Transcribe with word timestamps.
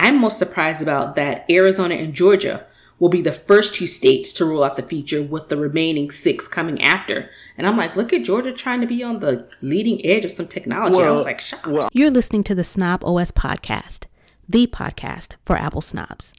I'm 0.00 0.18
most 0.18 0.38
surprised 0.38 0.80
about 0.80 1.14
that 1.16 1.44
Arizona 1.50 1.94
and 1.94 2.14
Georgia 2.14 2.64
will 2.98 3.10
be 3.10 3.20
the 3.20 3.32
first 3.32 3.74
two 3.74 3.86
states 3.86 4.32
to 4.34 4.44
roll 4.44 4.64
out 4.64 4.76
the 4.76 4.82
feature 4.82 5.22
with 5.22 5.48
the 5.48 5.56
remaining 5.56 6.10
six 6.10 6.48
coming 6.48 6.80
after. 6.80 7.28
And 7.58 7.66
I'm 7.66 7.76
like, 7.76 7.96
look 7.96 8.12
at 8.12 8.24
Georgia 8.24 8.52
trying 8.52 8.80
to 8.80 8.86
be 8.86 9.02
on 9.02 9.20
the 9.20 9.46
leading 9.60 10.04
edge 10.04 10.24
of 10.24 10.32
some 10.32 10.48
technology. 10.48 10.96
Well, 10.96 11.08
I 11.08 11.10
was 11.12 11.24
like, 11.24 11.40
shocked. 11.40 11.66
Well, 11.66 11.90
You're 11.92 12.10
listening 12.10 12.44
to 12.44 12.54
the 12.54 12.64
Snob 12.64 13.04
OS 13.04 13.30
podcast, 13.30 14.06
the 14.48 14.66
podcast 14.66 15.34
for 15.44 15.56
Apple 15.56 15.82
snobs. 15.82 16.32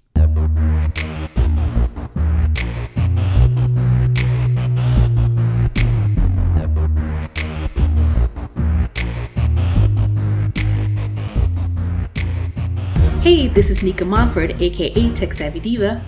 Hey, 13.22 13.48
this 13.48 13.70
is 13.70 13.84
Nika 13.84 14.04
Monford, 14.04 14.60
aka 14.60 15.14
Tech 15.14 15.32
Savvy 15.34 15.60
Diva. 15.60 16.04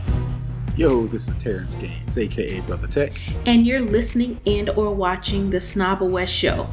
Yo, 0.76 1.06
this 1.06 1.28
is 1.28 1.38
Terrence 1.38 1.76
Gaines, 1.76 2.18
aka 2.18 2.60
Brother 2.62 2.88
Tech. 2.88 3.14
And 3.46 3.68
you're 3.68 3.82
listening 3.82 4.42
and 4.48 4.72
or 4.72 4.92
watching 4.96 5.52
the 5.52 5.62
Snob 5.62 6.02
OS 6.02 6.28
Show, 6.28 6.68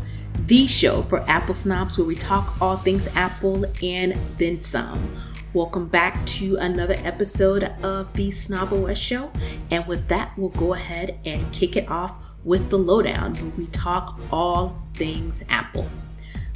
the 0.46 0.66
show 0.66 1.02
for 1.02 1.28
Apple 1.28 1.52
snobs 1.52 1.98
where 1.98 2.06
we 2.06 2.14
talk 2.14 2.58
all 2.58 2.78
things 2.78 3.06
Apple 3.08 3.66
and 3.82 4.16
then 4.38 4.62
some. 4.62 5.14
Welcome 5.52 5.88
back 5.88 6.24
to 6.24 6.56
another 6.56 6.96
episode 7.04 7.64
of 7.82 8.10
the 8.14 8.30
Snob 8.30 8.72
OS 8.72 8.96
Show. 8.96 9.30
And 9.70 9.86
with 9.86 10.08
that, 10.08 10.32
we'll 10.38 10.48
go 10.48 10.72
ahead 10.72 11.18
and 11.26 11.52
kick 11.52 11.76
it 11.76 11.86
off 11.90 12.14
with 12.44 12.70
the 12.70 12.78
lowdown 12.78 13.34
where 13.34 13.52
we 13.58 13.66
talk 13.66 14.18
all 14.32 14.82
things 14.94 15.44
Apple. 15.50 15.86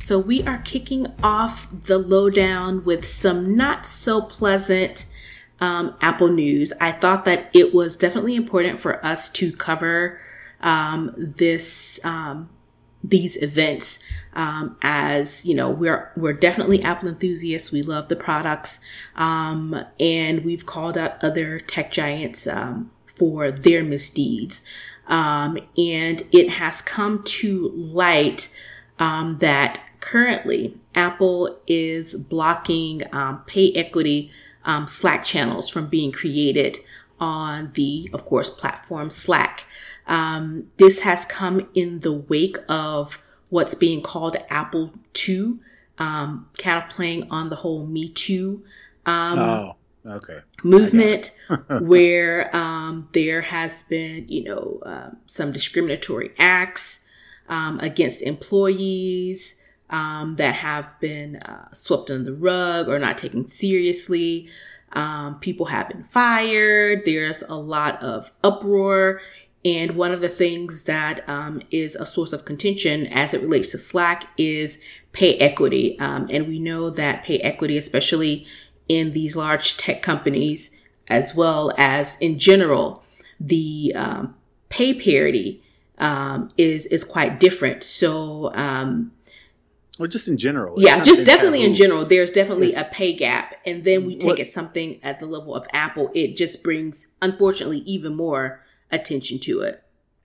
So 0.04 0.18
we 0.18 0.42
are 0.42 0.58
kicking 0.58 1.06
off 1.22 1.66
the 1.84 1.96
lowdown 1.96 2.84
with 2.84 3.06
some 3.06 3.56
not 3.56 3.86
so 3.86 4.20
pleasant 4.20 5.06
um, 5.62 5.96
Apple 6.02 6.28
news. 6.28 6.74
I 6.78 6.92
thought 6.92 7.24
that 7.24 7.48
it 7.54 7.72
was 7.72 7.96
definitely 7.96 8.36
important 8.36 8.80
for 8.80 9.02
us 9.02 9.30
to 9.30 9.50
cover 9.50 10.20
um, 10.60 11.14
this 11.16 12.04
um, 12.04 12.50
these 13.02 13.36
events 13.36 14.02
um, 14.34 14.76
as 14.82 15.46
you 15.46 15.54
know 15.54 15.70
we're 15.70 16.12
we're 16.18 16.34
definitely 16.34 16.82
Apple 16.82 17.08
enthusiasts. 17.08 17.72
We 17.72 17.80
love 17.80 18.08
the 18.08 18.16
products, 18.16 18.80
um, 19.16 19.86
and 19.98 20.44
we've 20.44 20.66
called 20.66 20.98
out 20.98 21.24
other 21.24 21.58
tech 21.58 21.90
giants 21.90 22.46
um, 22.46 22.90
for 23.06 23.50
their 23.50 23.82
misdeeds. 23.82 24.66
and 25.08 25.62
it 25.78 26.50
has 26.50 26.82
come 26.82 27.22
to 27.22 27.70
light 27.74 28.54
um, 28.98 29.38
that 29.38 29.80
currently 30.04 30.76
Apple 30.94 31.58
is 31.66 32.14
blocking 32.14 33.02
um, 33.14 33.42
pay 33.46 33.72
equity 33.72 34.30
um, 34.66 34.86
Slack 34.86 35.24
channels 35.24 35.70
from 35.70 35.86
being 35.86 36.12
created 36.12 36.78
on 37.18 37.70
the, 37.72 38.10
of 38.12 38.26
course, 38.26 38.50
platform 38.50 39.08
Slack. 39.08 39.64
Um, 40.06 40.68
this 40.76 41.00
has 41.00 41.24
come 41.24 41.68
in 41.72 42.00
the 42.00 42.12
wake 42.12 42.58
of 42.68 43.22
what's 43.48 43.74
being 43.74 44.02
called 44.02 44.36
Apple 44.50 44.92
Too, 45.14 45.60
um, 45.98 46.50
kind 46.58 46.82
of 46.82 46.90
playing 46.90 47.30
on 47.30 47.48
the 47.48 47.56
whole 47.56 47.86
Me 47.86 48.08
Too. 48.10 48.62
Um, 49.06 49.38
oh 49.38 49.76
okay 50.06 50.40
movement 50.62 51.30
where 51.80 52.54
um, 52.54 53.08
there 53.14 53.40
has 53.40 53.84
been 53.84 54.26
you 54.28 54.44
know 54.44 54.78
uh, 54.84 55.10
some 55.24 55.50
discriminatory 55.50 56.30
acts 56.38 57.06
um, 57.48 57.80
against 57.80 58.20
employees 58.20 59.62
um, 59.90 60.36
that 60.36 60.56
have 60.56 60.98
been 61.00 61.36
uh, 61.36 61.72
swept 61.72 62.10
under 62.10 62.24
the 62.24 62.34
rug 62.34 62.88
or 62.88 62.98
not 62.98 63.18
taken 63.18 63.46
seriously. 63.46 64.48
Um, 64.92 65.38
people 65.40 65.66
have 65.66 65.88
been 65.88 66.04
fired. 66.04 67.02
There's 67.04 67.42
a 67.42 67.56
lot 67.56 68.02
of 68.02 68.32
uproar. 68.42 69.20
And 69.64 69.92
one 69.92 70.12
of 70.12 70.20
the 70.20 70.28
things 70.28 70.84
that 70.84 71.26
um, 71.28 71.62
is 71.70 71.96
a 71.96 72.04
source 72.04 72.32
of 72.32 72.44
contention 72.44 73.06
as 73.06 73.32
it 73.32 73.40
relates 73.40 73.70
to 73.70 73.78
Slack 73.78 74.28
is 74.36 74.78
pay 75.12 75.38
equity. 75.38 75.98
Um, 75.98 76.28
and 76.30 76.46
we 76.46 76.58
know 76.58 76.90
that 76.90 77.24
pay 77.24 77.38
equity, 77.38 77.78
especially 77.78 78.46
in 78.88 79.12
these 79.12 79.36
large 79.36 79.76
tech 79.78 80.02
companies, 80.02 80.70
as 81.08 81.34
well 81.34 81.72
as 81.78 82.16
in 82.20 82.38
general, 82.38 83.02
the 83.40 83.92
um, 83.96 84.34
pay 84.68 84.92
parity 84.94 85.62
um, 85.98 86.50
is 86.58 86.86
is 86.86 87.04
quite 87.04 87.40
different. 87.40 87.82
So, 87.82 88.52
um, 88.54 89.12
or 89.98 90.08
just 90.08 90.28
in 90.28 90.36
general, 90.38 90.74
yeah, 90.80 91.00
just 91.00 91.24
definitely 91.24 91.62
in 91.62 91.74
general, 91.74 92.04
there's 92.04 92.30
definitely 92.30 92.74
a 92.74 92.84
pay 92.84 93.12
gap, 93.12 93.54
and 93.64 93.84
then 93.84 94.04
we 94.04 94.16
take 94.16 94.30
what, 94.30 94.38
it 94.40 94.46
something 94.46 95.02
at 95.02 95.20
the 95.20 95.26
level 95.26 95.54
of 95.54 95.66
Apple, 95.72 96.10
it 96.14 96.36
just 96.36 96.62
brings, 96.62 97.08
unfortunately, 97.22 97.78
even 97.80 98.14
more 98.14 98.60
attention 98.90 99.38
to 99.40 99.60
it. 99.60 99.82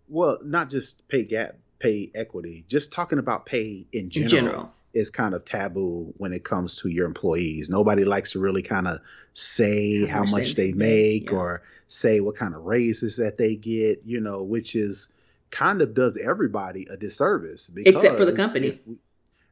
Well, 0.08 0.40
not 0.44 0.70
just 0.70 1.08
pay 1.08 1.24
gap, 1.24 1.56
pay 1.78 2.12
equity, 2.16 2.66
just 2.68 2.92
talking 2.92 3.20
about 3.20 3.46
pay 3.46 3.86
in 3.92 4.10
general. 4.10 4.24
In 4.24 4.30
general 4.30 4.74
is 4.94 5.10
kind 5.10 5.34
of 5.34 5.46
taboo 5.46 6.14
when 6.18 6.34
it 6.34 6.44
comes 6.44 6.76
to 6.78 6.90
your 6.90 7.06
employees. 7.06 7.70
Nobody 7.70 8.06
likes 8.06 8.32
to 8.32 8.40
really 8.40 8.64
kind 8.64 8.88
of 8.88 9.00
say 9.34 10.06
how 10.06 10.24
much 10.24 10.56
they 10.56 10.72
make 10.72 11.30
yeah. 11.30 11.38
or 11.38 11.64
say 11.88 12.20
what 12.20 12.36
kind 12.36 12.56
of 12.56 12.64
raises 12.64 13.18
that 13.18 13.38
they 13.38 13.56
get, 13.56 14.02
you 14.06 14.20
know, 14.20 14.42
which 14.42 14.76
is 14.76 15.10
kind 15.52 15.82
of 15.82 15.94
does 15.94 16.18
everybody 16.18 16.88
a 16.90 16.98
disservice 16.98 17.72
except 17.76 18.18
for 18.18 18.26
the 18.26 18.34
company 18.34 18.80
we, 18.86 18.98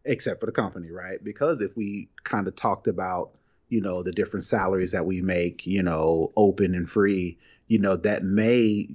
except 0.07 0.40
for 0.40 0.45
the 0.45 0.51
company 0.51 0.90
right 0.90 1.23
because 1.23 1.62
if 1.62 1.75
we 1.75 2.09
kind 2.23 2.47
of 2.47 2.56
talked 2.56 2.88
about 2.88 3.31
you 3.69 3.81
know 3.81 4.01
the 4.01 4.12
different 4.12 4.45
salaries 4.45 4.91
that 4.91 5.06
we 5.06 5.22
make 5.22 5.68
you 5.68 5.84
know 5.84 6.31
open 6.35 6.73
and 6.73 6.90
free 6.90 7.38
you 7.68 7.78
know 7.78 7.97
that 7.97 8.23
may 8.23 8.90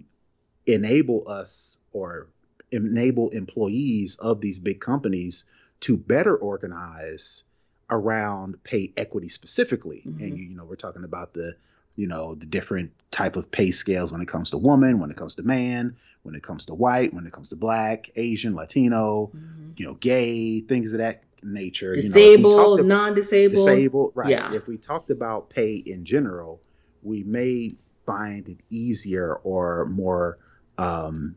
enable 0.67 1.29
us 1.29 1.79
or 1.93 2.29
enable 2.71 3.29
employees 3.31 4.17
of 4.17 4.41
these 4.41 4.59
big 4.59 4.81
companies 4.81 5.45
to 5.81 5.97
better 5.97 6.35
organize 6.35 7.45
around 7.91 8.63
pay 8.65 8.93
equity 8.97 9.29
specifically 9.29 10.03
mm-hmm. 10.07 10.25
and 10.25 10.39
you, 10.39 10.45
you 10.45 10.57
know 10.57 10.65
we're 10.65 10.77
talking 10.77 11.05
about 11.05 11.35
the 11.35 11.55
you 11.97 12.07
know 12.07 12.35
the 12.35 12.47
different 12.47 12.91
type 13.11 13.37
of 13.37 13.51
pay 13.51 13.71
scales 13.71 14.13
when 14.13 14.21
it 14.21 14.29
comes 14.29 14.51
to 14.51 14.59
woman 14.59 14.99
when 14.99 15.11
it 15.11 15.17
comes 15.17 15.35
to 15.35 15.43
man 15.43 15.95
when 16.23 16.35
it 16.35 16.43
comes 16.43 16.67
to 16.67 16.75
white 16.75 17.13
when 17.13 17.27
it 17.27 17.33
comes 17.33 17.51
to 17.51 17.57
black 17.57 18.11
asian 18.17 18.55
latino 18.55 19.31
mm-hmm. 19.35 19.71
you 19.77 19.87
know 19.87 19.95
gay 19.95 20.61
things 20.61 20.93
of 20.93 20.99
that 20.99 21.23
nature 21.43 21.93
disabled 21.93 22.79
you 22.79 22.87
know, 22.87 22.97
non-disabled 22.97 23.67
disabled 23.67 24.13
right 24.15 24.31
yeah. 24.31 24.53
if 24.55 24.67
we 24.67 24.79
talked 24.79 25.11
about 25.11 25.51
pay 25.51 25.75
in 25.75 26.05
general 26.05 26.61
we 27.03 27.23
may 27.25 27.75
find 28.07 28.49
it 28.49 28.59
easier 28.71 29.35
or 29.43 29.87
more 29.87 30.39
um, 30.79 31.37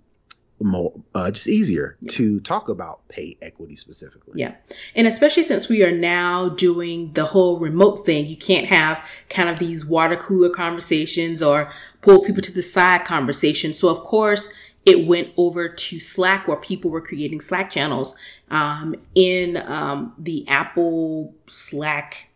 more 0.61 0.93
uh, 1.13 1.31
just 1.31 1.47
easier 1.47 1.97
yeah. 1.99 2.11
to 2.11 2.39
talk 2.39 2.69
about 2.69 3.05
pay 3.09 3.35
equity 3.41 3.75
specifically. 3.75 4.33
Yeah. 4.35 4.55
And 4.95 5.05
especially 5.05 5.43
since 5.43 5.67
we 5.67 5.83
are 5.83 5.91
now 5.91 6.49
doing 6.49 7.11
the 7.13 7.25
whole 7.25 7.59
remote 7.59 8.05
thing, 8.05 8.27
you 8.27 8.37
can't 8.37 8.67
have 8.67 9.03
kind 9.29 9.49
of 9.49 9.59
these 9.59 9.85
water 9.85 10.15
cooler 10.15 10.49
conversations 10.49 11.41
or 11.41 11.69
pull 12.01 12.23
people 12.23 12.41
to 12.41 12.53
the 12.53 12.63
side 12.63 13.05
conversations. 13.05 13.79
So 13.79 13.89
of 13.89 14.03
course, 14.03 14.53
it 14.85 15.07
went 15.07 15.31
over 15.35 15.67
to 15.67 15.99
Slack 15.99 16.47
where 16.47 16.57
people 16.57 16.91
were 16.91 17.01
creating 17.01 17.41
Slack 17.41 17.71
channels 17.71 18.17
um, 18.49 18.95
in 19.15 19.57
um, 19.57 20.13
the 20.17 20.45
Apple 20.47 21.33
Slack 21.47 22.29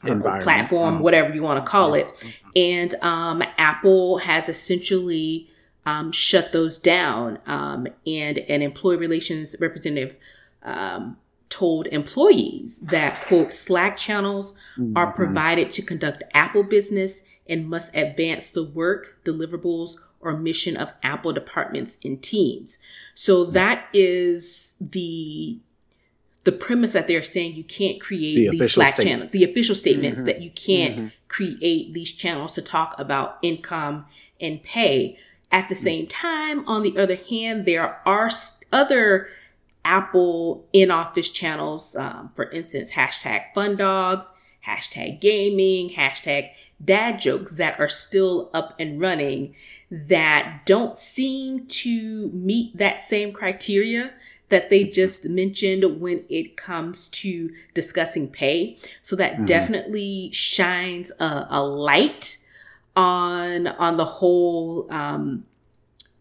platform, 0.00 0.94
uh-huh. 0.94 1.02
whatever 1.02 1.32
you 1.34 1.42
want 1.42 1.64
to 1.64 1.70
call 1.70 1.94
it. 1.94 2.08
And 2.56 2.94
um, 2.96 3.42
Apple 3.56 4.18
has 4.18 4.48
essentially 4.48 5.48
um, 5.84 6.12
shut 6.12 6.52
those 6.52 6.78
down. 6.78 7.38
Um, 7.46 7.86
and 8.06 8.38
an 8.38 8.62
employee 8.62 8.96
relations 8.96 9.56
representative 9.60 10.18
um, 10.62 11.16
told 11.48 11.86
employees 11.88 12.80
that, 12.80 13.22
quote, 13.26 13.52
Slack 13.52 13.96
channels 13.96 14.54
mm-hmm. 14.76 14.96
are 14.96 15.12
provided 15.12 15.70
to 15.72 15.82
conduct 15.82 16.24
Apple 16.34 16.62
business 16.62 17.22
and 17.48 17.68
must 17.68 17.94
advance 17.94 18.50
the 18.50 18.64
work, 18.64 19.18
deliverables, 19.24 19.96
or 20.20 20.36
mission 20.36 20.76
of 20.76 20.92
Apple 21.02 21.32
departments 21.32 21.98
and 22.04 22.22
teams. 22.22 22.78
So 23.14 23.44
that 23.44 23.88
is 23.92 24.76
the 24.80 25.58
the 26.44 26.52
premise 26.52 26.92
that 26.92 27.06
they're 27.06 27.22
saying 27.22 27.54
you 27.54 27.62
can't 27.62 28.00
create 28.00 28.50
the 28.50 28.58
these 28.58 28.72
Slack 28.72 28.96
channels, 28.96 29.30
the 29.30 29.44
official 29.44 29.76
statements 29.76 30.20
mm-hmm. 30.20 30.26
that 30.26 30.42
you 30.42 30.50
can't 30.50 30.96
mm-hmm. 30.96 31.06
create 31.28 31.92
these 31.92 32.10
channels 32.10 32.52
to 32.54 32.62
talk 32.62 32.98
about 32.98 33.38
income 33.42 34.06
and 34.40 34.62
pay. 34.62 35.18
At 35.52 35.68
the 35.68 35.74
same 35.74 36.06
time, 36.06 36.66
on 36.66 36.82
the 36.82 36.96
other 36.98 37.16
hand, 37.16 37.66
there 37.66 38.00
are 38.06 38.30
other 38.72 39.28
Apple 39.84 40.66
in 40.72 40.90
office 40.90 41.28
channels, 41.28 41.94
um, 41.94 42.30
for 42.34 42.50
instance, 42.50 42.92
hashtag 42.92 43.52
fun 43.54 43.76
dogs, 43.76 44.30
hashtag 44.66 45.20
gaming, 45.20 45.90
hashtag 45.90 46.50
dad 46.82 47.20
jokes 47.20 47.56
that 47.56 47.78
are 47.78 47.88
still 47.88 48.50
up 48.54 48.74
and 48.78 49.00
running 49.00 49.54
that 49.90 50.62
don't 50.64 50.96
seem 50.96 51.66
to 51.66 52.30
meet 52.32 52.76
that 52.78 52.98
same 52.98 53.32
criteria 53.32 54.12
that 54.48 54.70
they 54.70 54.84
just 54.84 55.24
mentioned 55.24 56.00
when 56.00 56.24
it 56.28 56.56
comes 56.56 57.08
to 57.08 57.50
discussing 57.74 58.28
pay. 58.28 58.76
So 59.00 59.16
that 59.16 59.34
mm-hmm. 59.34 59.44
definitely 59.46 60.30
shines 60.32 61.10
a, 61.18 61.46
a, 61.50 61.64
light 61.64 62.38
on 62.96 63.66
on 63.66 63.96
the 63.96 64.04
whole 64.04 64.92
um, 64.92 65.44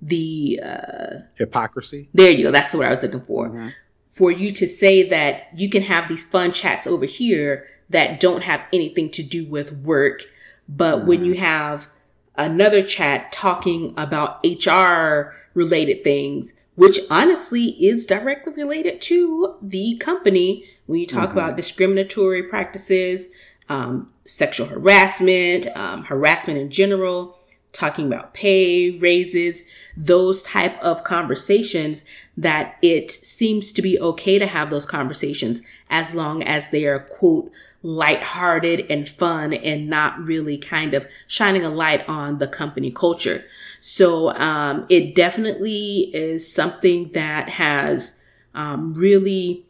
the 0.01 0.59
uh, 0.63 1.19
hypocrisy. 1.37 2.09
There 2.13 2.31
you 2.31 2.43
go. 2.43 2.51
That's 2.51 2.73
what 2.73 2.85
I 2.85 2.89
was 2.89 3.03
looking 3.03 3.21
for. 3.21 3.49
Mm-hmm. 3.49 3.69
For 4.05 4.31
you 4.31 4.51
to 4.53 4.67
say 4.67 5.07
that 5.07 5.47
you 5.55 5.69
can 5.69 5.83
have 5.83 6.09
these 6.09 6.25
fun 6.25 6.51
chats 6.51 6.85
over 6.85 7.05
here 7.05 7.67
that 7.89 8.19
don't 8.19 8.43
have 8.43 8.65
anything 8.73 9.09
to 9.11 9.23
do 9.23 9.45
with 9.45 9.73
work, 9.73 10.23
but 10.67 10.99
mm-hmm. 10.99 11.07
when 11.07 11.25
you 11.25 11.35
have 11.35 11.87
another 12.35 12.81
chat 12.81 13.31
talking 13.31 13.93
about 13.97 14.43
HR 14.45 15.33
related 15.53 16.03
things, 16.03 16.53
which 16.75 16.99
honestly 17.09 17.75
is 17.83 18.05
directly 18.05 18.53
related 18.53 19.01
to 19.01 19.55
the 19.61 19.97
company 19.97 20.65
when 20.87 20.99
you 20.99 21.07
talk 21.07 21.29
mm-hmm. 21.29 21.37
about 21.37 21.57
discriminatory 21.57 22.43
practices, 22.43 23.29
um, 23.71 24.11
sexual 24.25 24.67
harassment, 24.67 25.65
um, 25.77 26.03
harassment 26.03 26.59
in 26.59 26.69
general, 26.69 27.39
talking 27.71 28.05
about 28.07 28.33
pay, 28.33 28.97
raises, 28.97 29.63
those 29.95 30.41
type 30.41 30.77
of 30.83 31.05
conversations 31.05 32.03
that 32.35 32.75
it 32.81 33.09
seems 33.11 33.71
to 33.71 33.81
be 33.81 33.97
okay 33.99 34.37
to 34.37 34.45
have 34.45 34.69
those 34.69 34.85
conversations 34.85 35.61
as 35.89 36.13
long 36.13 36.43
as 36.43 36.69
they 36.69 36.85
are 36.85 36.99
quote 36.99 37.49
lighthearted 37.81 38.85
and 38.89 39.07
fun 39.07 39.53
and 39.53 39.89
not 39.89 40.19
really 40.19 40.57
kind 40.57 40.93
of 40.93 41.07
shining 41.25 41.63
a 41.63 41.69
light 41.69 42.07
on 42.09 42.39
the 42.39 42.47
company 42.47 42.91
culture. 42.91 43.43
So 43.79 44.35
um, 44.35 44.85
it 44.89 45.15
definitely 45.15 46.11
is 46.13 46.53
something 46.53 47.11
that 47.13 47.49
has 47.49 48.19
um, 48.53 48.93
really 48.93 49.65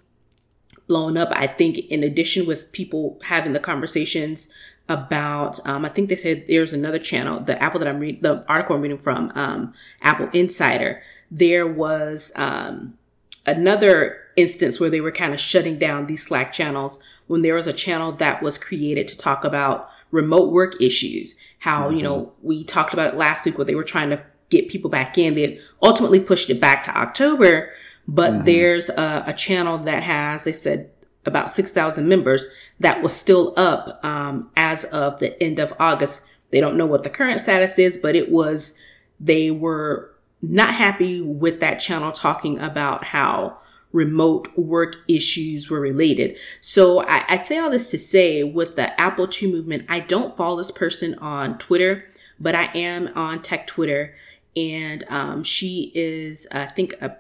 blown 0.88 1.18
up. 1.18 1.30
I 1.32 1.48
think 1.48 1.78
in 1.78 2.04
addition 2.04 2.46
with 2.46 2.72
people 2.72 3.20
having 3.24 3.54
the 3.54 3.60
conversations 3.60 4.50
about 4.90 5.66
um, 5.66 5.86
I 5.86 5.90
think 5.90 6.10
they 6.10 6.16
said 6.16 6.46
there's 6.48 6.74
another 6.74 7.00
channel, 7.00 7.40
the 7.40 7.62
Apple 7.62 7.80
that 7.80 7.88
I'm 7.88 8.00
reading, 8.00 8.22
the 8.22 8.44
article 8.48 8.76
I'm 8.76 8.82
reading 8.82 8.98
from 8.98 9.32
um, 9.36 9.74
Apple 10.02 10.30
Insider. 10.34 11.02
There 11.30 11.66
was 11.66 12.32
um, 12.36 12.98
another 13.46 14.18
instance 14.36 14.80
where 14.80 14.90
they 14.90 15.02
were 15.02 15.12
kind 15.12 15.34
of 15.34 15.40
shutting 15.40 15.78
down 15.78 16.08
these 16.08 16.24
Slack 16.24 16.52
channels 16.52 17.02
when 17.28 17.42
there 17.42 17.56
was 17.56 17.68
a 17.68 17.74
channel 17.74 18.12
that 18.14 18.42
was 18.42 18.58
created 18.58 19.08
to 19.08 19.18
talk 19.18 19.44
about 19.44 19.90
remote 20.12 20.52
work 20.52 20.82
issues. 20.82 21.38
How, 21.60 21.88
mm-hmm. 21.88 21.98
you 21.98 22.04
know, 22.04 22.34
we 22.42 22.64
talked 22.64 22.94
about 22.94 23.14
it 23.14 23.18
last 23.18 23.46
week 23.46 23.58
where 23.58 23.66
they 23.66 23.76
were 23.76 23.84
trying 23.84 24.10
to 24.10 24.24
get 24.50 24.70
people 24.70 24.90
back 24.90 25.18
in. 25.18 25.36
They 25.36 25.60
ultimately 25.82 26.20
pushed 26.20 26.50
it 26.50 26.60
back 26.60 26.84
to 26.84 26.98
October, 26.98 27.72
but 28.12 28.32
mm-hmm. 28.32 28.46
there's 28.46 28.90
a, 28.90 29.24
a, 29.28 29.34
channel 29.34 29.78
that 29.78 30.04
has, 30.04 30.44
they 30.44 30.52
said, 30.52 30.90
about 31.26 31.50
6,000 31.50 32.06
members 32.06 32.46
that 32.82 33.02
was 33.02 33.14
still 33.14 33.54
up 33.56 34.04
um, 34.04 34.50
as 34.58 34.84
of 34.86 35.20
the 35.20 35.42
end 35.42 35.60
of 35.60 35.74
August. 35.80 36.26
They 36.50 36.60
don't 36.60 36.76
know 36.76 36.86
what 36.86 37.04
the 37.04 37.10
current 37.10 37.40
status 37.40 37.80
is, 37.80 37.98
but 37.98 38.18
it 38.18 38.30
was, 38.30 38.78
they 39.18 39.50
were 39.50 40.14
not 40.42 40.74
happy 40.74 41.22
with 41.22 41.62
that 41.62 41.80
channel 41.80 42.12
talking 42.12 42.60
about 42.60 43.06
how 43.06 43.58
remote 43.94 44.50
work 44.58 44.98
issues 45.08 45.70
were 45.70 45.80
related. 45.80 46.38
So 46.60 47.06
I, 47.06 47.24
I, 47.30 47.38
say 47.38 47.60
all 47.60 47.72
this 47.72 47.92
to 47.92 48.00
say 48.00 48.44
with 48.44 48.76
the 48.76 49.00
Apple 49.00 49.28
Too 49.28 49.50
movement, 49.50 49.86
I 49.88 50.02
don't 50.02 50.36
follow 50.36 50.58
this 50.58 50.72
person 50.72 51.16
on 51.20 51.58
Twitter, 51.60 52.12
but 52.42 52.56
I 52.56 52.66
am 52.76 53.10
on 53.16 53.42
tech 53.42 53.68
Twitter. 53.68 54.16
And 54.56 55.06
um, 55.08 55.44
she 55.44 55.94
is, 55.96 56.46
I 56.52 56.66
think, 56.66 56.94
a, 57.02 57.16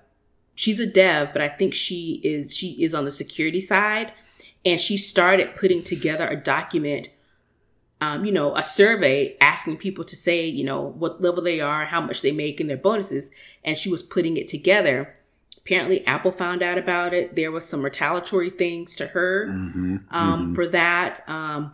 she's 0.55 0.79
a 0.79 0.85
dev, 0.85 1.33
but 1.33 1.41
I 1.41 1.49
think 1.49 1.73
she 1.73 2.21
is 2.23 2.55
she 2.55 2.71
is 2.83 2.93
on 2.93 3.05
the 3.05 3.11
security 3.11 3.61
side. 3.61 4.13
And 4.63 4.79
she 4.79 4.95
started 4.95 5.55
putting 5.55 5.83
together 5.83 6.27
a 6.27 6.35
document 6.35 7.09
um, 8.01 8.25
you 8.25 8.31
know, 8.31 8.55
a 8.55 8.63
survey 8.63 9.37
asking 9.39 9.77
people 9.77 10.03
to 10.05 10.15
say, 10.15 10.47
you 10.47 10.63
know, 10.63 10.81
what 10.81 11.21
level 11.21 11.43
they 11.43 11.61
are, 11.61 11.85
how 11.85 12.01
much 12.01 12.23
they 12.23 12.31
make, 12.31 12.59
and 12.59 12.67
their 12.67 12.77
bonuses. 12.77 13.29
And 13.63 13.77
she 13.77 13.91
was 13.91 14.01
putting 14.01 14.37
it 14.37 14.47
together. 14.47 15.15
Apparently, 15.57 16.05
Apple 16.07 16.31
found 16.31 16.63
out 16.63 16.79
about 16.79 17.13
it. 17.13 17.35
There 17.35 17.51
was 17.51 17.63
some 17.63 17.83
retaliatory 17.83 18.49
things 18.49 18.95
to 18.95 19.07
her 19.07 19.49
mm-hmm, 19.49 19.97
um, 20.09 20.45
mm-hmm. 20.45 20.53
for 20.53 20.65
that. 20.67 21.21
Um, 21.29 21.73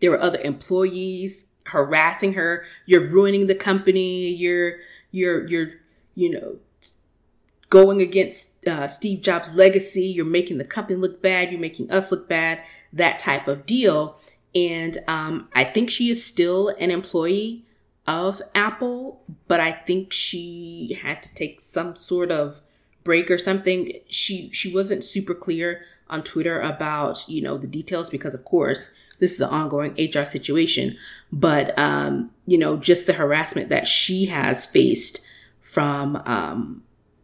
there 0.00 0.10
were 0.10 0.20
other 0.20 0.40
employees 0.40 1.48
harassing 1.66 2.32
her. 2.32 2.64
You're 2.86 3.06
ruining 3.06 3.46
the 3.46 3.54
company. 3.54 4.34
You're 4.34 4.78
you're 5.10 5.46
you're 5.46 5.68
you 6.14 6.30
know 6.30 6.56
going 7.72 8.02
against 8.02 8.68
uh, 8.68 8.86
Steve 8.86 9.22
Jobs' 9.22 9.54
legacy. 9.54 10.02
You're 10.02 10.26
making 10.26 10.58
the 10.58 10.64
company 10.64 10.94
look 10.94 11.22
bad. 11.22 11.50
You're 11.50 11.58
making 11.58 11.90
us 11.90 12.12
look 12.12 12.28
bad. 12.28 12.62
That 12.92 13.18
type 13.18 13.48
of 13.48 13.64
deal. 13.64 14.20
And 14.54 14.98
um, 15.08 15.48
I 15.54 15.64
think 15.64 15.88
she 15.88 16.10
is 16.10 16.22
still 16.22 16.68
an 16.78 16.90
employee 16.90 17.64
of 18.06 18.42
Apple, 18.54 19.22
but 19.48 19.58
I 19.58 19.72
think 19.72 20.12
she 20.12 20.98
had 21.00 21.22
to 21.22 21.34
take 21.34 21.62
some 21.62 21.96
sort 21.96 22.30
of 22.30 22.60
break 23.04 23.30
or 23.30 23.38
something. 23.38 23.94
She 24.06 24.50
she 24.52 24.70
wasn't 24.72 25.02
super 25.02 25.34
clear 25.34 25.80
on 26.10 26.22
Twitter 26.22 26.60
about 26.60 27.26
you 27.26 27.40
know 27.40 27.56
the 27.56 27.66
details 27.66 28.10
because 28.10 28.34
of 28.34 28.44
course 28.44 28.94
this 29.18 29.32
is 29.32 29.40
an 29.40 29.48
ongoing 29.48 29.92
HR 29.92 30.26
situation, 30.26 30.98
but 31.32 31.78
um, 31.78 32.32
you 32.46 32.58
know 32.58 32.76
just 32.76 33.06
the 33.06 33.14
harassment 33.14 33.70
that 33.70 33.86
she 33.86 34.26
has 34.26 34.66
faced 34.66 35.20
from 35.60 36.16
um, 36.26 36.82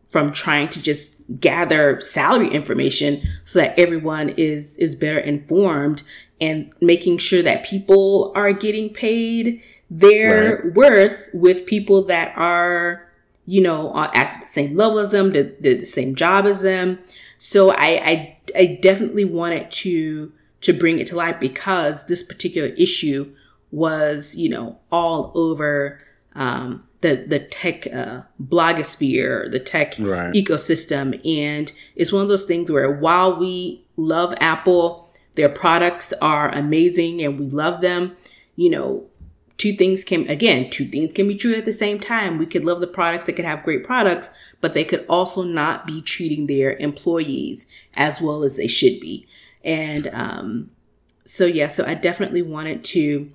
from 0.08 0.32
trying 0.32 0.68
to 0.68 0.82
just 0.82 1.16
gather 1.40 2.00
salary 2.00 2.48
information 2.48 3.22
so 3.44 3.58
that 3.58 3.78
everyone 3.78 4.30
is 4.30 4.76
is 4.78 4.94
better 4.94 5.18
informed 5.18 6.02
and 6.40 6.72
making 6.80 7.18
sure 7.18 7.42
that 7.42 7.64
people 7.64 8.32
are 8.34 8.52
getting 8.52 8.92
paid 8.92 9.62
their 9.90 10.62
right. 10.64 10.74
worth 10.74 11.28
with 11.32 11.66
people 11.66 12.02
that 12.04 12.32
are 12.36 13.06
you 13.46 13.60
know 13.60 13.92
at 14.14 14.40
the 14.40 14.46
same 14.46 14.76
level 14.76 14.98
as 14.98 15.10
them 15.10 15.32
did, 15.32 15.62
the 15.62 15.80
same 15.80 16.14
job 16.14 16.46
as 16.46 16.60
them 16.62 16.98
so 17.36 17.70
I, 17.70 17.86
I 18.04 18.38
i 18.56 18.78
definitely 18.80 19.24
wanted 19.24 19.70
to 19.70 20.32
to 20.60 20.72
bring 20.72 20.98
it 20.98 21.06
to 21.08 21.16
light 21.16 21.40
because 21.40 22.06
this 22.06 22.22
particular 22.22 22.68
issue 22.68 23.34
was 23.70 24.34
you 24.34 24.48
know 24.48 24.78
all 24.90 25.32
over 25.34 25.98
um, 26.34 26.87
the 27.00 27.24
the 27.26 27.38
tech 27.38 27.86
uh, 27.86 28.22
blogosphere, 28.42 29.50
the 29.50 29.60
tech 29.60 29.94
right. 29.98 30.32
ecosystem, 30.32 31.20
and 31.26 31.72
it's 31.94 32.12
one 32.12 32.22
of 32.22 32.28
those 32.28 32.44
things 32.44 32.70
where 32.70 32.90
while 32.90 33.38
we 33.38 33.84
love 33.96 34.34
Apple, 34.40 35.10
their 35.34 35.48
products 35.48 36.12
are 36.20 36.48
amazing 36.48 37.22
and 37.22 37.38
we 37.38 37.46
love 37.46 37.80
them. 37.80 38.16
You 38.56 38.70
know, 38.70 39.06
two 39.58 39.72
things 39.72 40.02
can 40.02 40.28
again 40.28 40.70
two 40.70 40.86
things 40.86 41.12
can 41.12 41.28
be 41.28 41.36
true 41.36 41.54
at 41.54 41.64
the 41.64 41.72
same 41.72 42.00
time. 42.00 42.38
We 42.38 42.46
could 42.46 42.64
love 42.64 42.80
the 42.80 42.88
products; 42.88 43.26
they 43.26 43.32
could 43.32 43.44
have 43.44 43.62
great 43.62 43.84
products, 43.84 44.30
but 44.60 44.74
they 44.74 44.84
could 44.84 45.06
also 45.08 45.44
not 45.44 45.86
be 45.86 46.02
treating 46.02 46.46
their 46.46 46.76
employees 46.78 47.66
as 47.94 48.20
well 48.20 48.42
as 48.42 48.56
they 48.56 48.68
should 48.68 48.98
be. 48.98 49.26
And 49.62 50.08
um, 50.12 50.70
so 51.24 51.46
yeah, 51.46 51.68
so 51.68 51.84
I 51.84 51.94
definitely 51.94 52.42
wanted 52.42 52.82
to 52.84 53.30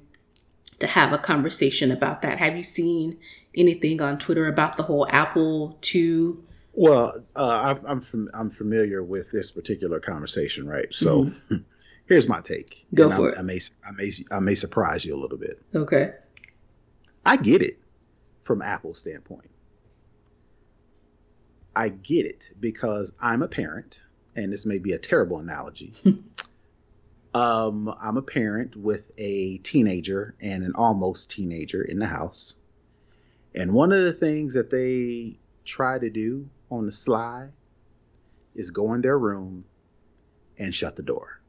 to 0.79 0.87
have 0.87 1.13
a 1.13 1.17
conversation 1.17 1.91
about 1.91 2.21
that. 2.21 2.39
Have 2.39 2.57
you 2.57 2.63
seen 2.63 3.17
anything 3.55 4.01
on 4.01 4.17
Twitter 4.17 4.47
about 4.47 4.77
the 4.77 4.83
whole 4.83 5.07
Apple 5.09 5.77
Too? 5.81 6.43
Well, 6.73 7.23
uh, 7.35 7.75
I'm 7.85 8.03
I'm, 8.13 8.29
I'm 8.33 8.49
familiar 8.49 9.03
with 9.03 9.31
this 9.31 9.51
particular 9.51 9.99
conversation, 9.99 10.67
right? 10.67 10.93
So, 10.93 11.25
mm-hmm. 11.25 11.55
here's 12.05 12.27
my 12.27 12.41
take. 12.41 12.85
Go 12.93 13.09
for 13.09 13.29
I, 13.29 13.31
it. 13.33 13.37
I 13.39 13.41
may 13.43 13.59
I 13.87 13.91
may 13.95 14.11
I 14.31 14.39
may 14.39 14.55
surprise 14.55 15.05
you 15.05 15.15
a 15.15 15.19
little 15.19 15.37
bit. 15.37 15.61
Okay. 15.75 16.11
I 17.25 17.37
get 17.37 17.61
it 17.61 17.79
from 18.43 18.61
Apple's 18.61 18.99
standpoint. 18.99 19.49
I 21.75 21.89
get 21.89 22.25
it 22.25 22.51
because 22.59 23.13
I'm 23.19 23.41
a 23.41 23.47
parent, 23.47 24.03
and 24.35 24.51
this 24.51 24.65
may 24.65 24.79
be 24.79 24.93
a 24.93 24.99
terrible 24.99 25.39
analogy. 25.39 25.93
um, 27.33 27.93
I'm 27.99 28.17
a 28.17 28.21
parent 28.21 28.75
with 28.75 29.11
a 29.17 29.57
teenager 29.59 30.35
and 30.39 30.63
an 30.63 30.73
almost 30.75 31.31
teenager 31.31 31.81
in 31.81 31.99
the 31.99 32.05
house. 32.05 32.55
And 33.55 33.73
one 33.73 33.91
of 33.91 34.03
the 34.03 34.13
things 34.13 34.55
that 34.55 34.69
they 34.69 35.37
try 35.65 35.99
to 35.99 36.09
do 36.09 36.49
on 36.71 36.85
the 36.85 36.91
sly 36.91 37.49
is 38.55 38.71
go 38.71 38.93
in 38.93 39.01
their 39.01 39.17
room 39.17 39.65
and 40.57 40.73
shut 40.73 40.95
the 40.95 41.03
door. 41.03 41.39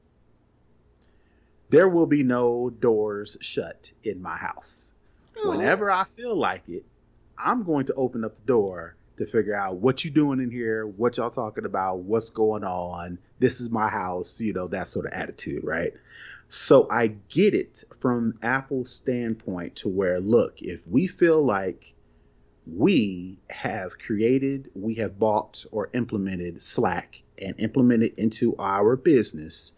There 1.71 1.89
will 1.89 2.07
be 2.07 2.23
no 2.23 2.71
doors 2.71 3.37
shut 3.41 3.93
in 4.03 4.23
my 4.23 4.37
house. 4.37 4.93
Aww. 5.37 5.51
Whenever 5.51 5.91
I 5.91 6.05
feel 6.17 6.37
like 6.37 6.69
it, 6.69 6.85
I'm 7.39 7.65
going 7.65 7.87
to 7.87 7.95
open 7.95 8.25
up 8.25 8.35
the 8.35 8.43
door 8.43 8.95
to 9.17 9.27
figure 9.27 9.57
out 9.57 9.77
what 9.77 10.05
you 10.05 10.11
doing 10.11 10.41
in 10.41 10.51
here, 10.51 10.87
what 10.87 11.17
y'all 11.17 11.31
talking 11.31 11.65
about, 11.65 11.99
what's 11.99 12.31
going 12.31 12.65
on. 12.65 13.19
This 13.39 13.61
is 13.61 13.71
my 13.71 13.89
house, 13.89 14.41
you 14.41 14.53
know, 14.53 14.67
that 14.69 14.89
sort 14.89 15.07
of 15.07 15.13
attitude, 15.13 15.65
right? 15.65 15.93
So 16.49 16.89
I 16.91 17.09
get 17.09 17.55
it 17.55 17.85
from 18.01 18.39
Apple's 18.43 18.91
standpoint 18.93 19.77
to 19.77 19.89
where, 19.89 20.21
look, 20.21 20.63
if 20.63 20.87
we 20.87 21.07
feel 21.07 21.43
like 21.43 21.94
we 22.67 23.39
have 23.51 23.99
created, 23.99 24.71
we 24.75 24.95
have 24.95 25.19
bought 25.19 25.65
or 25.71 25.91
implemented 25.93 26.63
Slack 26.63 27.23
and 27.41 27.55
implemented 27.59 28.15
into 28.17 28.57
our 28.59 28.97
business. 28.97 29.75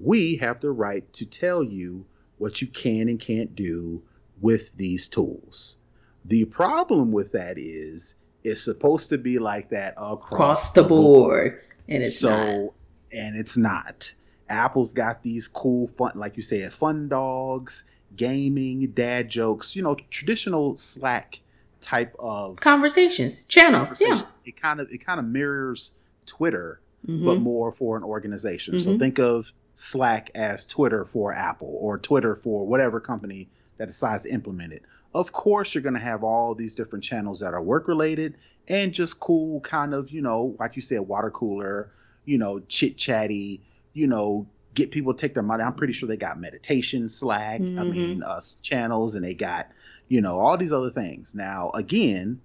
We 0.00 0.36
have 0.36 0.60
the 0.60 0.70
right 0.70 1.10
to 1.14 1.26
tell 1.26 1.62
you 1.62 2.06
what 2.38 2.60
you 2.62 2.68
can 2.68 3.08
and 3.08 3.20
can't 3.20 3.54
do 3.54 4.02
with 4.40 4.74
these 4.76 5.08
tools. 5.08 5.76
The 6.24 6.44
problem 6.46 7.12
with 7.12 7.32
that 7.32 7.58
is 7.58 8.14
it's 8.44 8.62
supposed 8.62 9.10
to 9.10 9.18
be 9.18 9.38
like 9.38 9.70
that 9.70 9.92
across, 9.92 10.32
across 10.32 10.70
the, 10.70 10.82
board. 10.84 11.52
board. 11.52 11.60
and 11.88 12.02
it's 12.02 12.18
so 12.18 12.30
not. 12.30 12.74
and 13.12 13.38
it's 13.38 13.56
not. 13.56 14.14
Apple's 14.48 14.92
got 14.92 15.22
these 15.22 15.48
cool 15.48 15.88
fun, 15.96 16.12
like 16.14 16.36
you 16.36 16.42
said, 16.42 16.72
fun 16.72 17.08
dogs, 17.08 17.84
gaming, 18.16 18.86
dad 18.92 19.28
jokes, 19.28 19.76
you 19.76 19.82
know, 19.82 19.96
traditional 20.10 20.76
Slack 20.76 21.40
type 21.82 22.16
of 22.18 22.58
conversations, 22.60 23.44
channels. 23.44 23.90
Conversations. 23.90 24.28
Yeah, 24.44 24.48
it 24.50 24.56
kind 24.60 24.80
of 24.80 24.90
it 24.90 25.04
kind 25.04 25.20
of 25.20 25.26
mirrors 25.26 25.92
Twitter, 26.24 26.80
mm-hmm. 27.06 27.26
but 27.26 27.38
more 27.38 27.70
for 27.72 27.96
an 27.96 28.02
organization. 28.02 28.74
Mm-hmm. 28.74 28.92
So 28.92 28.98
think 28.98 29.18
of 29.18 29.52
Slack 29.74 30.30
as 30.34 30.64
Twitter 30.64 31.04
for 31.04 31.34
Apple 31.34 31.76
or 31.80 31.98
Twitter 31.98 32.36
for 32.36 32.66
whatever 32.66 33.00
company 33.00 33.48
that 33.78 33.88
decides 33.88 34.22
to 34.22 34.30
implement 34.30 34.72
it. 34.72 34.82
Of 35.14 35.32
course, 35.32 35.74
you're 35.74 35.82
going 35.82 35.94
to 35.94 36.00
have 36.00 36.24
all 36.24 36.54
these 36.54 36.74
different 36.74 37.04
channels 37.04 37.40
that 37.40 37.52
are 37.52 37.62
work 37.62 37.88
related 37.88 38.36
and 38.68 38.94
just 38.94 39.20
cool, 39.20 39.60
kind 39.60 39.92
of, 39.92 40.10
you 40.10 40.22
know, 40.22 40.56
like 40.58 40.76
you 40.76 40.82
said, 40.82 41.00
water 41.00 41.30
cooler, 41.30 41.90
you 42.24 42.38
know, 42.38 42.60
chit 42.60 42.96
chatty, 42.96 43.60
you 43.92 44.06
know, 44.06 44.46
get 44.74 44.90
people 44.90 45.12
to 45.12 45.20
take 45.20 45.34
their 45.34 45.42
money. 45.42 45.62
I'm 45.62 45.74
pretty 45.74 45.92
sure 45.92 46.08
they 46.08 46.16
got 46.16 46.40
meditation 46.40 47.08
Slack, 47.08 47.60
mm-hmm. 47.60 47.78
I 47.78 47.84
mean, 47.84 48.22
uh, 48.22 48.40
channels, 48.62 49.16
and 49.16 49.24
they 49.24 49.34
got, 49.34 49.68
you 50.08 50.20
know, 50.20 50.38
all 50.38 50.56
these 50.56 50.72
other 50.72 50.90
things. 50.90 51.34
Now, 51.34 51.70
again, 51.74 52.40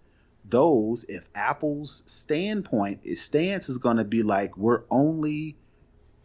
those, 0.45 1.03
if 1.05 1.27
Apple's 1.35 2.03
standpoint, 2.05 3.01
its 3.03 3.21
stance 3.21 3.69
is 3.69 3.77
going 3.77 3.97
to 3.97 4.05
be 4.05 4.23
like, 4.23 4.57
we're 4.57 4.83
only 4.89 5.57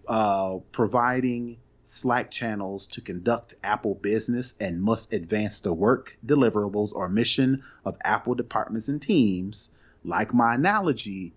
uh, 0.06 0.58
providing 0.70 1.58
Slack 1.84 2.30
channels 2.30 2.86
to 2.88 3.00
conduct 3.00 3.54
Apple 3.62 3.94
business 3.94 4.54
and 4.60 4.80
must 4.80 5.12
advance 5.12 5.60
the 5.60 5.72
work, 5.72 6.16
deliverables, 6.24 6.94
or 6.94 7.08
mission 7.08 7.64
of 7.84 7.96
Apple 8.04 8.34
departments 8.34 8.88
and 8.88 9.02
teams. 9.02 9.70
Like 10.04 10.32
my 10.32 10.54
analogy, 10.54 11.32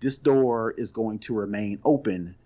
this 0.00 0.16
door 0.16 0.72
is 0.76 0.92
going 0.92 1.18
to 1.20 1.34
remain 1.34 1.80
open, 1.84 2.36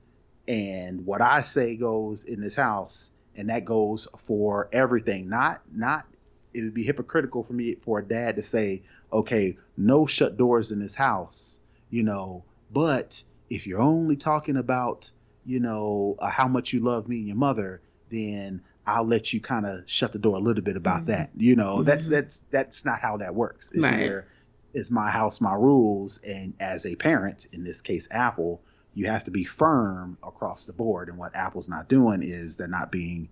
and 0.49 1.05
what 1.07 1.21
I 1.21 1.43
say 1.43 1.77
goes 1.77 2.25
in 2.25 2.41
this 2.41 2.55
house, 2.55 3.11
and 3.37 3.51
that 3.51 3.65
goes 3.65 4.09
for 4.17 4.69
everything. 4.73 5.29
Not 5.29 5.61
not 5.71 6.07
it 6.55 6.63
would 6.63 6.75
be 6.75 6.85
hypocritical 6.85 7.43
for 7.43 7.53
me 7.53 7.77
for 7.77 7.99
a 7.99 8.05
dad 8.05 8.37
to 8.37 8.43
say, 8.43 8.83
okay, 9.13 9.57
no 9.77 10.07
shut 10.07 10.37
doors 10.37 10.73
in 10.73 10.81
this 10.81 10.95
house, 10.95 11.61
you 11.91 12.03
know, 12.03 12.45
but 12.73 13.23
if 13.51 13.67
you're 13.67 13.81
only 13.81 14.17
talking 14.17 14.57
about 14.57 15.11
you 15.45 15.61
know, 15.61 16.17
uh, 16.19 16.29
how 16.29 16.47
much 16.47 16.73
you 16.73 16.81
love 16.81 17.09
me 17.09 17.19
and 17.19 17.27
your 17.27 17.37
mother, 17.37 17.81
then 18.11 18.63
I'll 18.87 19.07
let 19.07 19.33
you 19.33 19.41
kind 19.41 19.67
of 19.67 19.89
shut 19.89 20.13
the 20.13 20.19
door 20.19 20.37
a 20.37 20.41
little 20.41 20.63
bit 20.63 20.77
about 20.77 21.03
mm-hmm. 21.03 21.13
that. 21.13 21.31
You 21.37 21.57
know, 21.57 21.77
mm-hmm. 21.77 21.85
that's 21.85 22.09
that's 22.09 22.43
that's 22.51 22.85
not 22.85 23.01
how 23.01 23.19
that 23.19 23.35
works. 23.35 23.71
It's 23.73 23.85
right. 23.85 23.95
either 23.95 24.27
it's 24.75 24.91
my 24.91 25.11
house, 25.11 25.41
my 25.41 25.55
rules, 25.55 26.19
and 26.19 26.55
as 26.61 26.87
a 26.87 26.97
parent, 26.97 27.47
in 27.53 27.65
this 27.65 27.83
case 27.83 28.09
Apple, 28.11 28.61
you 28.95 29.07
have 29.07 29.25
to 29.25 29.31
be 29.31 29.45
firm 29.45 30.17
across 30.23 30.67
the 30.67 30.73
board. 30.73 31.09
And 31.09 31.19
what 31.19 31.35
Apple's 31.35 31.69
not 31.69 31.89
doing 31.89 32.23
is 32.23 32.57
they're 32.57 32.69
not 32.69 32.93
being 32.93 33.29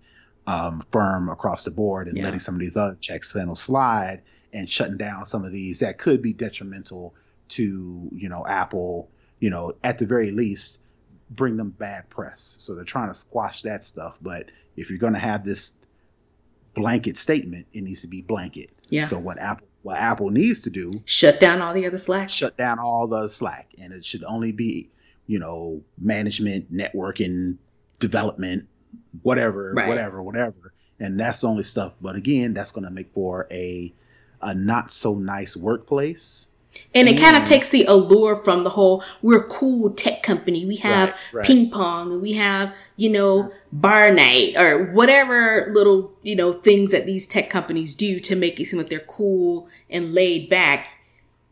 um, 0.47 0.83
firm 0.91 1.29
across 1.29 1.65
the 1.65 1.71
board 1.71 2.09
and 2.09 2.17
yeah. 2.17 2.25
letting 2.25 2.41
some 2.41 2.55
of 2.55 2.61
these 2.61 2.77
other 2.77 2.97
checks 3.01 3.35
slide 3.55 4.23
and 4.53 4.69
shutting 4.69 4.97
down 4.97 5.27
some 5.27 5.45
of 5.45 5.53
these 5.53 5.81
that 5.81 5.99
could 5.99 6.23
be 6.23 6.33
detrimental 6.33 7.15
to 7.49 8.09
you 8.13 8.29
know 8.29 8.45
Apple. 8.47 9.11
You 9.39 9.49
know, 9.49 9.73
at 9.83 9.97
the 9.97 10.07
very 10.07 10.33
least, 10.33 10.81
bring 11.31 11.57
them 11.57 11.71
bad 11.71 12.11
press. 12.11 12.57
So 12.59 12.75
they're 12.75 12.85
trying 12.85 13.09
to 13.09 13.15
squash 13.15 13.63
that 13.63 13.83
stuff. 13.83 14.17
But 14.21 14.51
if 14.77 14.91
you're 14.91 14.99
going 14.99 15.15
to 15.15 15.19
have 15.19 15.45
this 15.45 15.79
blanket 16.75 17.17
statement, 17.17 17.67
it 17.73 17.83
needs 17.83 18.03
to 18.03 18.09
be 18.09 18.21
blanket. 18.21 18.71
Yeah. 18.91 19.05
So 19.05 19.19
what 19.19 19.39
Apple 19.39 19.67
what 19.83 19.99
Apple 19.99 20.29
needs 20.29 20.63
to 20.63 20.71
do 20.71 21.03
shut 21.07 21.41
down 21.41 21.63
all 21.63 21.73
the 21.73 21.87
other 21.87 21.99
Slack. 21.99 22.29
Shut 22.29 22.57
down 22.57 22.79
all 22.79 23.07
the 23.07 23.29
Slack, 23.29 23.71
and 23.81 23.93
it 23.93 24.05
should 24.05 24.25
only 24.25 24.53
be 24.53 24.91
you 25.27 25.39
know 25.39 25.83
management, 25.99 26.73
networking, 26.73 27.57
development, 27.99 28.69
whatever, 29.23 29.73
right. 29.75 29.89
whatever, 29.89 30.23
whatever. 30.23 30.73
And 30.99 31.19
that's 31.19 31.41
the 31.41 31.49
only 31.49 31.65
stuff. 31.65 31.95
But 32.01 32.17
again, 32.17 32.55
that's 32.55 32.73
going 32.73 32.85
to 32.85 32.91
make 32.91 33.13
for 33.15 33.47
a 33.51 33.93
a 34.43 34.55
not 34.55 34.91
so 34.91 35.15
nice 35.15 35.57
workplace 35.57 36.49
and 36.95 37.09
it 37.09 37.19
kind 37.19 37.37
of 37.37 37.45
takes 37.45 37.69
the 37.69 37.85
allure 37.85 38.37
from 38.43 38.65
the 38.65 38.71
whole 38.71 39.05
we're 39.23 39.47
cool 39.47 39.91
tech 39.91 40.23
company. 40.23 40.65
We 40.67 40.77
have 40.77 41.11
right, 41.11 41.35
right. 41.35 41.47
ping 41.47 41.71
pong 41.71 42.13
and 42.13 42.23
we 42.23 42.33
have, 42.35 42.73
you 42.97 43.09
know, 43.11 43.53
bar 43.73 44.13
night 44.13 44.57
or 44.57 44.93
whatever 44.93 45.71
little, 45.73 46.13
you 46.23 46.35
know, 46.35 46.53
things 46.53 46.91
that 46.91 47.07
these 47.07 47.27
tech 47.27 47.51
companies 47.51 47.95
do 47.95 48.19
to 48.21 48.37
make 48.37 48.59
it 48.59 48.67
seem 48.67 48.79
like 48.79 48.89
they're 48.89 49.01
cool 49.01 49.69
and 49.89 50.15
laid 50.15 50.49
back. 50.49 50.99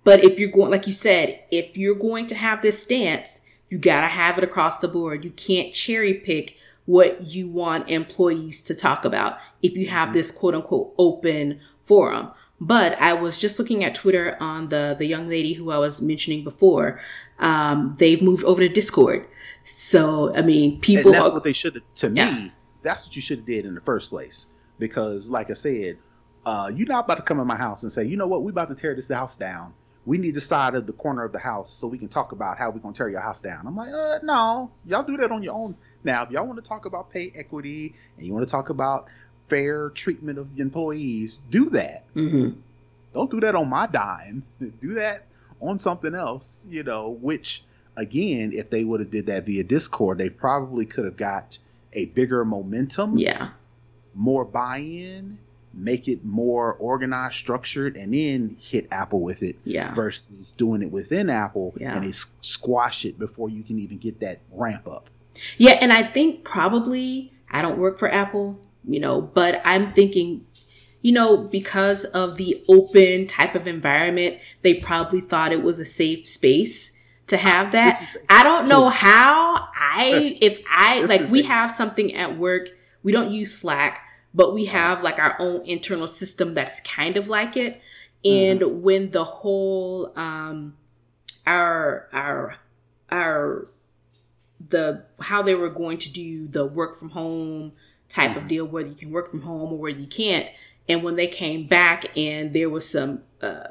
But 0.03 0.25
if 0.25 0.39
you're 0.39 0.51
going, 0.51 0.71
like 0.71 0.87
you 0.87 0.93
said, 0.93 1.41
if 1.51 1.77
you're 1.77 1.95
going 1.95 2.27
to 2.29 2.35
have 2.35 2.63
this 2.63 2.83
stance, 2.83 3.43
you 3.69 3.79
got 3.79 4.01
to 4.01 4.09
have 4.09 4.39
it 4.39 4.45
across 4.45 4.79
the 4.79 4.89
board. 4.89 5.25
You 5.25 5.31
can't 5.31 5.75
cherry 5.75 6.15
pick 6.15 6.57
what 6.89 7.23
you 7.27 7.47
want 7.51 7.91
employees 7.91 8.63
to 8.63 8.75
talk 8.75 9.05
about 9.05 9.37
if 9.63 9.77
you 9.77 9.87
have 9.89 10.15
this 10.15 10.31
quote 10.31 10.55
unquote 10.55 10.95
open 10.97 11.61
forum. 11.83 12.31
But 12.63 12.99
I 12.99 13.13
was 13.13 13.39
just 13.39 13.59
looking 13.59 13.85
at 13.85 13.95
Twitter 13.95 14.39
on 14.41 14.71
the 14.71 14.97
the 14.99 15.05
young 15.05 15.29
lady 15.29 15.53
who 15.53 15.71
I 15.71 15.77
was 15.77 16.01
mentioning 16.01 16.45
before. 16.45 16.99
Um, 17.41 17.95
they've 17.99 18.23
moved 18.23 18.43
over 18.45 18.63
to 18.63 18.71
Discord. 18.71 19.29
So 19.65 20.35
I 20.35 20.41
mean, 20.41 20.81
people. 20.81 21.13
And 21.13 21.21
that's 21.21 21.29
are, 21.29 21.35
what 21.35 21.45
they 21.45 21.53
should 21.53 21.75
have. 21.75 21.83
To 21.97 22.09
yeah. 22.09 22.33
me, 22.33 22.53
that's 22.81 23.07
what 23.07 23.15
you 23.15 23.21
should 23.21 23.41
have 23.41 23.47
did 23.47 23.67
in 23.67 23.75
the 23.75 23.83
first 23.83 24.09
place. 24.09 24.47
Because, 24.79 25.29
like 25.29 25.51
I 25.51 25.55
said, 25.55 25.99
uh, 26.47 26.73
you're 26.75 26.89
not 26.89 27.05
about 27.05 27.19
to 27.19 27.23
come 27.23 27.39
in 27.39 27.47
my 27.47 27.57
house 27.57 27.83
and 27.83 27.93
say, 27.93 28.05
you 28.05 28.17
know 28.17 28.27
what, 28.27 28.45
we're 28.45 28.51
about 28.51 28.71
to 28.71 28.75
tear 28.75 28.95
this 28.95 29.11
house 29.11 29.37
down. 29.37 29.75
We 30.07 30.17
need 30.17 30.35
the 30.35 30.41
side 30.41 30.75
of 30.75 30.87
the 30.87 30.95
corner 30.95 31.23
of 31.23 31.33
the 31.33 31.39
house 31.39 31.71
so 31.71 31.87
we 31.87 31.99
can 31.99 32.09
talk 32.09 32.33
about 32.33 32.57
how 32.57 32.71
we're 32.71 32.79
gonna 32.79 32.95
tear 32.95 33.11
your 33.11 33.21
house 33.21 33.43
down. 33.43 33.67
I'm 33.67 33.77
like, 33.77 33.93
uh, 33.93 34.21
no, 34.23 34.71
y'all 34.87 35.03
do 35.03 35.19
that 35.19 35.31
on 35.31 35.43
your 35.43 35.53
own. 35.53 35.77
Now, 36.05 36.23
if 36.23 36.31
y'all 36.31 36.47
want 36.47 36.63
to 36.63 36.69
talk 36.69 36.87
about 36.87 37.11
pay 37.11 37.33
equity 37.35 37.95
and 38.17 38.27
you 38.27 38.33
want 38.33 38.47
to 38.47 38.51
talk 38.51 38.71
about 38.71 39.09
fair 39.49 39.91
treatment 39.91 40.39
of 40.39 40.59
employees, 40.59 41.41
do 41.51 41.71
that. 41.71 42.05
Mm-hmm. 42.15 42.59
Don't 43.15 43.31
do 43.31 43.41
that 43.41 43.55
on 43.55 43.69
my 43.69 43.87
dime. 43.87 44.43
do 44.81 44.95
that 44.95 45.25
on 45.61 45.79
something 45.79 46.15
else, 46.15 46.67
you 46.69 46.83
know, 46.83 47.11
which 47.11 47.65
again, 47.97 48.53
if 48.55 48.71
they 48.71 48.85
would 48.85 49.01
have 49.01 49.11
did 49.11 49.27
that 49.27 49.45
via 49.47 49.65
Discord, 49.65 50.19
they 50.19 50.31
probably 50.31 50.87
could 50.87 51.05
have 51.05 51.17
got 51.17 51.59
a 51.93 52.07
bigger 52.07 52.45
momentum. 52.45 53.19
Yeah. 53.19 53.51
More 54.15 54.45
buy-in, 54.45 55.39
make 55.75 56.09
it 56.09 56.25
more 56.25 56.75
organized, 56.75 57.35
structured, 57.35 57.97
and 57.97 58.15
then 58.15 58.57
hit 58.61 58.89
Apple 58.91 59.21
with 59.21 59.43
it. 59.43 59.57
Yeah. 59.65 59.95
Versus 59.95 60.53
doing 60.53 60.83
it 60.83 60.91
within 60.91 61.29
Apple 61.29 61.75
yeah. 61.77 61.97
and 61.97 62.07
they 62.07 62.13
squash 62.13 63.05
it 63.05 63.19
before 63.19 63.51
you 63.51 63.63
can 63.63 63.79
even 63.81 63.99
get 63.99 64.21
that 64.21 64.41
ramp 64.53 64.87
up. 64.89 65.11
Yeah, 65.57 65.73
and 65.81 65.93
I 65.93 66.05
think 66.05 66.45
probably 66.45 67.33
I 67.51 67.63
don't 67.63 67.79
work 67.79 67.99
for 67.99 68.13
Apple, 68.13 68.61
you 68.87 69.01
know, 69.01 69.21
but 69.21 69.61
I'm 69.65 69.91
thinking, 69.91 70.47
you 71.01 71.13
know, 71.13 71.37
because 71.37 72.05
of 72.05 72.37
the 72.37 72.63
open 72.69 73.27
type 73.27 73.55
of 73.55 73.67
environment, 73.67 74.39
they 74.63 74.75
probably 74.75 75.21
thought 75.21 75.53
it 75.53 75.63
was 75.63 75.79
a 75.79 75.85
safe 75.85 76.27
space 76.27 76.99
to 77.29 77.37
have 77.37 77.73
that. 77.73 78.01
I 78.29 78.43
don't 78.43 78.69
know 78.69 78.89
how 78.89 79.69
I, 79.75 80.39
if 80.41 80.63
I, 80.69 81.03
like, 81.03 81.31
we 81.31 81.43
have 81.43 81.71
something 81.71 82.15
at 82.15 82.39
work, 82.39 82.69
we 83.03 83.13
don't 83.13 83.31
use 83.31 83.57
Slack, 83.57 84.03
but 84.35 84.55
we 84.55 84.67
have 84.67 85.03
like 85.03 85.19
our 85.19 85.37
own 85.39 85.65
internal 85.67 86.09
system 86.09 86.55
that's 86.55 86.81
kind 86.81 87.17
of 87.17 87.29
like 87.29 87.57
it. 87.57 87.81
And 88.25 88.61
mm-hmm. 88.61 88.83
when 88.83 89.11
the 89.11 89.25
whole, 89.25 90.13
um, 90.17 90.77
our, 91.47 92.09
our, 92.13 92.57
our, 93.11 93.69
the, 94.61 95.05
how 95.21 95.43
they 95.43 95.55
were 95.55 95.71
going 95.71 95.99
to 95.99 96.13
do 96.13 96.49
the 96.49 96.67
work 96.67 96.97
from 96.97 97.11
home, 97.11 97.73
type 98.09 98.37
of 98.37 98.49
deal 98.49 98.65
whether 98.65 98.89
you 98.89 98.95
can 98.95 99.11
work 99.11 99.31
from 99.31 99.43
home 99.43 99.73
or 99.73 99.79
whether 99.79 99.99
you 99.99 100.07
can't. 100.07 100.47
And 100.89 101.03
when 101.03 101.17
they 101.17 101.27
came 101.27 101.67
back 101.67 102.17
and 102.17 102.55
there 102.55 102.71
was 102.71 102.89
some 102.89 103.21
uh, 103.43 103.69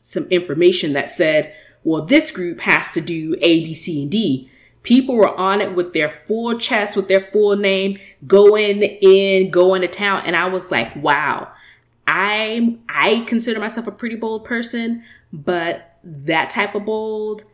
some 0.00 0.24
information 0.24 0.94
that 0.94 1.08
said, 1.08 1.54
well, 1.84 2.02
this 2.02 2.32
group 2.32 2.60
has 2.60 2.90
to 2.92 3.00
do 3.00 3.36
A, 3.40 3.64
B, 3.64 3.74
C, 3.74 4.02
and 4.02 4.10
D. 4.10 4.50
People 4.82 5.14
were 5.14 5.38
on 5.38 5.60
it 5.60 5.76
with 5.76 5.92
their 5.92 6.20
full 6.26 6.58
chest, 6.58 6.96
with 6.96 7.06
their 7.06 7.28
full 7.32 7.54
name, 7.54 7.98
going 8.26 8.82
in, 8.82 9.50
going 9.50 9.82
to 9.82 9.88
town. 9.88 10.24
And 10.26 10.34
I 10.34 10.48
was 10.48 10.72
like, 10.72 10.94
wow, 10.96 11.52
I'm, 12.08 12.82
I 12.88 13.24
consider 13.28 13.60
myself 13.60 13.86
a 13.86 13.92
pretty 13.92 14.16
bold 14.16 14.44
person, 14.44 15.04
but 15.32 15.98
that 16.02 16.50
type 16.50 16.74
of 16.74 16.84
bold, 16.84 17.44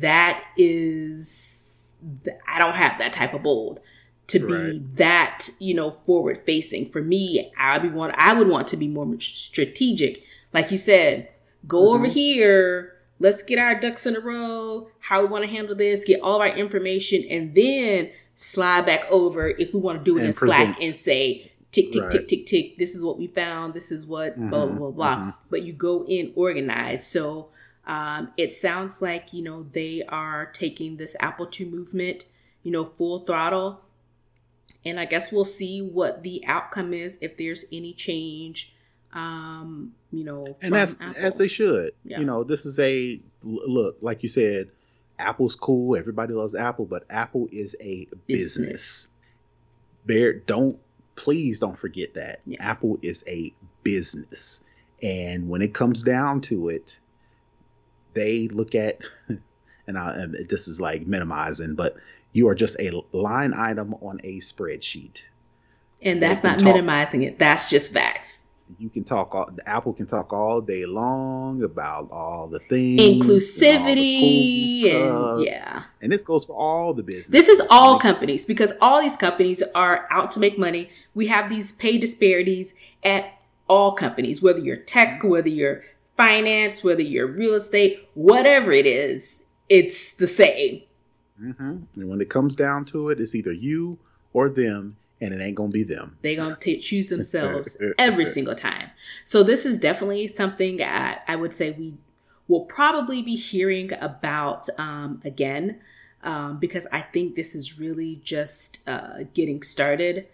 that 0.00 0.42
is, 0.56 1.53
I 2.46 2.58
don't 2.58 2.74
have 2.74 2.98
that 2.98 3.12
type 3.12 3.34
of 3.34 3.42
bold 3.42 3.80
to 4.26 4.38
right. 4.46 4.72
be 4.72 4.82
that 4.94 5.48
you 5.58 5.74
know 5.74 5.90
forward 5.90 6.40
facing 6.46 6.88
for 6.88 7.02
me 7.02 7.52
i'd 7.58 7.82
be 7.82 7.90
want 7.90 8.14
i 8.16 8.32
would 8.32 8.48
want 8.48 8.66
to 8.66 8.74
be 8.74 8.88
more 8.88 9.06
strategic 9.20 10.22
like 10.54 10.70
you 10.70 10.78
said 10.78 11.28
go 11.66 11.82
mm-hmm. 11.82 11.94
over 11.94 12.06
here. 12.06 12.92
Let's 13.20 13.42
get 13.42 13.58
our 13.58 13.78
ducks 13.78 14.06
in 14.06 14.16
a 14.16 14.20
row. 14.20 14.88
How 15.00 15.22
we 15.22 15.28
want 15.28 15.44
to 15.44 15.50
handle 15.50 15.74
this. 15.74 16.04
Get 16.04 16.20
all 16.20 16.36
of 16.36 16.40
our 16.40 16.56
information, 16.56 17.24
and 17.30 17.54
then 17.54 18.10
slide 18.34 18.86
back 18.86 19.04
over 19.10 19.48
if 19.48 19.72
we 19.72 19.80
want 19.80 19.98
to 19.98 20.04
do 20.04 20.16
it 20.16 20.20
and 20.20 20.28
in 20.28 20.34
present. 20.34 20.74
Slack 20.76 20.82
and 20.82 20.96
say 20.96 21.52
tick 21.70 21.92
tick 21.92 22.02
right. 22.02 22.10
tick 22.10 22.28
tick 22.28 22.46
tick. 22.46 22.78
This 22.78 22.94
is 22.94 23.04
what 23.04 23.18
we 23.18 23.26
found. 23.28 23.74
This 23.74 23.92
is 23.92 24.06
what 24.06 24.32
mm-hmm. 24.32 24.50
blah 24.50 24.66
blah 24.66 24.90
blah. 24.90 25.16
Mm-hmm. 25.16 25.30
But 25.48 25.62
you 25.62 25.72
go 25.72 26.04
in 26.06 26.32
organized. 26.34 27.06
So 27.06 27.50
um, 27.86 28.32
it 28.36 28.50
sounds 28.50 29.02
like 29.02 29.32
you 29.32 29.42
know 29.42 29.64
they 29.72 30.02
are 30.08 30.46
taking 30.46 30.96
this 30.96 31.16
Apple 31.20 31.46
Too 31.46 31.66
movement, 31.66 32.26
you 32.62 32.70
know, 32.70 32.84
full 32.84 33.20
throttle. 33.20 33.80
And 34.86 35.00
I 35.00 35.06
guess 35.06 35.32
we'll 35.32 35.46
see 35.46 35.80
what 35.80 36.22
the 36.22 36.44
outcome 36.46 36.92
is 36.92 37.16
if 37.22 37.38
there's 37.38 37.64
any 37.72 37.94
change 37.94 38.74
um, 39.14 39.94
you 40.10 40.24
know, 40.24 40.56
and 40.60 40.74
that's 40.74 40.96
Apple. 41.00 41.14
as 41.16 41.38
they 41.38 41.48
should. 41.48 41.92
Yeah. 42.04 42.18
You 42.18 42.26
know, 42.26 42.44
this 42.44 42.66
is 42.66 42.78
a 42.78 43.20
look, 43.42 43.96
like 44.00 44.22
you 44.22 44.28
said, 44.28 44.70
Apple's 45.18 45.54
cool. 45.54 45.96
Everybody 45.96 46.34
loves 46.34 46.54
Apple, 46.54 46.84
but 46.84 47.04
Apple 47.08 47.48
is 47.52 47.76
a 47.80 48.08
business. 48.26 48.56
business. 48.56 49.08
Bear, 50.04 50.34
don't 50.34 50.78
please 51.16 51.60
don't 51.60 51.78
forget 51.78 52.14
that 52.14 52.40
yeah. 52.44 52.56
Apple 52.60 52.98
is 53.00 53.24
a 53.28 53.54
business, 53.84 54.64
and 55.00 55.48
when 55.48 55.62
it 55.62 55.72
comes 55.72 56.02
down 56.02 56.40
to 56.42 56.68
it, 56.68 56.98
they 58.14 58.48
look 58.48 58.74
at, 58.74 59.00
and, 59.86 59.98
I, 59.98 60.14
and 60.14 60.48
this 60.48 60.68
is 60.68 60.80
like 60.80 61.06
minimizing, 61.06 61.74
but 61.74 61.96
you 62.32 62.48
are 62.48 62.54
just 62.54 62.76
a 62.80 63.02
line 63.12 63.54
item 63.54 63.94
on 63.94 64.20
a 64.24 64.40
spreadsheet. 64.40 65.22
And 66.02 66.22
that's 66.22 66.42
not 66.42 66.58
talk, 66.58 66.66
minimizing 66.66 67.22
it. 67.22 67.38
That's 67.38 67.70
just 67.70 67.92
facts. 67.92 68.44
You 68.78 68.88
can 68.88 69.04
talk 69.04 69.34
all 69.34 69.50
the 69.54 69.66
apple 69.68 69.92
can 69.92 70.06
talk 70.06 70.32
all 70.32 70.60
day 70.60 70.86
long 70.86 71.62
about 71.62 72.10
all 72.10 72.48
the 72.48 72.60
things 72.60 73.00
inclusivity 73.00 74.90
and, 74.90 75.10
cool 75.10 75.34
and, 75.34 75.44
yeah. 75.44 75.82
And 76.00 76.10
this 76.10 76.24
goes 76.24 76.46
for 76.46 76.56
all 76.56 76.94
the 76.94 77.02
business 77.02 77.28
this 77.28 77.48
is 77.48 77.60
all 77.70 77.98
companies 77.98 78.46
because 78.46 78.72
all 78.80 79.02
these 79.02 79.16
companies 79.16 79.62
are 79.74 80.06
out 80.10 80.30
to 80.30 80.40
make 80.40 80.58
money. 80.58 80.88
We 81.14 81.26
have 81.26 81.50
these 81.50 81.72
pay 81.72 81.98
disparities 81.98 82.74
at 83.04 83.38
all 83.68 83.92
companies 83.92 84.42
whether 84.42 84.58
you're 84.58 84.76
tech 84.76 85.22
whether 85.22 85.48
you're 85.48 85.82
finance 86.16 86.84
whether 86.84 87.02
you're 87.02 87.26
real 87.26 87.54
estate 87.54 88.08
whatever 88.14 88.72
it 88.72 88.86
is 88.86 89.42
it's 89.68 90.14
the 90.14 90.26
same 90.26 90.82
mm-hmm. 91.40 91.76
and 91.94 92.08
when 92.08 92.20
it 92.20 92.30
comes 92.30 92.54
down 92.54 92.84
to 92.84 93.08
it 93.10 93.20
it's 93.20 93.34
either 93.34 93.52
you 93.52 93.98
or 94.32 94.48
them 94.48 94.96
and 95.20 95.32
it 95.32 95.42
ain't 95.42 95.54
gonna 95.54 95.70
be 95.70 95.84
them. 95.84 96.18
They 96.22 96.36
gonna 96.36 96.56
t- 96.56 96.78
choose 96.78 97.08
themselves 97.08 97.78
every 97.98 98.26
single 98.26 98.54
time. 98.54 98.90
So 99.24 99.42
this 99.42 99.64
is 99.64 99.78
definitely 99.78 100.28
something 100.28 100.82
I, 100.82 101.18
I 101.26 101.36
would 101.36 101.54
say 101.54 101.70
we 101.70 101.94
will 102.46 102.64
probably 102.66 103.22
be 103.22 103.36
hearing 103.36 103.92
about 104.00 104.68
um, 104.78 105.22
again 105.24 105.80
um, 106.22 106.58
because 106.58 106.86
I 106.92 107.00
think 107.00 107.36
this 107.36 107.54
is 107.54 107.78
really 107.78 108.20
just 108.22 108.86
uh, 108.86 109.24
getting 109.32 109.62
started. 109.62 110.26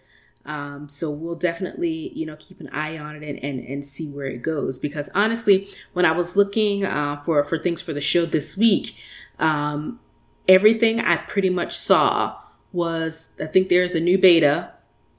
Um, 0.45 0.89
so 0.89 1.11
we'll 1.11 1.35
definitely, 1.35 2.11
you 2.15 2.25
know, 2.25 2.35
keep 2.39 2.59
an 2.59 2.69
eye 2.69 2.97
on 2.97 3.15
it 3.15 3.23
and, 3.27 3.43
and, 3.43 3.59
and 3.59 3.85
see 3.85 4.09
where 4.09 4.25
it 4.25 4.41
goes. 4.41 4.79
Because 4.79 5.09
honestly, 5.13 5.69
when 5.93 6.05
I 6.05 6.11
was 6.11 6.35
looking 6.35 6.83
uh, 6.85 7.21
for 7.21 7.43
for 7.43 7.57
things 7.57 7.81
for 7.81 7.93
the 7.93 8.01
show 8.01 8.25
this 8.25 8.57
week, 8.57 8.95
um, 9.39 9.99
everything 10.47 10.99
I 10.99 11.17
pretty 11.17 11.49
much 11.49 11.77
saw 11.77 12.37
was 12.71 13.29
I 13.39 13.45
think 13.45 13.69
there's 13.69 13.95
a 13.95 13.99
new 13.99 14.17
beta. 14.17 14.71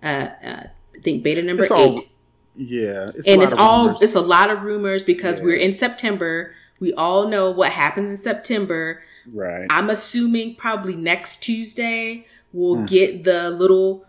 Uh, 0.03 0.29
uh, 0.45 0.67
I 0.97 0.99
think 1.03 1.23
beta 1.23 1.43
number 1.43 1.63
it's 1.63 1.73
eight. 1.73 1.77
All, 1.77 2.05
yeah, 2.57 3.11
it's 3.15 3.29
and 3.29 3.43
it's 3.43 3.53
all 3.53 3.87
rumors. 3.87 4.03
it's 4.03 4.15
a 4.15 4.21
lot 4.21 4.51
of 4.51 4.63
rumors 4.63 5.03
because 5.03 5.39
yeah. 5.39 5.45
we're 5.45 5.57
in 5.57 5.73
September. 5.73 6.55
We 6.81 6.93
all 6.95 7.29
know 7.29 7.51
what 7.51 7.71
happens 7.71 8.11
in 8.11 8.17
September. 8.17 9.03
Right. 9.33 9.67
I'm 9.71 9.89
assuming 9.89 10.57
probably 10.57 10.97
next 10.97 11.43
Tuesday 11.43 12.27
we'll 12.53 12.79
mm. 12.79 12.89
get 12.89 13.25
the 13.25 13.51
little 13.51 14.05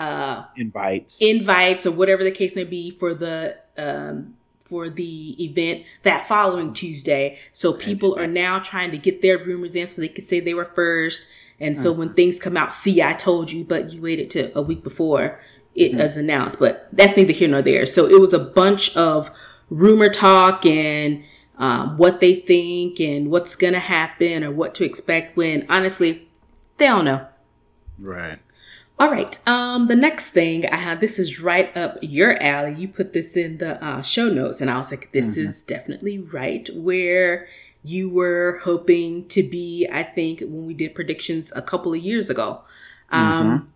uh, 0.00 0.44
invites, 0.56 1.22
invites, 1.22 1.86
or 1.86 1.92
whatever 1.92 2.24
the 2.24 2.32
case 2.32 2.56
may 2.56 2.64
be 2.64 2.90
for 2.90 3.14
the 3.14 3.56
um, 3.78 4.34
for 4.60 4.90
the 4.90 5.44
event 5.44 5.84
that 6.02 6.26
following 6.26 6.72
Tuesday. 6.72 7.38
So 7.52 7.72
people 7.72 8.18
are 8.18 8.26
now 8.26 8.58
trying 8.58 8.90
to 8.90 8.98
get 8.98 9.22
their 9.22 9.38
rumors 9.38 9.76
in 9.76 9.86
so 9.86 10.00
they 10.00 10.08
could 10.08 10.24
say 10.24 10.40
they 10.40 10.54
were 10.54 10.64
first 10.64 11.26
and 11.60 11.78
so 11.78 11.90
mm-hmm. 11.90 11.98
when 11.98 12.14
things 12.14 12.40
come 12.40 12.56
out, 12.56 12.72
see, 12.72 13.02
I 13.02 13.12
told 13.12 13.52
you, 13.52 13.64
but 13.64 13.92
you 13.92 14.00
waited 14.00 14.30
to 14.30 14.58
a 14.58 14.62
week 14.62 14.82
before 14.82 15.38
it 15.74 15.90
mm-hmm. 15.90 16.00
was 16.00 16.16
announced. 16.16 16.58
But 16.58 16.88
that's 16.90 17.16
neither 17.16 17.32
here 17.32 17.48
nor 17.48 17.62
there. 17.62 17.84
So 17.86 18.06
it 18.06 18.18
was 18.18 18.32
a 18.32 18.38
bunch 18.38 18.96
of 18.96 19.30
rumor 19.68 20.08
talk 20.08 20.64
and 20.64 21.22
um, 21.58 21.98
what 21.98 22.20
they 22.20 22.34
think 22.34 22.98
and 22.98 23.30
what's 23.30 23.54
going 23.54 23.74
to 23.74 23.80
happen 23.80 24.42
or 24.42 24.50
what 24.50 24.74
to 24.76 24.84
expect 24.84 25.36
when 25.36 25.66
honestly, 25.68 26.28
they 26.78 26.86
don't 26.86 27.04
know. 27.04 27.26
Right. 27.98 28.38
All 29.00 29.10
right. 29.10 29.38
Um, 29.48 29.88
the 29.88 29.96
next 29.96 30.32
thing 30.32 30.66
I 30.66 30.76
have, 30.76 31.00
this 31.00 31.18
is 31.18 31.40
right 31.40 31.74
up 31.74 31.96
your 32.02 32.40
alley. 32.42 32.74
You 32.74 32.86
put 32.86 33.14
this 33.14 33.34
in 33.34 33.56
the 33.56 33.82
uh, 33.82 34.02
show 34.02 34.28
notes, 34.28 34.60
and 34.60 34.70
I 34.70 34.76
was 34.76 34.90
like, 34.90 35.10
this 35.12 35.38
mm-hmm. 35.38 35.48
is 35.48 35.62
definitely 35.62 36.18
right 36.18 36.68
where 36.74 37.48
you 37.82 38.10
were 38.10 38.60
hoping 38.62 39.26
to 39.28 39.42
be, 39.42 39.88
I 39.90 40.02
think, 40.02 40.40
when 40.40 40.66
we 40.66 40.74
did 40.74 40.94
predictions 40.94 41.50
a 41.56 41.62
couple 41.62 41.94
of 41.94 42.00
years 42.00 42.28
ago. 42.28 42.60
Um, 43.10 43.48
mm-hmm. 43.48 43.66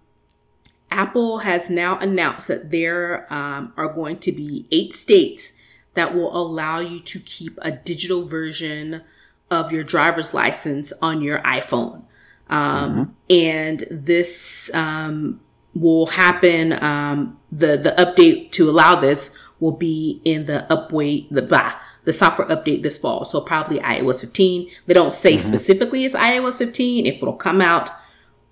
Apple 0.91 1.39
has 1.39 1.71
now 1.71 1.99
announced 2.01 2.49
that 2.49 2.71
there 2.71 3.27
um, 3.33 3.73
are 3.79 3.89
going 3.89 4.19
to 4.19 4.31
be 4.31 4.67
eight 4.71 4.93
states 4.93 5.53
that 5.95 6.15
will 6.15 6.37
allow 6.37 6.81
you 6.81 7.01
to 7.01 7.19
keep 7.19 7.59
a 7.63 7.71
digital 7.71 8.27
version 8.27 9.03
of 9.51 9.73
your 9.73 9.85
driver's 9.85 10.35
license 10.35 10.93
on 11.01 11.23
your 11.23 11.39
iPhone. 11.39 12.03
Um, 12.49 12.91
mm-hmm. 12.91 13.13
And 13.31 13.85
this 13.91 14.73
um, 14.75 15.41
will 15.75 16.07
happen. 16.07 16.73
Um, 16.83 17.39
the 17.51 17.77
the 17.77 17.95
update 17.99 18.53
to 18.53 18.69
allow 18.69 18.97
this 18.97 19.37
will 19.61 19.73
be 19.77 20.21
in 20.25 20.47
the 20.47 20.67
upweight 20.69 21.29
the 21.31 21.43
bah, 21.43 21.75
the 22.05 22.13
software 22.13 22.49
update 22.49 22.83
this 22.83 22.99
fall. 22.99 23.25
So 23.25 23.41
probably 23.41 23.79
iOS 23.81 24.21
15. 24.21 24.71
They 24.87 24.95
don't 24.95 25.13
say 25.13 25.37
mm-hmm. 25.37 25.47
specifically 25.47 26.05
it's 26.05 26.15
iOS 26.15 26.59
15 26.59 27.07
if 27.07 27.17
it'll 27.17 27.35
come 27.35 27.61
out 27.61 27.91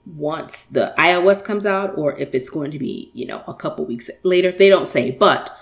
once 0.05 0.66
the 0.66 0.92
iOS 0.98 1.44
comes 1.44 1.64
out 1.64 1.96
or 1.96 2.18
if 2.18 2.35
it's 2.35 2.50
going 2.50 2.70
to 2.72 2.78
be, 2.78 3.11
you 3.14 3.26
know, 3.26 3.42
a 3.46 3.55
couple 3.55 3.85
weeks 3.85 4.11
later. 4.22 4.50
They 4.50 4.68
don't 4.68 4.88
say, 4.88 5.11
but 5.11 5.57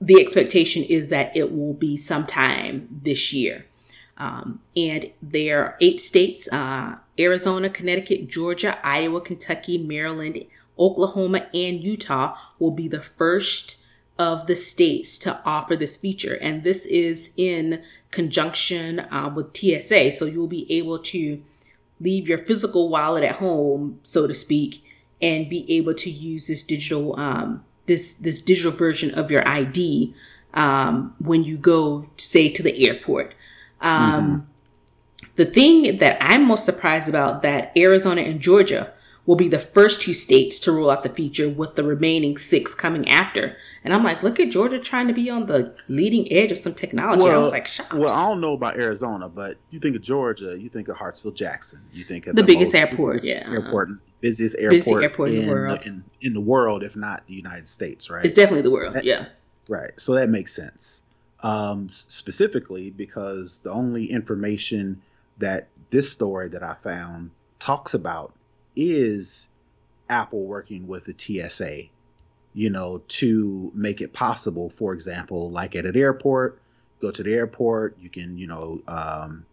the 0.00 0.20
expectation 0.20 0.82
is 0.82 1.08
that 1.08 1.34
it 1.36 1.52
will 1.56 1.74
be 1.74 1.96
sometime 1.96 2.88
this 2.90 3.32
year. 3.32 3.66
Um, 4.18 4.60
and 4.76 5.10
there 5.20 5.64
are 5.64 5.76
eight 5.80 6.00
states 6.00 6.48
uh, 6.52 6.96
Arizona, 7.18 7.70
Connecticut, 7.70 8.28
Georgia, 8.28 8.78
Iowa, 8.84 9.20
Kentucky, 9.20 9.78
Maryland, 9.78 10.44
Oklahoma, 10.78 11.46
and 11.54 11.82
Utah 11.82 12.36
will 12.58 12.70
be 12.70 12.88
the 12.88 13.02
first 13.02 13.76
of 14.18 14.46
the 14.46 14.56
states 14.56 15.18
to 15.18 15.40
offer 15.44 15.74
this 15.74 15.96
feature. 15.96 16.34
And 16.34 16.62
this 16.62 16.86
is 16.86 17.30
in 17.36 17.82
conjunction 18.10 19.00
uh, 19.00 19.32
with 19.34 19.56
TSA. 19.56 20.12
So 20.12 20.26
you'll 20.26 20.46
be 20.46 20.70
able 20.72 20.98
to 20.98 21.42
leave 22.00 22.28
your 22.28 22.38
physical 22.38 22.88
wallet 22.88 23.24
at 23.24 23.36
home, 23.36 24.00
so 24.02 24.26
to 24.26 24.34
speak, 24.34 24.84
and 25.20 25.48
be 25.48 25.70
able 25.72 25.94
to 25.94 26.10
use 26.10 26.48
this 26.48 26.62
digital, 26.62 27.18
um, 27.18 27.64
this, 27.86 28.14
this 28.14 28.42
digital 28.42 28.72
version 28.72 29.12
of 29.14 29.30
your 29.30 29.46
ID, 29.48 30.14
um, 30.54 31.14
when 31.18 31.42
you 31.42 31.56
go, 31.56 32.06
say, 32.16 32.48
to 32.48 32.62
the 32.62 32.86
airport. 32.86 33.34
Um, 33.82 34.24
mm-hmm. 34.24 35.28
The 35.36 35.46
thing 35.46 35.98
that 35.98 36.18
I'm 36.20 36.46
most 36.46 36.64
surprised 36.64 37.08
about 37.08 37.42
that 37.42 37.72
Arizona 37.76 38.22
and 38.22 38.40
Georgia 38.40 38.92
will 39.24 39.36
be 39.36 39.48
the 39.48 39.58
first 39.58 40.02
two 40.02 40.14
states 40.14 40.58
to 40.58 40.72
roll 40.72 40.90
out 40.90 41.02
the 41.04 41.08
feature 41.08 41.48
with 41.48 41.76
the 41.76 41.84
remaining 41.84 42.36
six 42.36 42.74
coming 42.74 43.08
after. 43.08 43.56
And 43.84 43.94
I'm 43.94 44.02
like, 44.02 44.22
look 44.22 44.40
at 44.40 44.50
Georgia 44.50 44.80
trying 44.80 45.06
to 45.08 45.14
be 45.14 45.30
on 45.30 45.46
the 45.46 45.74
leading 45.88 46.30
edge 46.32 46.50
of 46.50 46.58
some 46.58 46.74
technology. 46.74 47.22
Well, 47.22 47.36
I 47.36 47.38
was 47.38 47.52
like, 47.52 47.66
shocked. 47.66 47.94
Well, 47.94 48.12
I 48.12 48.26
don't 48.28 48.40
know 48.40 48.54
about 48.54 48.76
Arizona, 48.76 49.28
but 49.28 49.58
you 49.70 49.78
think 49.78 49.94
of 49.94 50.02
Georgia, 50.02 50.58
you 50.58 50.68
think 50.68 50.88
of 50.88 50.96
Hartsfield 50.96 51.34
Jackson. 51.34 51.80
You 51.92 52.04
think 52.04 52.26
of 52.26 52.34
the, 52.34 52.42
the 52.42 52.46
biggest 52.46 52.74
airport, 52.74 53.22
yeah. 53.22 53.48
Airport, 53.48 53.90
busiest 54.20 54.56
airport, 54.58 55.02
airport 55.02 55.28
in, 55.28 55.36
in, 55.36 55.46
the 55.46 55.52
world. 55.52 55.82
In, 55.86 56.04
in, 56.20 56.32
the 56.34 56.40
world, 56.40 56.82
if 56.82 56.96
not 56.96 57.26
the 57.26 57.34
United 57.34 57.68
States, 57.68 58.10
right? 58.10 58.24
It's 58.24 58.34
definitely 58.34 58.62
the 58.62 58.70
world, 58.70 58.92
so 58.92 58.94
that, 58.94 59.04
yeah. 59.04 59.26
Right. 59.68 59.92
So 59.98 60.14
that 60.14 60.28
makes 60.28 60.52
sense. 60.52 61.04
Um, 61.42 61.88
specifically 61.88 62.90
because 62.90 63.58
the 63.58 63.72
only 63.72 64.06
information 64.06 65.02
that 65.38 65.68
this 65.90 66.10
story 66.12 66.48
that 66.50 66.62
I 66.62 66.74
found 66.84 67.32
talks 67.58 67.94
about 67.94 68.32
is 68.76 69.48
Apple 70.08 70.44
working 70.44 70.86
with 70.86 71.04
the 71.04 71.14
TSA, 71.16 71.84
you 72.54 72.70
know, 72.70 73.02
to 73.08 73.72
make 73.74 74.00
it 74.00 74.12
possible, 74.12 74.70
for 74.70 74.92
example, 74.94 75.50
like 75.50 75.74
at 75.74 75.86
an 75.86 75.96
airport, 75.96 76.60
go 77.00 77.10
to 77.10 77.22
the 77.22 77.34
airport, 77.34 77.98
you 78.00 78.08
can, 78.08 78.38
you 78.38 78.46
know, 78.46 78.80
um, 78.86 79.44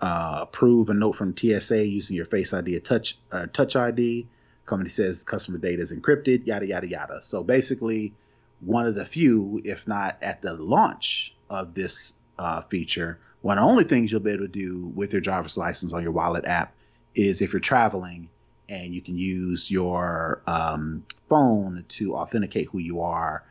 uh, 0.00 0.40
approve 0.42 0.90
a 0.90 0.94
note 0.94 1.12
from 1.12 1.36
TSA 1.36 1.86
using 1.86 2.16
your 2.16 2.26
Face 2.26 2.54
ID 2.54 2.80
Touch 2.80 3.18
uh, 3.32 3.46
Touch 3.52 3.76
ID. 3.76 4.26
Company 4.66 4.90
says 4.90 5.24
customer 5.24 5.58
data 5.58 5.82
is 5.82 5.92
encrypted, 5.92 6.46
yada 6.46 6.66
yada 6.66 6.86
yada. 6.86 7.22
So 7.22 7.42
basically, 7.42 8.14
one 8.60 8.86
of 8.86 8.94
the 8.94 9.04
few, 9.06 9.60
if 9.64 9.86
not 9.88 10.16
at 10.22 10.42
the 10.42 10.54
launch 10.54 11.34
of 11.48 11.74
this 11.74 12.12
uh, 12.38 12.62
feature. 12.62 13.18
One 13.42 13.58
of 13.58 13.64
the 13.64 13.70
only 13.70 13.84
things 13.84 14.10
you'll 14.12 14.20
be 14.20 14.32
able 14.32 14.44
to 14.44 14.48
do 14.48 14.92
with 14.94 15.12
your 15.12 15.20
driver's 15.20 15.56
license 15.56 15.92
on 15.92 16.02
your 16.02 16.12
wallet 16.12 16.44
app 16.46 16.74
is 17.14 17.40
if 17.40 17.52
you're 17.52 17.60
traveling 17.60 18.28
and 18.68 18.94
you 18.94 19.00
can 19.00 19.16
use 19.16 19.70
your 19.70 20.42
um, 20.46 21.04
phone 21.28 21.84
to 21.88 22.14
authenticate 22.14 22.68
who 22.68 22.78
you 22.78 23.00
are 23.00 23.42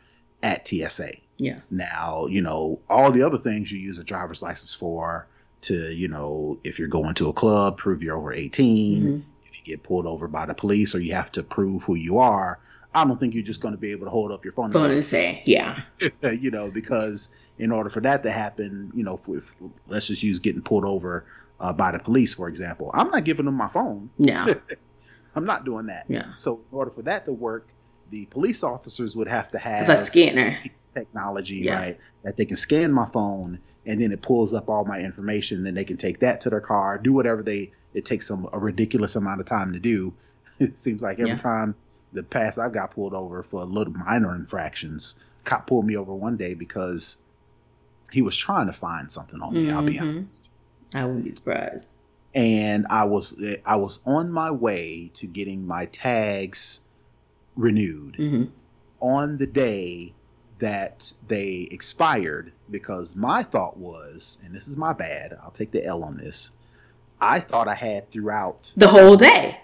at 0.42 0.66
TSA. 0.66 1.12
Yeah. 1.38 1.60
Now, 1.70 2.26
you 2.26 2.40
know, 2.40 2.80
all 2.88 3.10
the 3.10 3.22
other 3.22 3.38
things 3.38 3.70
you 3.70 3.78
use 3.78 3.98
a 3.98 4.04
driver's 4.04 4.42
license 4.42 4.72
for 4.74 5.26
to, 5.62 5.92
you 5.92 6.08
know, 6.08 6.58
if 6.64 6.78
you're 6.78 6.88
going 6.88 7.14
to 7.16 7.28
a 7.28 7.32
club, 7.32 7.76
prove 7.76 8.02
you're 8.02 8.16
over 8.16 8.32
18. 8.32 9.02
Mhm. 9.02 9.22
If 9.44 9.58
you 9.58 9.64
get 9.64 9.82
pulled 9.82 10.06
over 10.06 10.28
by 10.28 10.46
the 10.46 10.54
police 10.54 10.94
or 10.94 11.00
you 11.00 11.12
have 11.14 11.32
to 11.32 11.42
prove 11.42 11.82
who 11.82 11.96
you 11.96 12.18
are, 12.18 12.58
I 12.94 13.04
don't 13.04 13.18
think 13.20 13.34
you're 13.34 13.44
just 13.44 13.60
going 13.60 13.72
to 13.72 13.78
be 13.80 13.92
able 13.92 14.06
to 14.06 14.10
hold 14.10 14.32
up 14.32 14.44
your 14.44 14.52
phone. 14.52 14.72
Phone 14.72 14.90
and 14.90 15.04
say, 15.04 15.42
yeah. 15.46 15.82
you 16.22 16.50
know, 16.50 16.70
because 16.70 17.34
in 17.58 17.70
order 17.70 17.88
for 17.90 18.00
that 18.00 18.22
to 18.24 18.30
happen, 18.30 18.90
you 18.94 19.04
know, 19.04 19.20
if, 19.22 19.28
if, 19.28 19.54
let's 19.86 20.08
just 20.08 20.22
use 20.22 20.38
getting 20.40 20.62
pulled 20.62 20.84
over 20.84 21.24
uh, 21.60 21.72
by 21.72 21.92
the 21.92 21.98
police, 21.98 22.34
for 22.34 22.48
example. 22.48 22.90
I'm 22.94 23.10
not 23.10 23.24
giving 23.24 23.46
them 23.46 23.54
my 23.54 23.68
phone. 23.68 24.10
No. 24.18 24.52
I'm 25.36 25.44
not 25.44 25.64
doing 25.64 25.86
that. 25.86 26.06
Yeah. 26.08 26.34
So 26.36 26.54
in 26.72 26.76
order 26.76 26.90
for 26.90 27.02
that 27.02 27.24
to 27.26 27.32
work, 27.32 27.68
the 28.10 28.26
police 28.26 28.64
officers 28.64 29.14
would 29.14 29.28
have 29.28 29.50
to 29.52 29.58
have 29.58 29.88
a 29.88 30.04
scanner. 30.04 30.58
technology, 30.94 31.56
Yeah. 31.58 31.74
right? 31.76 31.98
That 32.24 32.36
they 32.36 32.44
can 32.44 32.56
scan 32.56 32.90
my 32.92 33.06
phone 33.06 33.60
and 33.86 34.00
then 34.00 34.10
it 34.10 34.20
pulls 34.20 34.52
up 34.52 34.68
all 34.68 34.84
my 34.84 34.98
information. 35.00 35.62
Then 35.62 35.74
they 35.74 35.84
can 35.84 35.96
take 35.96 36.18
that 36.20 36.40
to 36.42 36.50
their 36.50 36.60
car, 36.60 36.98
do 36.98 37.12
whatever 37.12 37.42
they. 37.42 37.70
It 37.94 38.04
takes 38.04 38.26
them 38.28 38.48
a 38.52 38.58
ridiculous 38.58 39.14
amount 39.16 39.40
of 39.40 39.46
time 39.46 39.72
to 39.74 39.78
do. 39.78 40.12
It 40.58 40.78
seems 40.78 41.00
like 41.02 41.18
every 41.20 41.30
Yeah. 41.30 41.36
time 41.36 41.74
the 42.12 42.22
past 42.22 42.58
I 42.58 42.68
got 42.68 42.92
pulled 42.92 43.14
over 43.14 43.42
for 43.42 43.62
a 43.62 43.64
little 43.64 43.92
minor 43.92 44.34
infractions, 44.34 45.14
cop 45.44 45.66
pulled 45.66 45.86
me 45.86 45.96
over 45.96 46.14
one 46.14 46.36
day 46.36 46.54
because 46.54 47.16
he 48.12 48.22
was 48.22 48.36
trying 48.36 48.66
to 48.66 48.72
find 48.72 49.10
something 49.10 49.40
on 49.40 49.54
me. 49.54 49.70
I'll 49.70 49.82
be 49.82 49.94
Mhm. 49.94 50.16
honest. 50.18 50.50
I 50.94 51.04
wouldn't 51.04 51.24
be 51.24 51.34
surprised. 51.34 51.88
And 52.34 52.86
I 52.90 53.04
was 53.04 53.40
I 53.64 53.76
was 53.76 54.00
on 54.06 54.30
my 54.30 54.50
way 54.50 55.10
to 55.14 55.26
getting 55.26 55.66
my 55.66 55.86
tags 55.86 56.80
renewed 57.56 58.16
hmm 58.16 58.44
on 59.00 59.38
the 59.38 59.46
day 59.46 60.12
that 60.58 61.10
they 61.26 61.66
expired 61.70 62.52
because 62.70 63.16
my 63.16 63.42
thought 63.42 63.78
was, 63.78 64.38
and 64.44 64.54
this 64.54 64.68
is 64.68 64.76
my 64.76 64.92
bad, 64.92 65.38
I'll 65.42 65.50
take 65.50 65.70
the 65.70 65.82
L 65.84 66.04
on 66.04 66.18
this. 66.18 66.50
I 67.18 67.40
thought 67.40 67.66
I 67.66 67.74
had 67.74 68.10
throughout, 68.10 68.72
The 68.76 68.88
whole 68.88 69.16
day. 69.16 69.58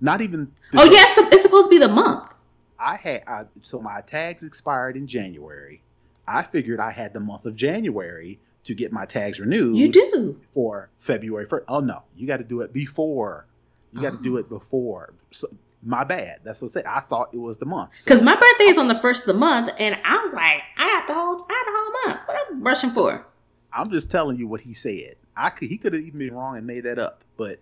Not 0.00 0.20
even. 0.20 0.50
Oh, 0.76 0.84
yes. 0.84 1.16
it's 1.32 1.42
supposed 1.42 1.66
to 1.66 1.70
be 1.70 1.78
the 1.78 1.88
month. 1.88 2.30
I 2.78 2.96
had 2.96 3.22
I, 3.26 3.44
so 3.62 3.80
my 3.80 4.00
tags 4.02 4.42
expired 4.42 4.96
in 4.96 5.06
January. 5.06 5.82
I 6.26 6.42
figured 6.42 6.80
I 6.80 6.90
had 6.90 7.12
the 7.14 7.20
month 7.20 7.44
of 7.46 7.54
January 7.56 8.38
to 8.64 8.74
get 8.74 8.92
my 8.92 9.04
tags 9.06 9.38
renewed. 9.38 9.76
You 9.76 9.90
do. 9.90 10.40
for 10.52 10.90
February 10.98 11.46
first. 11.46 11.64
Oh 11.68 11.80
no, 11.80 12.02
you 12.16 12.26
got 12.26 12.38
to 12.38 12.44
do 12.44 12.60
it 12.62 12.72
before. 12.72 13.46
You 13.92 14.00
got 14.00 14.10
to 14.16 14.22
do 14.22 14.36
Oh. 14.36 14.40
it 14.40 14.48
before. 14.48 15.14
So, 15.30 15.46
my 15.82 16.02
bad. 16.02 16.40
That's 16.44 16.62
what 16.62 16.68
I 16.68 16.72
said. 16.72 16.86
I 16.86 17.00
thought 17.00 17.28
it 17.34 17.38
was 17.38 17.58
the 17.58 17.66
month. 17.66 17.94
So- 17.96 18.04
Because 18.06 18.22
my 18.22 18.34
birthday 18.34 18.64
is 18.64 18.78
on 18.78 18.88
the 18.88 18.98
first 19.00 19.22
of 19.28 19.34
the 19.34 19.38
month, 19.38 19.70
and 19.78 19.96
I 20.04 20.16
was 20.22 20.32
like, 20.32 20.62
I 20.78 20.86
had 20.86 21.06
the 21.06 21.12
whole, 21.14 21.46
I 21.48 21.52
had 21.52 21.64
the 21.66 21.76
whole 21.76 21.92
month. 22.14 22.20
What 22.28 22.36
am 22.50 22.56
I 22.58 22.70
rushing 22.70 22.90
for? 22.90 23.24
I'm 23.72 23.90
just 23.90 24.10
telling 24.10 24.38
you 24.38 24.48
what 24.48 24.60
he 24.62 24.72
said. 24.72 25.16
I 25.36 25.50
could 25.50 25.68
he 25.68 25.78
could 25.78 25.92
have 25.94 26.02
even 26.02 26.18
been 26.20 26.34
wrong 26.34 26.56
and 26.56 26.66
made 26.66 26.84
that 26.84 26.98
up, 26.98 27.23
but 27.36 27.58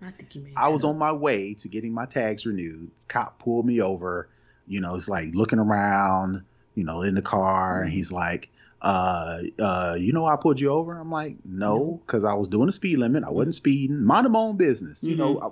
I. 0.56 0.66
I 0.66 0.68
was 0.68 0.84
on 0.84 0.98
my 0.98 1.12
way 1.12 1.54
to 1.54 1.68
getting 1.68 1.92
my 1.92 2.06
tags 2.06 2.44
renewed. 2.46 2.90
Cop 3.08 3.38
pulled 3.38 3.66
me 3.66 3.80
over. 3.80 4.28
You 4.66 4.80
know, 4.80 4.94
it's 4.96 5.08
like 5.08 5.34
looking 5.34 5.58
around. 5.58 6.44
You 6.74 6.84
know, 6.84 7.02
in 7.02 7.14
the 7.14 7.20
car, 7.22 7.82
and 7.82 7.92
he's 7.92 8.10
like, 8.10 8.48
uh, 8.80 9.42
uh, 9.58 9.96
you 10.00 10.14
know, 10.14 10.24
I 10.24 10.36
pulled 10.36 10.58
you 10.58 10.70
over. 10.70 10.96
I'm 10.98 11.10
like, 11.10 11.36
no, 11.44 12.00
because 12.06 12.24
I 12.24 12.32
was 12.32 12.48
doing 12.48 12.64
the 12.66 12.72
speed 12.72 12.96
limit. 12.96 13.24
I 13.24 13.30
wasn't 13.30 13.54
speeding. 13.56 14.02
Minding 14.02 14.32
my 14.32 14.38
own 14.38 14.56
business. 14.56 15.04
You 15.04 15.14
know, 15.16 15.38
I 15.40 15.48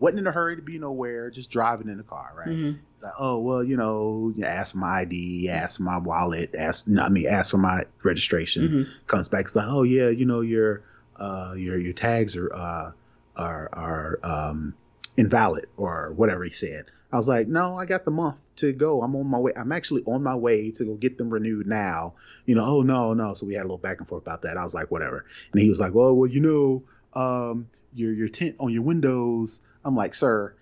wasn't 0.00 0.20
in 0.22 0.26
a 0.26 0.32
hurry 0.32 0.56
to 0.56 0.62
be 0.62 0.78
nowhere. 0.80 1.30
Just 1.30 1.50
driving 1.50 1.88
in 1.88 1.98
the 1.98 2.02
car, 2.02 2.32
right? 2.36 2.48
Mhm. 2.48 2.78
It's 2.94 3.02
like, 3.04 3.12
oh 3.16 3.38
well, 3.38 3.62
you 3.62 3.76
know, 3.76 4.32
you 4.36 4.44
ask 4.44 4.72
for 4.72 4.78
my 4.78 5.00
ID, 5.02 5.48
ask 5.50 5.76
for 5.76 5.84
my 5.84 5.98
wallet, 5.98 6.52
ask 6.58 6.88
no, 6.88 7.02
I 7.02 7.10
mean, 7.10 7.28
ask 7.28 7.52
for 7.52 7.58
my 7.58 7.84
registration. 8.02 8.68
Mhm. 8.68 9.06
Comes 9.06 9.28
back, 9.28 9.44
it's 9.44 9.54
like, 9.54 9.68
oh 9.68 9.84
yeah, 9.84 10.08
you 10.08 10.24
know, 10.26 10.40
your 10.40 10.82
uh, 11.14 11.54
your 11.56 11.78
your 11.78 11.92
tags 11.92 12.36
are 12.36 12.52
uh, 12.52 12.90
are 13.36 13.68
are 13.72 14.18
um, 14.22 14.74
invalid 15.16 15.66
or 15.76 16.12
whatever 16.16 16.44
he 16.44 16.50
said. 16.50 16.86
I 17.12 17.16
was 17.16 17.28
like, 17.28 17.46
no, 17.46 17.76
I 17.76 17.86
got 17.86 18.04
the 18.04 18.10
month 18.10 18.40
to 18.56 18.72
go. 18.72 19.00
I'm 19.02 19.14
on 19.14 19.26
my 19.28 19.38
way. 19.38 19.52
I'm 19.56 19.70
actually 19.72 20.02
on 20.06 20.22
my 20.22 20.34
way 20.34 20.70
to 20.72 20.84
go 20.84 20.94
get 20.94 21.16
them 21.18 21.30
renewed 21.30 21.66
now. 21.66 22.14
You 22.46 22.56
know, 22.56 22.64
oh 22.64 22.82
no, 22.82 23.14
no. 23.14 23.32
So 23.34 23.46
we 23.46 23.54
had 23.54 23.60
a 23.62 23.68
little 23.68 23.78
back 23.78 23.98
and 24.00 24.08
forth 24.08 24.22
about 24.22 24.42
that. 24.42 24.56
I 24.56 24.64
was 24.64 24.74
like, 24.74 24.90
whatever. 24.90 25.24
And 25.52 25.62
he 25.62 25.70
was 25.70 25.80
like, 25.80 25.94
well, 25.94 26.14
well, 26.14 26.28
you 26.28 26.40
know, 26.40 26.82
um, 27.18 27.68
your 27.94 28.12
your 28.12 28.28
tent 28.28 28.56
on 28.58 28.72
your 28.72 28.82
windows. 28.82 29.60
I'm 29.84 29.94
like, 29.94 30.14
sir, 30.14 30.54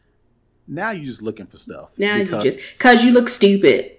now 0.68 0.90
you're 0.90 1.06
just 1.06 1.22
looking 1.22 1.46
for 1.46 1.56
stuff. 1.56 1.98
Now 1.98 2.18
because- 2.18 2.44
you 2.44 2.50
just 2.52 2.78
because 2.78 3.04
you 3.04 3.12
look 3.12 3.28
stupid. 3.28 3.92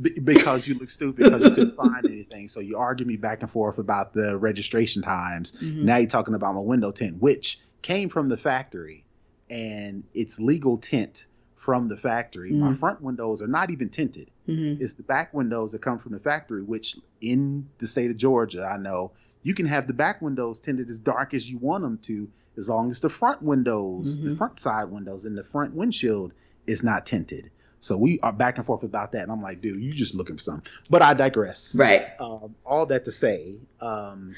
be- 0.00 0.18
because 0.18 0.66
you 0.66 0.78
look 0.78 0.90
stupid 0.90 1.24
because 1.24 1.42
you 1.42 1.50
couldn't 1.50 1.76
find 1.76 2.06
anything. 2.06 2.48
So 2.48 2.60
you 2.60 2.78
argue 2.78 3.04
me 3.04 3.16
back 3.16 3.42
and 3.42 3.50
forth 3.50 3.78
about 3.78 4.14
the 4.14 4.38
registration 4.38 5.02
times. 5.02 5.52
Mhm. 5.52 5.82
Now 5.84 5.98
you're 5.98 6.08
talking 6.08 6.34
about 6.34 6.54
my 6.54 6.60
window 6.62 6.90
tent, 6.90 7.20
which 7.20 7.60
came 7.82 8.08
from 8.08 8.28
the 8.28 8.36
factory, 8.36 9.04
and 9.50 10.04
it's 10.14 10.40
legal 10.40 10.78
tint 10.78 11.26
from 11.56 11.88
the 11.88 11.96
factory. 11.96 12.52
My 12.52 12.72
Mhm. 12.72 12.78
front 12.78 13.02
windows 13.02 13.42
are 13.42 13.46
not 13.46 13.70
even 13.70 13.88
tinted. 13.88 14.30
Mhm. 14.48 14.80
It's 14.80 14.94
the 14.94 15.02
back 15.02 15.32
windows 15.32 15.72
that 15.72 15.80
come 15.80 15.98
from 15.98 16.12
the 16.12 16.18
factory, 16.18 16.62
which 16.62 16.96
in 17.20 17.68
the 17.78 17.86
state 17.86 18.10
of 18.10 18.16
Georgia, 18.16 18.64
I 18.64 18.78
know 18.78 19.12
you 19.44 19.54
can 19.54 19.66
have 19.66 19.86
the 19.86 19.92
back 19.92 20.22
windows 20.22 20.58
tinted 20.60 20.88
as 20.88 20.98
dark 20.98 21.34
as 21.34 21.48
you 21.50 21.58
want 21.58 21.82
them 21.82 21.98
to, 21.98 22.28
as 22.56 22.68
long 22.68 22.90
as 22.90 23.00
the 23.00 23.08
front 23.08 23.42
windows, 23.42 24.20
the 24.20 24.30
Mhm. 24.30 24.36
front 24.38 24.58
side 24.58 24.90
windows, 24.90 25.24
and 25.24 25.36
the 25.36 25.44
front 25.44 25.74
windshield 25.74 26.32
is 26.66 26.82
not 26.82 27.06
tinted. 27.06 27.50
So 27.80 27.98
we 27.98 28.20
are 28.20 28.32
back 28.32 28.58
and 28.58 28.66
forth 28.66 28.84
about 28.84 29.12
that, 29.12 29.22
and 29.24 29.32
I'm 29.32 29.42
like, 29.42 29.60
dude, 29.60 29.82
you're 29.82 29.94
just 29.94 30.14
looking 30.14 30.36
for 30.36 30.42
something. 30.42 30.70
But 30.88 31.02
I 31.02 31.14
digress. 31.14 31.74
Right. 31.76 32.06
Um, 32.20 32.54
all 32.64 32.86
that 32.86 33.04
to 33.06 33.12
say, 33.12 33.58
um, 33.80 34.34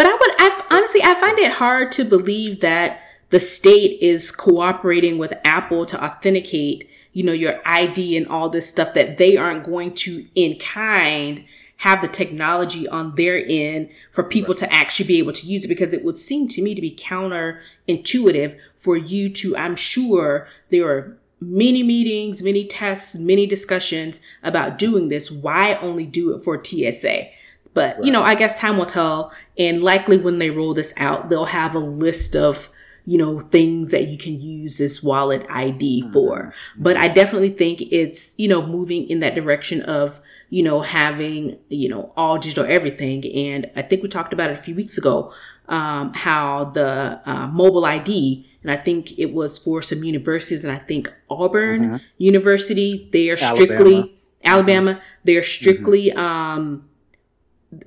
But 0.00 0.06
I 0.06 0.12
would, 0.14 0.30
I 0.38 0.64
honestly, 0.70 1.02
I 1.02 1.14
find 1.14 1.38
it 1.38 1.52
hard 1.52 1.92
to 1.92 2.06
believe 2.06 2.62
that 2.62 3.02
the 3.28 3.38
state 3.38 4.00
is 4.00 4.30
cooperating 4.30 5.18
with 5.18 5.34
Apple 5.44 5.84
to 5.84 6.02
authenticate, 6.02 6.88
you 7.12 7.22
know, 7.22 7.34
your 7.34 7.60
ID 7.66 8.16
and 8.16 8.26
all 8.26 8.48
this 8.48 8.66
stuff 8.66 8.94
that 8.94 9.18
they 9.18 9.36
aren't 9.36 9.64
going 9.64 9.92
to, 9.96 10.26
in 10.34 10.58
kind, 10.58 11.44
have 11.76 12.00
the 12.00 12.08
technology 12.08 12.88
on 12.88 13.14
their 13.16 13.44
end 13.46 13.90
for 14.10 14.24
people 14.24 14.54
to 14.54 14.72
actually 14.72 15.06
be 15.06 15.18
able 15.18 15.34
to 15.34 15.46
use 15.46 15.66
it 15.66 15.68
because 15.68 15.92
it 15.92 16.02
would 16.02 16.16
seem 16.16 16.48
to 16.48 16.62
me 16.62 16.74
to 16.74 16.80
be 16.80 16.96
counterintuitive 16.96 18.58
for 18.78 18.96
you 18.96 19.28
to, 19.28 19.54
I'm 19.54 19.76
sure 19.76 20.48
there 20.70 20.88
are 20.88 21.18
many 21.42 21.82
meetings, 21.82 22.42
many 22.42 22.64
tests, 22.64 23.18
many 23.18 23.44
discussions 23.44 24.18
about 24.42 24.78
doing 24.78 25.10
this. 25.10 25.30
Why 25.30 25.74
only 25.74 26.06
do 26.06 26.34
it 26.34 26.42
for 26.42 26.58
TSA? 26.64 27.28
But, 27.72 28.04
you 28.04 28.10
know, 28.10 28.22
I 28.22 28.34
guess 28.34 28.58
time 28.58 28.76
will 28.78 28.86
tell. 28.86 29.32
And 29.58 29.82
likely 29.82 30.16
when 30.16 30.38
they 30.38 30.50
roll 30.50 30.74
this 30.74 30.92
out, 30.96 31.28
they'll 31.28 31.44
have 31.46 31.74
a 31.74 31.78
list 31.78 32.34
of, 32.34 32.68
you 33.06 33.16
know, 33.16 33.38
things 33.38 33.92
that 33.92 34.08
you 34.08 34.18
can 34.18 34.40
use 34.40 34.78
this 34.78 35.02
wallet 35.02 35.46
ID 35.48 36.10
for. 36.12 36.52
But 36.76 36.96
I 36.96 37.08
definitely 37.08 37.50
think 37.50 37.80
it's, 37.90 38.34
you 38.38 38.48
know, 38.48 38.66
moving 38.66 39.08
in 39.08 39.20
that 39.20 39.34
direction 39.34 39.82
of, 39.82 40.20
you 40.48 40.64
know, 40.64 40.80
having, 40.80 41.58
you 41.68 41.88
know, 41.88 42.12
all 42.16 42.38
digital 42.38 42.66
everything. 42.68 43.24
And 43.32 43.70
I 43.76 43.82
think 43.82 44.02
we 44.02 44.08
talked 44.08 44.32
about 44.32 44.50
it 44.50 44.58
a 44.58 44.62
few 44.62 44.74
weeks 44.74 44.98
ago, 44.98 45.32
um, 45.68 46.12
how 46.12 46.64
the 46.66 47.20
uh, 47.24 47.46
mobile 47.46 47.84
ID, 47.84 48.46
and 48.62 48.70
I 48.70 48.76
think 48.76 49.16
it 49.16 49.32
was 49.32 49.58
for 49.58 49.80
some 49.80 50.02
universities, 50.02 50.64
and 50.64 50.72
I 50.72 50.78
think 50.78 51.12
Auburn 51.30 51.82
University, 52.18 53.08
they 53.12 53.30
are 53.30 53.36
strictly, 53.54 54.20
Alabama, 54.44 55.00
they're 55.24 55.42
strictly, 55.44 56.12
um, 56.12 56.84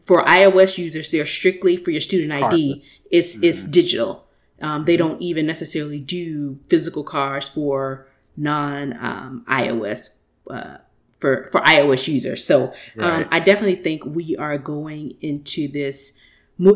for 0.01 0.23
iOS 0.23 0.77
users, 0.77 1.11
they're 1.11 1.25
strictly 1.25 1.77
for 1.77 1.91
your 1.91 2.01
student 2.01 2.31
ID. 2.31 2.75
Cardless. 2.75 2.99
It's 3.11 3.35
it's 3.41 3.63
digital. 3.63 4.25
Um, 4.61 4.85
they 4.85 4.95
don't 4.95 5.21
even 5.21 5.45
necessarily 5.45 5.99
do 5.99 6.59
physical 6.69 7.03
cards 7.03 7.49
for 7.49 8.07
non 8.37 8.93
um, 8.93 9.45
iOS 9.49 10.09
uh, 10.49 10.77
for 11.19 11.49
for 11.51 11.61
iOS 11.61 12.07
users. 12.07 12.45
So 12.45 12.73
um, 12.97 13.21
Right. 13.21 13.27
I 13.31 13.39
definitely 13.39 13.83
think 13.83 14.05
we 14.05 14.37
are 14.37 14.57
going 14.57 15.15
into 15.21 15.67
this 15.67 16.17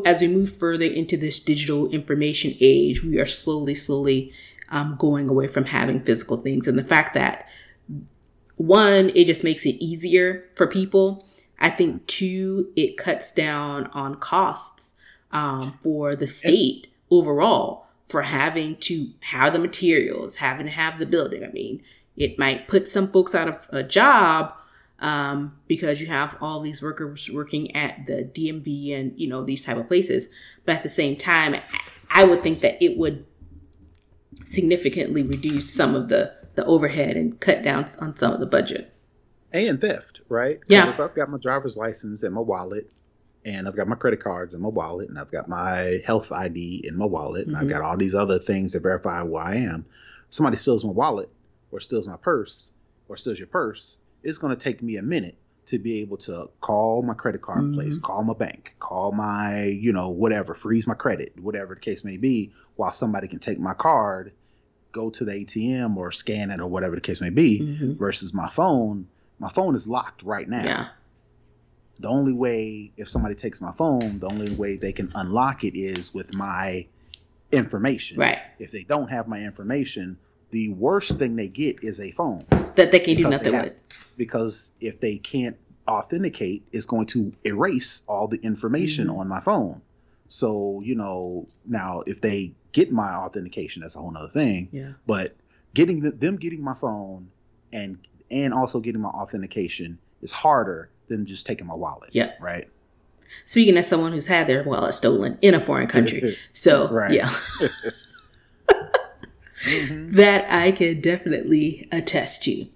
as 0.05 0.21
we 0.21 0.27
move 0.27 0.57
further 0.57 0.85
into 0.85 1.15
this 1.15 1.39
digital 1.39 1.87
information 1.89 2.55
age. 2.59 3.03
We 3.03 3.19
are 3.19 3.25
slowly, 3.25 3.75
slowly 3.75 4.33
um, 4.69 4.95
going 4.97 5.29
away 5.29 5.47
from 5.47 5.65
having 5.65 6.01
physical 6.01 6.37
things, 6.37 6.67
and 6.67 6.77
the 6.77 6.83
fact 6.83 7.13
that 7.13 7.47
one, 8.55 9.11
it 9.15 9.25
just 9.27 9.43
makes 9.43 9.65
it 9.65 9.75
easier 9.81 10.43
for 10.55 10.67
people. 10.67 11.26
I 11.59 11.69
think 11.69 12.05
two, 12.07 12.71
it 12.75 12.97
cuts 12.97 13.31
down 13.31 13.87
on 13.87 14.15
costs 14.15 14.93
um, 15.31 15.77
for 15.81 16.15
the 16.15 16.27
state 16.27 16.87
overall 17.09 17.87
for 18.07 18.21
having 18.21 18.77
to 18.77 19.09
have 19.21 19.53
the 19.53 19.59
materials, 19.59 20.35
having 20.35 20.65
to 20.65 20.71
have 20.71 20.99
the 20.99 21.05
building. 21.05 21.43
I 21.43 21.47
mean, 21.47 21.81
it 22.15 22.39
might 22.39 22.67
put 22.67 22.87
some 22.87 23.11
folks 23.11 23.35
out 23.35 23.47
of 23.47 23.67
a 23.71 23.83
job, 23.83 24.53
um, 24.99 25.57
because 25.67 26.01
you 26.01 26.07
have 26.07 26.35
all 26.41 26.59
these 26.59 26.81
workers 26.81 27.29
working 27.29 27.75
at 27.75 28.05
the 28.07 28.23
DMV 28.23 28.99
and 28.99 29.19
you 29.19 29.27
know 29.27 29.43
these 29.43 29.63
type 29.63 29.77
of 29.77 29.87
places. 29.87 30.27
But 30.65 30.77
at 30.77 30.83
the 30.83 30.89
same 30.89 31.15
time, 31.15 31.55
I 32.09 32.23
would 32.23 32.41
think 32.41 32.59
that 32.59 32.83
it 32.83 32.97
would 32.97 33.25
significantly 34.43 35.23
reduce 35.23 35.71
some 35.71 35.95
of 35.95 36.09
the 36.09 36.33
the 36.55 36.65
overhead 36.65 37.15
and 37.15 37.39
cut 37.39 37.61
down 37.61 37.85
on 38.01 38.17
some 38.17 38.33
of 38.33 38.39
the 38.39 38.45
budget. 38.45 38.93
And 39.53 39.79
theft, 39.79 40.16
right? 40.29 40.59
Yeah. 40.67 40.89
If 40.89 40.99
I've 40.99 41.15
got 41.15 41.29
my 41.29 41.37
driver's 41.37 41.77
license 41.77 42.23
and 42.23 42.33
my 42.33 42.41
wallet, 42.41 42.91
and 43.45 43.67
I've 43.67 43.75
got 43.75 43.87
my 43.87 43.95
credit 43.95 44.21
cards 44.21 44.53
in 44.53 44.61
my 44.61 44.69
wallet, 44.69 45.09
and 45.09 45.17
I've 45.17 45.31
got 45.31 45.47
my 45.47 46.01
health 46.05 46.31
ID 46.31 46.81
in 46.85 46.97
my 46.97 47.05
wallet, 47.05 47.47
and 47.47 47.55
Mhm. 47.55 47.61
I've 47.61 47.69
got 47.69 47.81
all 47.81 47.97
these 47.97 48.15
other 48.15 48.39
things 48.39 48.73
that 48.73 48.81
verify 48.83 49.21
who 49.21 49.35
I 49.35 49.55
am. 49.55 49.85
Somebody 50.29 50.57
steals 50.57 50.83
my 50.83 50.91
wallet, 50.91 51.29
or 51.71 51.79
steals 51.79 52.07
my 52.07 52.17
purse, 52.17 52.71
or 53.07 53.15
steals 53.15 53.39
your 53.39 53.47
purse. 53.47 53.99
It's 54.23 54.37
going 54.37 54.55
to 54.55 54.61
take 54.61 54.81
me 54.83 54.97
a 54.97 55.01
minute 55.01 55.35
to 55.67 55.79
be 55.79 55.99
able 56.01 56.17
to 56.17 56.49
call 56.61 57.01
my 57.03 57.13
credit 57.13 57.41
card 57.41 57.61
Mhm. 57.63 57.73
place, 57.75 57.97
call 57.97 58.23
my 58.23 58.33
bank, 58.33 58.75
call 58.79 59.11
my, 59.11 59.65
you 59.65 59.91
know, 59.91 60.09
whatever, 60.09 60.53
freeze 60.53 60.87
my 60.87 60.93
credit, 60.93 61.33
whatever 61.39 61.75
the 61.75 61.81
case 61.81 62.03
may 62.03 62.15
be, 62.17 62.51
while 62.77 62.93
somebody 62.93 63.27
can 63.27 63.39
take 63.39 63.59
my 63.59 63.73
card, 63.73 64.31
go 64.93 65.09
to 65.09 65.25
the 65.25 65.33
ATM 65.33 65.97
or 65.97 66.11
scan 66.11 66.51
it 66.51 66.59
or 66.61 66.67
whatever 66.67 66.95
the 66.95 67.01
case 67.01 67.19
may 67.21 67.29
be, 67.29 67.59
Mhm. 67.61 67.97
versus 67.97 68.33
my 68.33 68.47
phone. 68.49 69.07
My 69.39 69.49
phone 69.49 69.75
is 69.75 69.87
locked 69.87 70.23
right 70.23 70.47
now. 70.47 70.63
Yeah. 70.63 70.87
The 71.99 72.07
only 72.07 72.33
way, 72.33 72.91
if 72.97 73.09
somebody 73.09 73.35
takes 73.35 73.59
my 73.61 73.71
phone, 73.71 74.19
the 74.19 74.27
only 74.27 74.53
way 74.55 74.77
they 74.77 74.91
can 74.91 75.11
unlock 75.15 75.63
it 75.63 75.77
is 75.77 76.13
with 76.13 76.35
my 76.35 76.85
information. 77.51 78.17
Right. 78.17 78.39
If 78.59 78.71
they 78.71 78.83
don't 78.83 79.09
have 79.09 79.27
my 79.27 79.41
information, 79.43 80.17
the 80.51 80.69
worst 80.69 81.17
thing 81.17 81.35
they 81.35 81.47
get 81.47 81.83
is 81.83 81.99
a 81.99 82.11
phone 82.11 82.45
That 82.75 82.91
they 82.91 82.99
can 82.99 83.17
do 83.17 83.27
nothing 83.29 83.53
have- 83.53 83.65
with. 83.65 83.83
because 84.15 84.71
if 84.79 84.99
they 84.99 85.17
can't 85.17 85.57
authenticate, 85.87 86.67
it's 86.71 86.85
going 86.85 87.07
to 87.07 87.33
erase 87.45 88.03
all 88.07 88.27
the 88.27 88.37
information 88.37 89.07
Mhm. 89.07 89.17
on 89.17 89.27
my 89.27 89.39
phone. 89.39 89.81
So, 90.27 90.81
you 90.83 90.95
know, 90.95 91.47
now 91.65 92.03
if 92.05 92.21
they 92.21 92.53
get 92.73 92.91
my 92.91 93.09
authentication, 93.15 93.81
that's 93.81 93.95
a 93.95 93.99
whole 93.99 94.15
other 94.15 94.29
thing. 94.29 94.69
Yeah. 94.71 94.93
But 95.05 95.35
getting 95.73 96.01
the, 96.01 96.11
them 96.11 96.35
getting 96.35 96.61
my 96.61 96.73
phone 96.73 97.29
and 97.71 97.97
and 98.31 98.53
also 98.53 98.79
getting 98.79 99.01
my 99.01 99.09
authentication 99.09 99.97
is 100.21 100.31
harder 100.31 100.89
than 101.07 101.25
just 101.25 101.45
taking 101.45 101.67
my 101.67 101.73
wallet. 101.75 102.09
Yeah. 102.13 102.31
Right. 102.39 102.67
Speaking 103.45 103.77
as 103.77 103.87
someone 103.87 104.11
who's 104.13 104.27
had 104.27 104.47
their 104.47 104.63
wallet 104.63 104.93
stolen 104.95 105.37
in 105.41 105.53
a 105.53 105.59
foreign 105.59 105.87
country. 105.87 106.37
So, 106.53 106.87
Right. 106.89 107.13
yeah. 107.13 107.29
Mhm. 109.65 110.11
that 110.13 110.45
I 110.53 110.71
can 110.71 111.01
definitely 111.01 111.87
attest 111.91 112.43
to. 112.43 112.67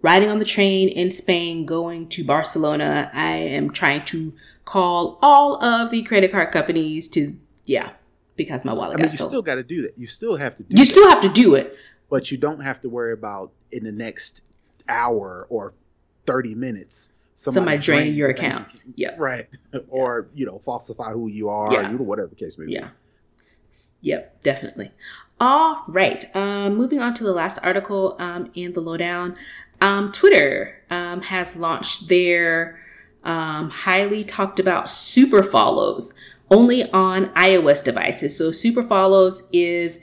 Riding 0.00 0.30
on 0.30 0.38
the 0.38 0.44
train 0.44 0.88
in 0.88 1.10
Spain, 1.10 1.66
going 1.66 2.08
to 2.08 2.24
Barcelona, 2.24 3.10
I 3.12 3.36
am 3.36 3.70
trying 3.70 4.04
to 4.06 4.34
call 4.64 5.18
all 5.22 5.62
of 5.62 5.90
the 5.90 6.02
credit 6.02 6.32
card 6.32 6.50
companies 6.50 7.08
to, 7.08 7.36
yeah, 7.66 7.90
because 8.36 8.64
my 8.64 8.72
wallet 8.72 8.98
I 8.98 9.02
mean, 9.02 9.10
you 9.10 9.16
stolen. 9.16 9.30
still 9.30 9.42
got 9.42 9.56
to 9.56 9.62
do 9.62 9.82
that. 9.82 9.96
You 9.98 10.06
still 10.06 10.36
have 10.36 10.56
to 10.56 10.62
do 10.62 10.76
you 10.78 10.84
that. 10.84 10.90
still 10.90 11.08
have 11.10 11.20
to 11.22 11.28
do 11.28 11.54
it. 11.54 11.76
but 12.10 12.30
you 12.30 12.38
don't 12.38 12.60
have 12.60 12.80
to 12.80 12.88
worry 12.88 13.12
about 13.12 13.52
in 13.72 13.84
the 13.84 13.92
next 13.92 14.42
hour 14.88 15.46
or 15.50 15.72
30 16.26 16.54
minutes 16.54 17.10
Somebody, 17.36 17.78
draining 17.78 18.04
drain 18.04 18.14
your 18.14 18.30
accounts. 18.30 18.84
Yeah. 18.94 19.14
right 19.18 19.48
or 19.88 20.28
you 20.34 20.46
know 20.46 20.58
falsify 20.58 21.10
who 21.12 21.26
you 21.28 21.48
are 21.48 21.72
Yeah. 21.72 21.90
you 21.90 21.98
know 21.98 22.04
whatever 22.04 22.28
the 22.28 22.36
case 22.36 22.56
may 22.58 22.66
be 22.66 22.72
Yeah. 22.72 22.88
Yep, 24.02 24.40
definitely. 24.42 24.92
All 25.40 25.82
right. 25.88 26.24
Um, 26.36 26.76
moving 26.76 27.00
on 27.00 27.12
to 27.14 27.24
the 27.24 27.32
last 27.32 27.58
article 27.64 28.14
um, 28.20 28.50
in 28.54 28.72
the 28.72 28.80
lowdown. 28.80 29.36
Um, 29.80 30.12
Twitter 30.12 30.80
um, 30.90 31.22
has 31.22 31.56
launched 31.56 32.08
their 32.08 32.78
um, 33.24 33.70
highly 33.70 34.22
talked 34.22 34.60
about 34.60 34.88
super 34.88 35.42
follows 35.42 36.14
only 36.52 36.88
on 36.92 37.26
iOS 37.30 37.82
devices. 37.84 38.38
So 38.38 38.52
super 38.52 38.82
follows 38.84 39.48
is 39.52 39.98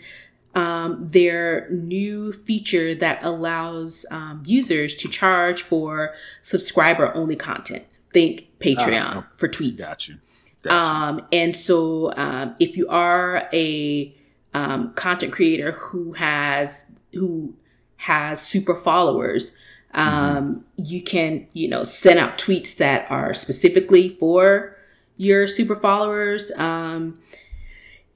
um, 0.55 1.07
their 1.07 1.69
new 1.69 2.31
feature 2.33 2.93
that 2.95 3.23
allows 3.23 4.05
um, 4.11 4.43
users 4.45 4.95
to 4.95 5.07
charge 5.07 5.63
for 5.63 6.13
subscriber 6.41 7.13
only 7.15 7.35
content. 7.35 7.85
Think 8.13 8.47
Patreon 8.59 9.15
Oh, 9.15 9.23
for 9.37 9.47
tweets. 9.47 9.79
got 9.79 10.07
you 10.07 10.15
Got 10.63 10.73
Um, 10.73 11.25
and 11.31 11.55
so, 11.55 12.13
um, 12.17 12.55
if 12.59 12.77
you 12.77 12.87
are 12.87 13.47
a 13.53 14.13
um, 14.53 14.93
content 14.93 15.31
creator 15.33 15.71
who 15.71 16.13
has 16.13 16.85
who 17.13 17.55
has 17.97 18.41
super 18.41 18.75
followers, 18.75 19.55
um, 19.93 20.63
you 20.77 21.01
can 21.01 21.47
you 21.53 21.67
know 21.67 21.83
send 21.83 22.19
out 22.19 22.37
tweets 22.37 22.77
that 22.77 23.09
are 23.09 23.33
specifically 23.33 24.09
for 24.09 24.75
your 25.17 25.47
super 25.47 25.75
followers. 25.75 26.51
Um, 26.57 27.19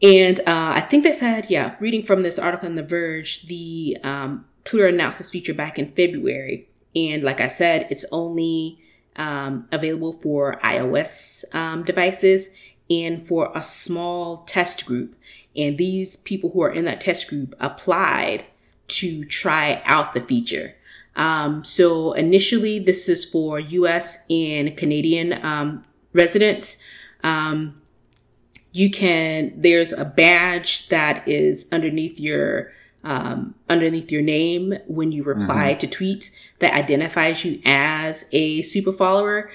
and 0.01 0.39
uh, 0.41 0.73
I 0.75 0.81
think 0.81 1.03
they 1.03 1.11
said, 1.11 1.47
yeah, 1.49 1.75
reading 1.79 2.03
from 2.03 2.23
this 2.23 2.37
article 2.37 2.67
in 2.67 2.75
The 2.75 2.83
Verge, 2.83 3.43
the 3.43 3.97
um, 4.03 4.45
Twitter 4.63 4.87
announced 4.87 5.19
this 5.19 5.31
feature 5.31 5.53
back 5.53 5.79
in 5.79 5.91
February. 5.91 6.67
And 6.95 7.23
like 7.23 7.39
I 7.39 7.47
said, 7.47 7.87
it's 7.89 8.05
only 8.11 8.79
um, 9.15 9.67
available 9.71 10.11
for 10.11 10.59
iOS 10.63 11.43
um, 11.55 11.83
devices 11.83 12.49
and 12.89 13.25
for 13.25 13.51
a 13.55 13.63
small 13.63 14.43
test 14.45 14.85
group. 14.85 15.15
And 15.55 15.77
these 15.77 16.17
people 16.17 16.49
who 16.51 16.61
are 16.61 16.71
in 16.71 16.85
that 16.85 17.01
test 17.01 17.29
group 17.29 17.55
applied 17.59 18.45
to 18.87 19.23
try 19.25 19.81
out 19.85 20.13
the 20.13 20.21
feature. 20.21 20.75
Um, 21.15 21.63
so 21.63 22.11
initially, 22.11 22.77
this 22.79 23.07
is 23.07 23.25
for 23.25 23.59
US 23.59 24.19
and 24.29 24.75
Canadian 24.75 25.45
um, 25.45 25.83
residents. 26.13 26.77
Um, 27.23 27.81
you 28.75 28.89
can 28.91 29.53
there's 29.55 29.93
a 29.93 30.03
badge 30.03 30.89
that 30.89 31.25
is 31.25 31.65
underneath 31.71 32.19
your 32.19 32.73
um, 33.05 33.55
underneath 33.69 34.11
your 34.11 34.21
name 34.21 34.73
when 34.87 35.13
you 35.13 35.23
reply 35.23 35.75
to 35.75 35.87
tweets 35.87 36.31
that 36.59 36.73
identifies 36.73 37.45
you 37.45 37.61
as 37.63 38.25
a 38.31 38.63
super 38.63 38.91
follower. 38.91 39.49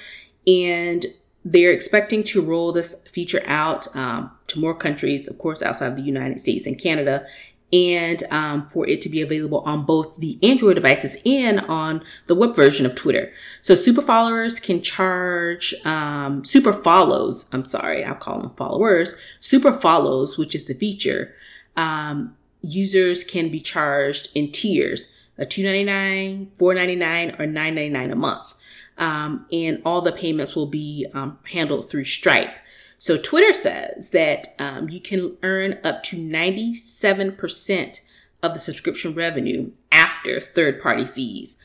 And 0.47 1.05
they're 1.45 1.73
expecting 1.73 2.23
to 2.23 2.41
roll 2.41 2.73
this 2.73 2.95
feature 3.13 3.43
out 3.45 3.95
um, 3.95 4.31
to 4.47 4.59
more 4.59 4.75
countries 4.75 5.27
of 5.29 5.39
course 5.39 5.63
outside 5.63 5.87
of 5.87 5.97
the 5.97 6.03
united 6.03 6.39
states 6.39 6.67
and 6.67 6.79
canada 6.79 7.25
and 7.73 8.23
um, 8.31 8.69
for 8.69 8.89
it 8.89 9.01
to 9.03 9.09
be 9.09 9.23
available 9.23 9.61
on 9.61 9.85
both 9.85 10.17
the 10.17 10.39
Android 10.43 10.75
devices 10.75 11.17
and 11.25 11.61
on 11.61 12.03
the 12.27 12.35
web 12.35 12.55
version 12.55 12.85
of 12.85 12.95
Twitter. 12.95 13.33
So 13.61 13.75
super 13.75 14.03
followers 14.03 14.59
can 14.59 14.83
charge 14.83 15.75
um, 15.85 16.45
super 16.45 16.73
follows. 16.73 17.49
I'm 17.53 17.65
sorry, 17.65 18.05
I'll 18.05 18.15
call 18.15 18.41
them 18.41 18.55
followers. 18.57 19.15
Super 19.39 19.73
follows, 19.73 20.37
which 20.37 20.55
is 20.55 20.65
the 20.65 20.75
feature. 20.75 21.35
Um, 21.77 22.37
users 22.63 23.25
can 23.25 23.51
be 23.51 23.61
charged 23.61 24.31
in 24.35 24.51
tiers: 24.51 25.07
a 25.39 25.47
two 25.47 25.63
ninety 25.63 25.85
nine, 25.85 26.51
four 26.57 26.75
ninety 26.75 26.97
nine, 26.97 27.37
or 27.39 27.47
nine 27.47 27.75
ninety 27.75 27.91
nine 27.91 28.11
a 28.11 28.17
month. 28.17 28.55
Um, 28.99 29.47
and 29.51 29.81
all 29.85 30.03
the 30.03 30.13
payments 30.13 30.55
will 30.55 30.67
be 30.67 31.07
um, 31.15 31.39
handled 31.53 31.89
through 31.89 32.05
Stripe. 32.05 32.53
So 33.01 33.17
Twitter 33.17 33.55
says 33.55 34.11
that 34.11 34.55
um, 34.59 34.91
you 34.91 35.01
can 35.01 35.39
earn 35.43 35.79
up 35.83 36.03
to 36.03 36.19
97% 36.19 38.01
of 38.43 38.53
the 38.53 38.61
subscription 38.61 39.15
revenue 39.15 39.73
after 39.91 40.39
third 40.39 40.79
party 40.79 41.07
fees. 41.07 41.57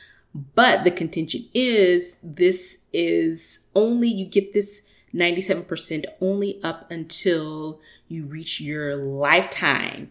But 0.54 0.84
the 0.84 0.90
contention 0.90 1.46
is 1.52 2.20
this 2.22 2.78
is 2.90 3.66
only, 3.74 4.08
you 4.08 4.24
get 4.24 4.54
this 4.54 4.86
97% 5.14 6.06
only 6.22 6.58
up 6.62 6.90
until 6.90 7.80
you 8.08 8.24
reach 8.24 8.58
your 8.58 8.96
lifetime, 8.96 10.10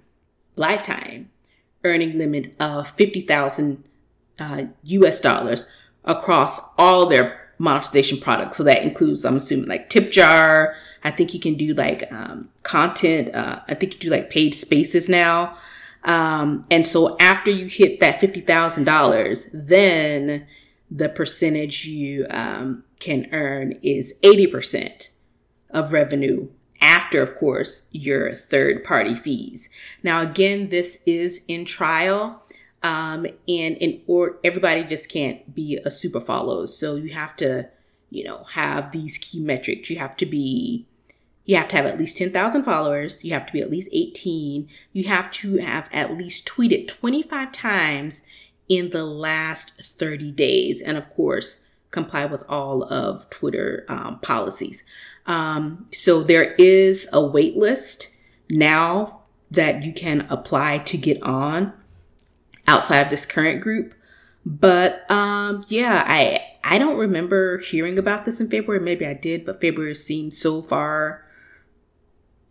lifetime 0.56 1.32
earning 1.84 2.20
limit 2.20 2.54
of 2.60 2.90
50,000 2.92 3.84
uh, 4.38 4.66
US 4.84 5.20
dollars 5.20 5.66
across 6.04 6.60
all 6.78 7.08
their 7.08 7.45
monetization 7.58 8.20
products. 8.20 8.58
So 8.58 8.64
that 8.64 8.84
includes, 8.84 9.26
I'm 9.26 9.38
assuming, 9.38 9.68
like 9.68 9.90
tip 9.90 10.12
jar. 10.12 10.76
I 11.04 11.12
think 11.12 11.34
you 11.34 11.40
can 11.40 11.56
do 11.56 11.74
like 11.74 12.12
um, 12.12 12.50
content. 12.64 13.34
Uh, 13.34 13.60
I 13.68 13.76
think 13.76 13.94
you 13.94 14.00
do 14.00 14.10
like 14.10 14.30
paid 14.30 14.54
spaces 14.56 15.08
now. 15.08 15.58
Um, 16.04 16.66
and 16.70 16.86
so 16.88 17.18
after 17.20 17.50
you 17.52 17.66
hit 17.68 18.00
that 18.00 18.20
fifty 18.20 18.42
thousand 18.42 18.84
dollars, 18.84 19.48
then 19.54 20.46
the 20.92 21.10
percentage 21.10 21.86
you 21.86 22.28
um, 22.30 22.84
can 23.00 23.28
earn 23.32 23.80
is 23.82 24.14
eighty 24.22 24.48
percent 24.48 25.12
of 25.72 25.94
revenue 25.94 26.50
after, 26.82 27.22
of 27.22 27.36
course, 27.36 27.88
your 27.92 28.32
third 28.34 28.84
party 28.84 29.16
fees. 29.16 29.70
Now, 30.04 30.22
again, 30.22 30.70
this 30.70 31.00
is 31.06 31.44
in 31.48 31.66
trial. 31.66 32.44
Um, 32.86 33.26
and 33.48 33.78
in 33.78 34.04
or 34.06 34.38
everybody 34.44 34.84
just 34.84 35.10
can't 35.10 35.56
be 35.56 35.80
a 35.84 35.90
super 35.90 36.22
follow. 36.22 36.68
So 36.68 36.94
you 36.94 37.14
have 37.14 37.36
to, 37.38 37.68
you 38.12 38.24
know, 38.24 38.44
have 38.52 38.92
these 38.92 39.18
key 39.18 39.40
metrics. 39.40 39.90
You 39.90 39.98
have 39.98 40.16
to 40.18 40.26
be, 40.28 40.86
you 41.46 41.56
have 41.56 41.68
to 41.70 41.78
have 41.78 41.88
at 41.88 41.98
least 41.98 42.16
10,000 42.18 42.64
followers. 42.64 43.26
You 43.26 43.34
have 43.34 43.48
to 43.48 43.54
be 43.54 43.60
at 43.60 43.72
least 43.72 43.90
18. 43.92 44.70
You 44.94 45.04
have 45.06 45.32
to 45.32 45.58
have 45.58 45.90
at 45.92 46.16
least 46.16 46.48
tweeted 46.48 46.88
25 46.88 47.52
times 47.52 48.22
in 48.70 48.92
the 48.92 49.04
last 49.04 49.82
30 49.82 50.32
days. 50.34 50.84
And 50.84 50.96
of 50.96 51.10
course, 51.10 51.64
comply 51.90 52.26
with 52.26 52.44
all 52.48 52.84
of 52.84 53.28
Twitter 53.32 53.88
um, 53.90 54.20
policies. 54.20 54.84
Um, 55.26 55.88
so 55.92 56.22
there 56.22 56.54
is 56.60 57.10
a 57.12 57.26
wait 57.26 57.58
list 57.58 58.10
now 58.48 59.22
that 59.50 59.82
you 59.82 59.92
can 59.92 60.28
apply 60.30 60.78
to 60.80 60.98
get 60.98 61.24
on 61.24 61.74
outside 62.68 63.02
of 63.02 63.10
this 63.10 63.26
current 63.26 63.62
group. 63.62 63.94
But 64.46 65.10
um, 65.10 65.66
yeah, 65.68 66.04
I 66.06 66.42
I 66.64 66.78
don't 66.78 66.98
remember 66.98 67.58
hearing 67.58 67.98
about 67.98 68.26
this 68.26 68.40
in 68.40 68.48
February. 68.48 68.84
Maybe 68.84 69.06
I 69.06 69.14
did, 69.14 69.46
but 69.46 69.62
February 69.62 69.96
seems 69.96 70.38
so 70.38 70.62
far, 70.62 71.26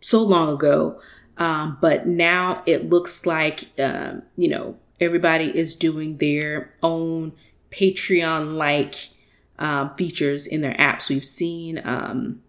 so 0.01 0.21
long 0.23 0.53
ago. 0.53 0.99
Um, 1.37 1.77
but 1.81 2.07
now 2.07 2.63
it 2.65 2.89
looks 2.89 3.25
like 3.25 3.69
um, 3.79 4.23
you 4.37 4.49
know 4.49 4.77
everybody 4.99 5.57
is 5.57 5.75
doing 5.75 6.17
their 6.17 6.73
own 6.81 7.33
Patreon 7.71 8.55
like 8.55 9.09
um, 9.59 9.95
features 9.95 10.47
in 10.47 10.61
their 10.61 10.75
apps. 10.75 11.09
We've 11.09 11.25
seen 11.25 11.81
um, 11.85 12.41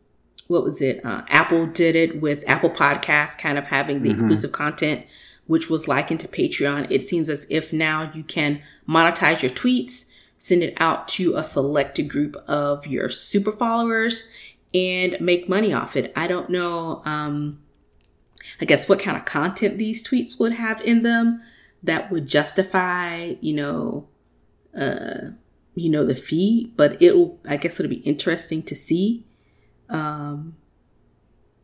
what 0.48 0.64
was 0.64 0.81
it? 0.81 1.05
Uh, 1.05 1.22
Apple 1.29 1.66
did 1.66 1.96
it 1.96 2.20
with 2.20 2.44
Apple 2.46 2.70
Podcasts, 2.70 3.37
kind 3.37 3.59
of 3.59 3.66
having 3.66 4.02
the 4.02 4.11
mm-hmm. 4.11 4.18
exclusive 4.18 4.52
content, 4.52 5.07
which 5.47 5.71
was 5.71 5.89
likened 5.89 6.21
to 6.21 6.29
Patreon. 6.29 6.91
It 6.91 7.03
seems 7.03 7.29
as 7.29 7.47
if 7.51 7.73
now 7.73 8.11
you 8.13 8.23
can 8.23 8.63
monetize 8.89 9.43
your 9.43 9.51
tweets, 9.51 10.11
send 10.39 10.63
it 10.63 10.75
out 10.79 11.09
to 11.09 11.37
a 11.37 11.45
selected 11.45 12.09
group 12.09 12.37
of 12.49 12.87
your 12.87 13.09
super 13.09 13.53
followers, 13.53 14.33
and 14.75 15.17
make 15.21 15.49
money 15.49 15.73
off 15.73 15.97
it. 15.97 16.13
I 16.17 16.27
don't 16.27 16.51
know. 16.51 17.03
Um, 17.05 17.61
I 18.61 18.65
guess 18.65 18.89
what 18.89 19.01
kind 19.01 19.17
of 19.17 19.25
content 19.25 19.79
these 19.79 20.07
tweets 20.07 20.39
would 20.39 20.53
have 20.53 20.81
in 20.83 21.03
them 21.03 21.43
that 21.83 22.11
would 22.11 22.27
justify, 22.27 23.35
you 23.41 23.55
know, 23.55 24.09
uh, 24.79 25.31
you 25.75 25.89
know, 25.89 26.05
the 26.05 26.15
fee. 26.15 26.73
But 26.77 27.01
it'll, 27.01 27.39
I 27.47 27.57
guess, 27.57 27.79
it'll 27.79 27.91
be 27.91 27.97
interesting 27.97 28.63
to 28.65 28.77
see 28.77 29.25
um, 29.89 30.57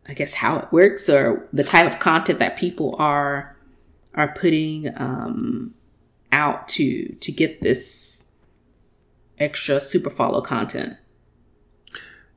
I 0.07 0.15
guess 0.15 0.35
how 0.35 0.59
it 0.59 0.73
works 0.73 1.09
or 1.09 1.49
the 1.53 1.65
type 1.65 1.87
of 1.87 1.99
content 1.99 2.39
that 2.39 2.57
people 2.57 2.97
are 2.99 3.52
are 4.15 4.33
putting 4.33 4.89
um, 4.97 5.75
out 6.31 6.69
to 6.69 7.09
to 7.15 7.33
get 7.33 7.61
this 7.61 8.27
extra 9.39 9.81
super 9.81 10.11
follow 10.11 10.41
content. 10.41 10.97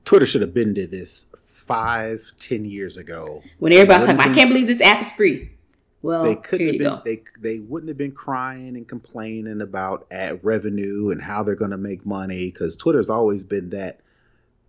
Twitter 0.03 0.25
should 0.25 0.41
have 0.41 0.53
been 0.53 0.73
did 0.73 0.91
this 0.91 1.29
five, 1.47 2.31
ten 2.39 2.65
years 2.65 2.97
ago. 2.97 3.41
When 3.59 3.73
everybody's 3.73 4.07
like, 4.07 4.19
I 4.19 4.33
can't 4.33 4.49
believe 4.49 4.67
this 4.67 4.81
app 4.81 5.01
is 5.01 5.11
free. 5.11 5.51
Well, 6.01 6.23
they 6.23 6.35
couldn't 6.35 6.67
have 6.67 6.77
been. 6.77 6.87
Go. 6.87 7.01
They 7.03 7.23
they 7.39 7.59
wouldn't 7.59 7.87
have 7.87 7.97
been 7.97 8.11
crying 8.11 8.75
and 8.75 8.87
complaining 8.87 9.61
about 9.61 10.05
ad 10.11 10.39
revenue 10.43 11.09
and 11.09 11.21
how 11.21 11.41
they're 11.43 11.55
going 11.55 11.71
to 11.71 11.77
make 11.77 12.05
money 12.05 12.51
because 12.51 12.75
Twitter's 12.75 13.09
always 13.09 13.43
been 13.43 13.71
that 13.71 14.01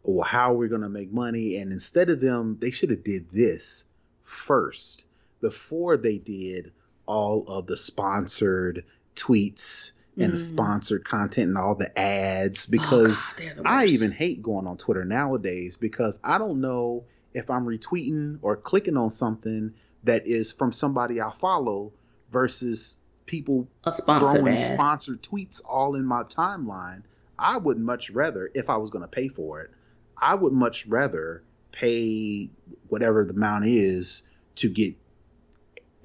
Well, 0.03 0.25
how 0.25 0.53
are 0.53 0.57
we're 0.57 0.69
going 0.69 0.81
to 0.83 0.88
make 0.88 1.12
money. 1.12 1.57
And 1.57 1.73
instead 1.73 2.09
of 2.09 2.21
them, 2.21 2.57
they 2.61 2.71
should 2.71 2.90
have 2.90 3.05
did 3.05 3.31
this 3.31 3.85
first 4.23 5.05
before 5.42 5.99
they 5.99 6.16
did 6.16 6.73
all 7.07 7.45
of 7.49 7.66
the 7.66 7.77
sponsored 7.77 8.85
tweets 9.14 9.92
and 10.16 10.31
mm. 10.31 10.35
the 10.35 10.38
sponsored 10.38 11.05
content 11.05 11.49
and 11.49 11.59
all 11.59 11.75
the 11.75 11.97
ads 11.99 12.66
oh, 12.66 12.71
because 12.71 13.25
oh 13.38 13.42
God, 13.57 13.66
I 13.66 13.85
even 13.87 14.12
hate 14.12 14.42
going 14.42 14.66
on 14.66 14.77
Twitter 14.77 15.05
nowadays 15.05 15.77
because 15.77 16.19
I 16.25 16.38
don't 16.38 16.61
know 16.61 17.05
if 17.33 17.51
I'm 17.51 17.66
retweeting 17.66 18.38
or 18.42 18.57
clicking 18.57 18.97
on 18.97 19.11
something 19.11 19.75
that 20.05 20.27
is 20.27 20.53
from 20.53 20.73
somebody 20.73 21.21
I 21.21 21.33
follow 21.33 21.92
versus 22.33 22.97
people 23.27 23.69
throwing 23.85 24.55
ad. 24.55 24.61
sponsored 24.61 25.23
tweets 25.23 25.61
all 25.64 25.97
in 25.97 26.05
my 26.05 26.23
timeline. 26.23 27.03
I 27.38 27.59
would 27.59 27.79
much 27.79 28.11
rather, 28.11 28.51
if 28.55 28.71
I 28.71 28.77
was 28.77 28.90
going 28.90 29.03
to 29.03 29.09
pay 29.09 29.29
for 29.29 29.61
it, 29.61 29.71
I 30.16 30.35
would 30.35 30.53
much 30.53 30.87
rather 30.87 31.42
pay 31.73 32.49
whatever 32.88 33.25
the 33.25 33.35
amount 33.35 33.66
is 33.66 34.27
to 34.57 34.71
get 34.71 34.95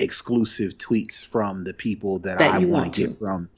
exclusive 0.02 0.78
tweets 0.78 1.26
from 1.26 1.64
the 1.64 1.74
people 1.74 2.20
that, 2.20 2.40
that 2.40 2.56
I 2.56 2.66
want 2.66 2.94
to 2.96 3.08
get 3.08 3.20
from. 3.20 3.50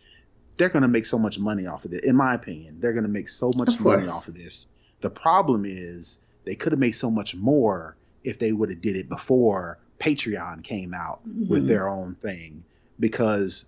They're 0.58 0.70
going 0.70 0.84
to 0.84 0.88
make 0.88 1.06
so 1.06 1.18
much 1.18 1.40
money 1.40 1.66
off 1.66 1.86
of 1.86 1.94
it. 1.94 2.04
In 2.04 2.16
my 2.16 2.36
opinion, 2.36 2.80
they're 2.80 2.94
going 2.94 3.04
to 3.06 3.10
make 3.10 3.30
so 3.30 3.52
much 3.56 3.80
money 3.80 4.08
off 4.08 4.28
of 4.28 4.36
this. 4.36 4.68
The 5.02 5.10
problem 5.10 5.64
is 5.66 6.20
they 6.46 6.56
could 6.56 6.72
have 6.72 6.80
made 6.80 6.92
so 6.92 7.10
much 7.10 7.36
more 7.36 7.98
if 8.24 8.40
they 8.40 8.52
would 8.52 8.70
have 8.70 8.82
did 8.82 8.96
it 8.96 9.10
before 9.10 9.80
Patreon 10.00 10.64
came 10.64 10.94
out 10.94 11.28
mm-hmm. 11.28 11.48
with 11.48 11.68
their 11.68 11.90
own 11.90 12.16
thing 12.16 12.64
because 13.00 13.66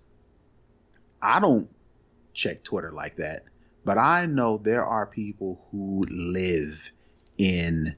I 1.20 1.40
don't 1.40 1.68
check 2.34 2.62
Twitter 2.62 2.92
like 2.92 3.16
that. 3.16 3.44
But 3.84 3.98
I 3.98 4.26
know 4.26 4.58
there 4.58 4.84
are 4.84 5.06
people 5.06 5.64
who 5.70 6.04
live 6.08 6.90
in 7.38 7.94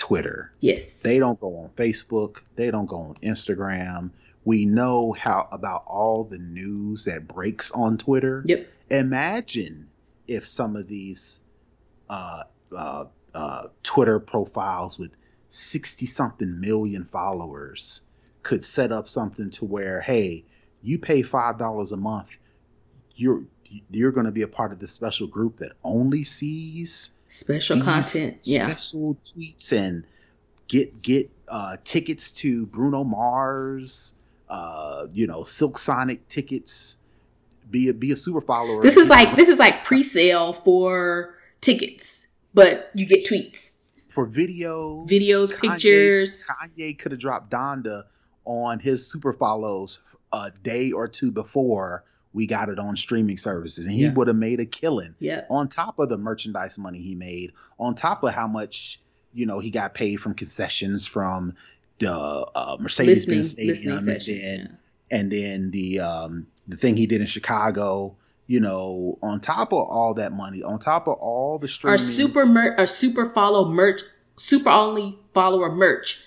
Twitter. 0.00 0.50
Yes. 0.60 0.94
They 1.02 1.18
don't 1.18 1.38
go 1.38 1.58
on 1.58 1.68
Facebook, 1.76 2.40
they 2.56 2.70
don't 2.70 2.86
go 2.86 2.96
on 2.96 3.14
Instagram. 3.16 4.10
We 4.46 4.64
know 4.64 5.12
how 5.12 5.46
about 5.52 5.84
all 5.86 6.24
the 6.24 6.38
news 6.38 7.04
that 7.04 7.28
breaks 7.28 7.70
on 7.70 7.98
Twitter. 7.98 8.42
Yep. 8.46 8.66
Imagine 8.90 9.90
if 10.26 10.48
some 10.48 10.74
of 10.76 10.88
these 10.88 11.40
uh, 12.08 12.44
uh, 12.74 13.04
uh, 13.34 13.68
Twitter 13.82 14.18
profiles 14.18 14.98
with 14.98 15.10
60 15.50 16.06
something 16.06 16.60
million 16.60 17.04
followers 17.04 18.00
could 18.42 18.64
set 18.64 18.92
up 18.92 19.06
something 19.06 19.50
to 19.50 19.66
where, 19.66 20.00
hey, 20.00 20.46
you 20.82 20.98
pay 20.98 21.22
$5 21.22 21.92
a 21.92 21.96
month, 21.98 22.38
you're 23.14 23.42
you're 23.90 24.12
going 24.12 24.26
to 24.26 24.32
be 24.32 24.42
a 24.42 24.48
part 24.48 24.72
of 24.72 24.80
this 24.80 24.90
special 24.90 25.26
group 25.28 25.58
that 25.58 25.72
only 25.84 26.24
sees 26.24 27.10
special 27.30 27.80
content, 27.80 28.38
yeah, 28.44 28.66
special 28.66 29.16
tweets, 29.24 29.72
and 29.72 30.04
get 30.68 31.00
get 31.00 31.30
uh, 31.48 31.76
tickets 31.84 32.32
to 32.32 32.66
Bruno 32.66 33.04
Mars, 33.04 34.14
uh, 34.48 35.06
you 35.12 35.26
know, 35.26 35.44
Silk 35.44 35.78
Sonic 35.78 36.28
tickets. 36.28 36.98
Be 37.70 37.88
a 37.88 37.94
be 37.94 38.10
a 38.12 38.16
super 38.16 38.40
follower. 38.40 38.82
This 38.82 38.96
is 38.96 39.08
like 39.08 39.36
this 39.36 39.48
is 39.48 39.58
like 39.58 39.84
pre-sale 39.84 40.52
for 40.52 41.36
tickets, 41.60 42.26
but 42.52 42.90
you 42.94 43.06
get 43.06 43.24
tweets 43.24 43.76
for 44.08 44.26
videos, 44.26 45.08
videos, 45.08 45.52
Kanye, 45.52 45.60
pictures. 45.60 46.44
Kanye 46.46 46.98
could 46.98 47.12
have 47.12 47.20
dropped 47.20 47.50
Donda 47.50 48.04
on 48.44 48.80
his 48.80 49.06
super 49.06 49.32
follows 49.32 50.00
a 50.32 50.50
day 50.62 50.90
or 50.90 51.06
two 51.06 51.30
before 51.30 52.04
we 52.32 52.46
got 52.46 52.68
it 52.68 52.78
on 52.78 52.96
streaming 52.96 53.36
services 53.36 53.86
and 53.86 53.94
he 53.94 54.02
yeah. 54.02 54.12
would 54.12 54.28
have 54.28 54.36
made 54.36 54.60
a 54.60 54.66
killing 54.66 55.14
yeah 55.18 55.44
on 55.50 55.68
top 55.68 55.98
of 55.98 56.08
the 56.08 56.16
merchandise 56.16 56.78
money 56.78 57.00
he 57.00 57.14
made 57.14 57.52
on 57.78 57.94
top 57.94 58.22
of 58.22 58.32
how 58.32 58.46
much 58.46 59.00
you 59.32 59.46
know 59.46 59.58
he 59.58 59.70
got 59.70 59.94
paid 59.94 60.16
from 60.16 60.34
concessions 60.34 61.06
from 61.06 61.54
the 61.98 62.12
uh, 62.12 62.76
mercedes-benz 62.80 63.52
stadium 63.52 63.98
and 63.98 64.06
then 64.06 64.20
yeah. 64.26 64.66
and 65.18 65.32
then 65.32 65.70
the 65.70 66.00
um 66.00 66.46
the 66.68 66.76
thing 66.76 66.96
he 66.96 67.06
did 67.06 67.20
in 67.20 67.26
chicago 67.26 68.14
you 68.46 68.60
know 68.60 69.18
on 69.22 69.40
top 69.40 69.72
of 69.72 69.78
all 69.88 70.14
that 70.14 70.32
money 70.32 70.62
on 70.62 70.78
top 70.78 71.06
of 71.08 71.14
all 71.14 71.58
the 71.58 71.68
streaming 71.68 71.92
our 71.92 71.98
super 71.98 72.46
mer- 72.46 72.74
our 72.78 72.86
super 72.86 73.30
follow 73.30 73.68
merch 73.68 74.02
super 74.36 74.70
only 74.70 75.18
follower 75.34 75.70
merch 75.70 76.22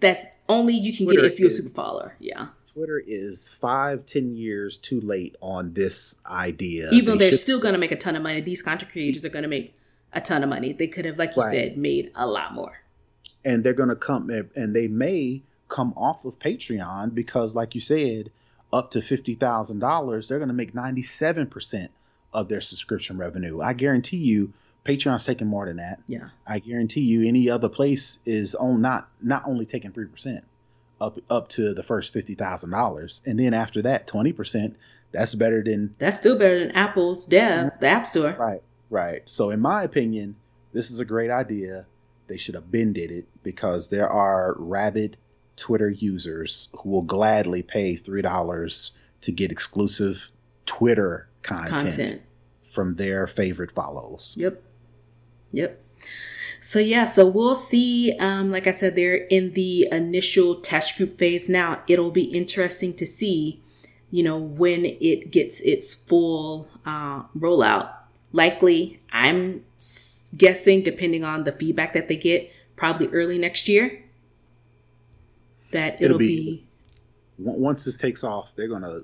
that's 0.00 0.26
only 0.48 0.74
you 0.74 0.96
can 0.96 1.06
Twitter 1.06 1.22
get 1.22 1.32
if 1.32 1.38
you're 1.38 1.48
a 1.48 1.50
super 1.50 1.70
follower 1.70 2.14
yeah 2.20 2.48
Twitter 2.76 3.02
is 3.06 3.48
five, 3.48 4.04
ten 4.04 4.36
years 4.36 4.76
too 4.76 5.00
late 5.00 5.34
on 5.40 5.72
this 5.72 6.20
idea. 6.26 6.90
Even 6.92 7.12
though 7.12 7.16
they 7.16 7.28
are 7.28 7.30
should... 7.30 7.40
still 7.40 7.58
going 7.58 7.72
to 7.72 7.78
make 7.78 7.90
a 7.90 7.96
ton 7.96 8.16
of 8.16 8.22
money, 8.22 8.42
these 8.42 8.60
content 8.60 8.92
creators 8.92 9.24
are 9.24 9.30
going 9.30 9.44
to 9.44 9.48
make 9.48 9.74
a 10.12 10.20
ton 10.20 10.42
of 10.42 10.50
money. 10.50 10.74
They 10.74 10.86
could 10.86 11.06
have, 11.06 11.18
like 11.18 11.34
you 11.36 11.42
right. 11.42 11.50
said, 11.50 11.78
made 11.78 12.12
a 12.14 12.26
lot 12.26 12.52
more. 12.52 12.78
And 13.46 13.64
they're 13.64 13.72
going 13.72 13.88
to 13.88 13.96
come, 13.96 14.28
and 14.28 14.76
they 14.76 14.88
may 14.88 15.42
come 15.68 15.94
off 15.96 16.26
of 16.26 16.38
Patreon 16.38 17.14
because, 17.14 17.54
like 17.54 17.74
you 17.74 17.80
said, 17.80 18.30
up 18.70 18.90
to 18.90 19.00
fifty 19.00 19.36
thousand 19.36 19.78
dollars, 19.78 20.28
they're 20.28 20.38
going 20.38 20.48
to 20.48 20.54
make 20.54 20.74
ninety 20.74 21.02
seven 21.02 21.46
percent 21.46 21.90
of 22.34 22.50
their 22.50 22.60
subscription 22.60 23.16
revenue. 23.16 23.62
I 23.62 23.72
guarantee 23.72 24.18
you, 24.18 24.52
Patreon's 24.84 25.24
taking 25.24 25.46
more 25.46 25.64
than 25.64 25.76
that. 25.76 26.00
Yeah. 26.08 26.28
I 26.46 26.58
guarantee 26.58 27.00
you, 27.00 27.26
any 27.26 27.48
other 27.48 27.70
place 27.70 28.18
is 28.26 28.54
on 28.54 28.82
not 28.82 29.08
not 29.22 29.44
only 29.46 29.64
taking 29.64 29.92
three 29.92 30.08
percent 30.08 30.44
up 31.00 31.18
up 31.28 31.48
to 31.50 31.74
the 31.74 31.82
first 31.82 32.12
fifty 32.12 32.34
thousand 32.34 32.70
dollars, 32.70 33.22
and 33.26 33.38
then 33.38 33.54
after 33.54 33.82
that, 33.82 34.06
twenty 34.06 34.32
percent. 34.32 34.76
That's 35.12 35.34
better 35.34 35.62
than 35.62 35.94
that's 35.98 36.18
still 36.18 36.36
better 36.36 36.58
than 36.58 36.72
Apple's 36.72 37.26
Dev, 37.26 37.70
the 37.80 37.86
App 37.86 38.06
Store. 38.06 38.34
Right, 38.38 38.62
right. 38.90 39.22
So 39.26 39.50
in 39.50 39.60
my 39.60 39.82
opinion, 39.82 40.36
this 40.72 40.90
is 40.90 41.00
a 41.00 41.04
great 41.04 41.30
idea. 41.30 41.86
They 42.26 42.36
should 42.36 42.56
have 42.56 42.70
been 42.70 42.92
did 42.92 43.10
it 43.12 43.26
because 43.42 43.88
there 43.88 44.10
are 44.10 44.54
rabid 44.58 45.16
Twitter 45.56 45.88
users 45.88 46.68
who 46.78 46.90
will 46.90 47.02
gladly 47.02 47.62
pay 47.62 47.96
three 47.96 48.20
dollars 48.20 48.98
to 49.22 49.32
get 49.32 49.52
exclusive 49.52 50.28
Twitter 50.66 51.28
content, 51.42 51.80
content 51.80 52.22
from 52.72 52.96
their 52.96 53.26
favorite 53.26 53.72
follows. 53.72 54.36
Yep. 54.38 54.62
Yep. 55.52 55.82
So 56.60 56.78
yeah, 56.78 57.04
so 57.04 57.26
we'll 57.26 57.54
see. 57.54 58.16
Um, 58.18 58.50
like 58.50 58.66
I 58.66 58.72
said, 58.72 58.96
they're 58.96 59.16
in 59.16 59.52
the 59.52 59.88
initial 59.90 60.56
test 60.56 60.96
group 60.96 61.18
phase 61.18 61.48
now. 61.48 61.82
It'll 61.88 62.10
be 62.10 62.24
interesting 62.24 62.94
to 62.94 63.06
see, 63.06 63.62
you 64.10 64.22
know, 64.22 64.36
when 64.38 64.84
it 64.84 65.30
gets 65.30 65.60
its 65.60 65.94
full 65.94 66.68
uh, 66.84 67.22
rollout. 67.38 67.92
likely, 68.32 69.00
I'm 69.12 69.64
guessing, 70.36 70.82
depending 70.82 71.24
on 71.24 71.44
the 71.44 71.52
feedback 71.52 71.94
that 71.94 72.08
they 72.08 72.16
get, 72.16 72.50
probably 72.76 73.08
early 73.08 73.38
next 73.38 73.68
year. 73.68 74.02
That 75.72 75.96
it'll, 75.96 76.04
it'll 76.04 76.18
be, 76.18 76.26
be, 76.26 76.66
once 77.38 77.84
this 77.84 77.96
takes 77.96 78.24
off, 78.24 78.48
they're 78.56 78.68
gonna 78.68 79.00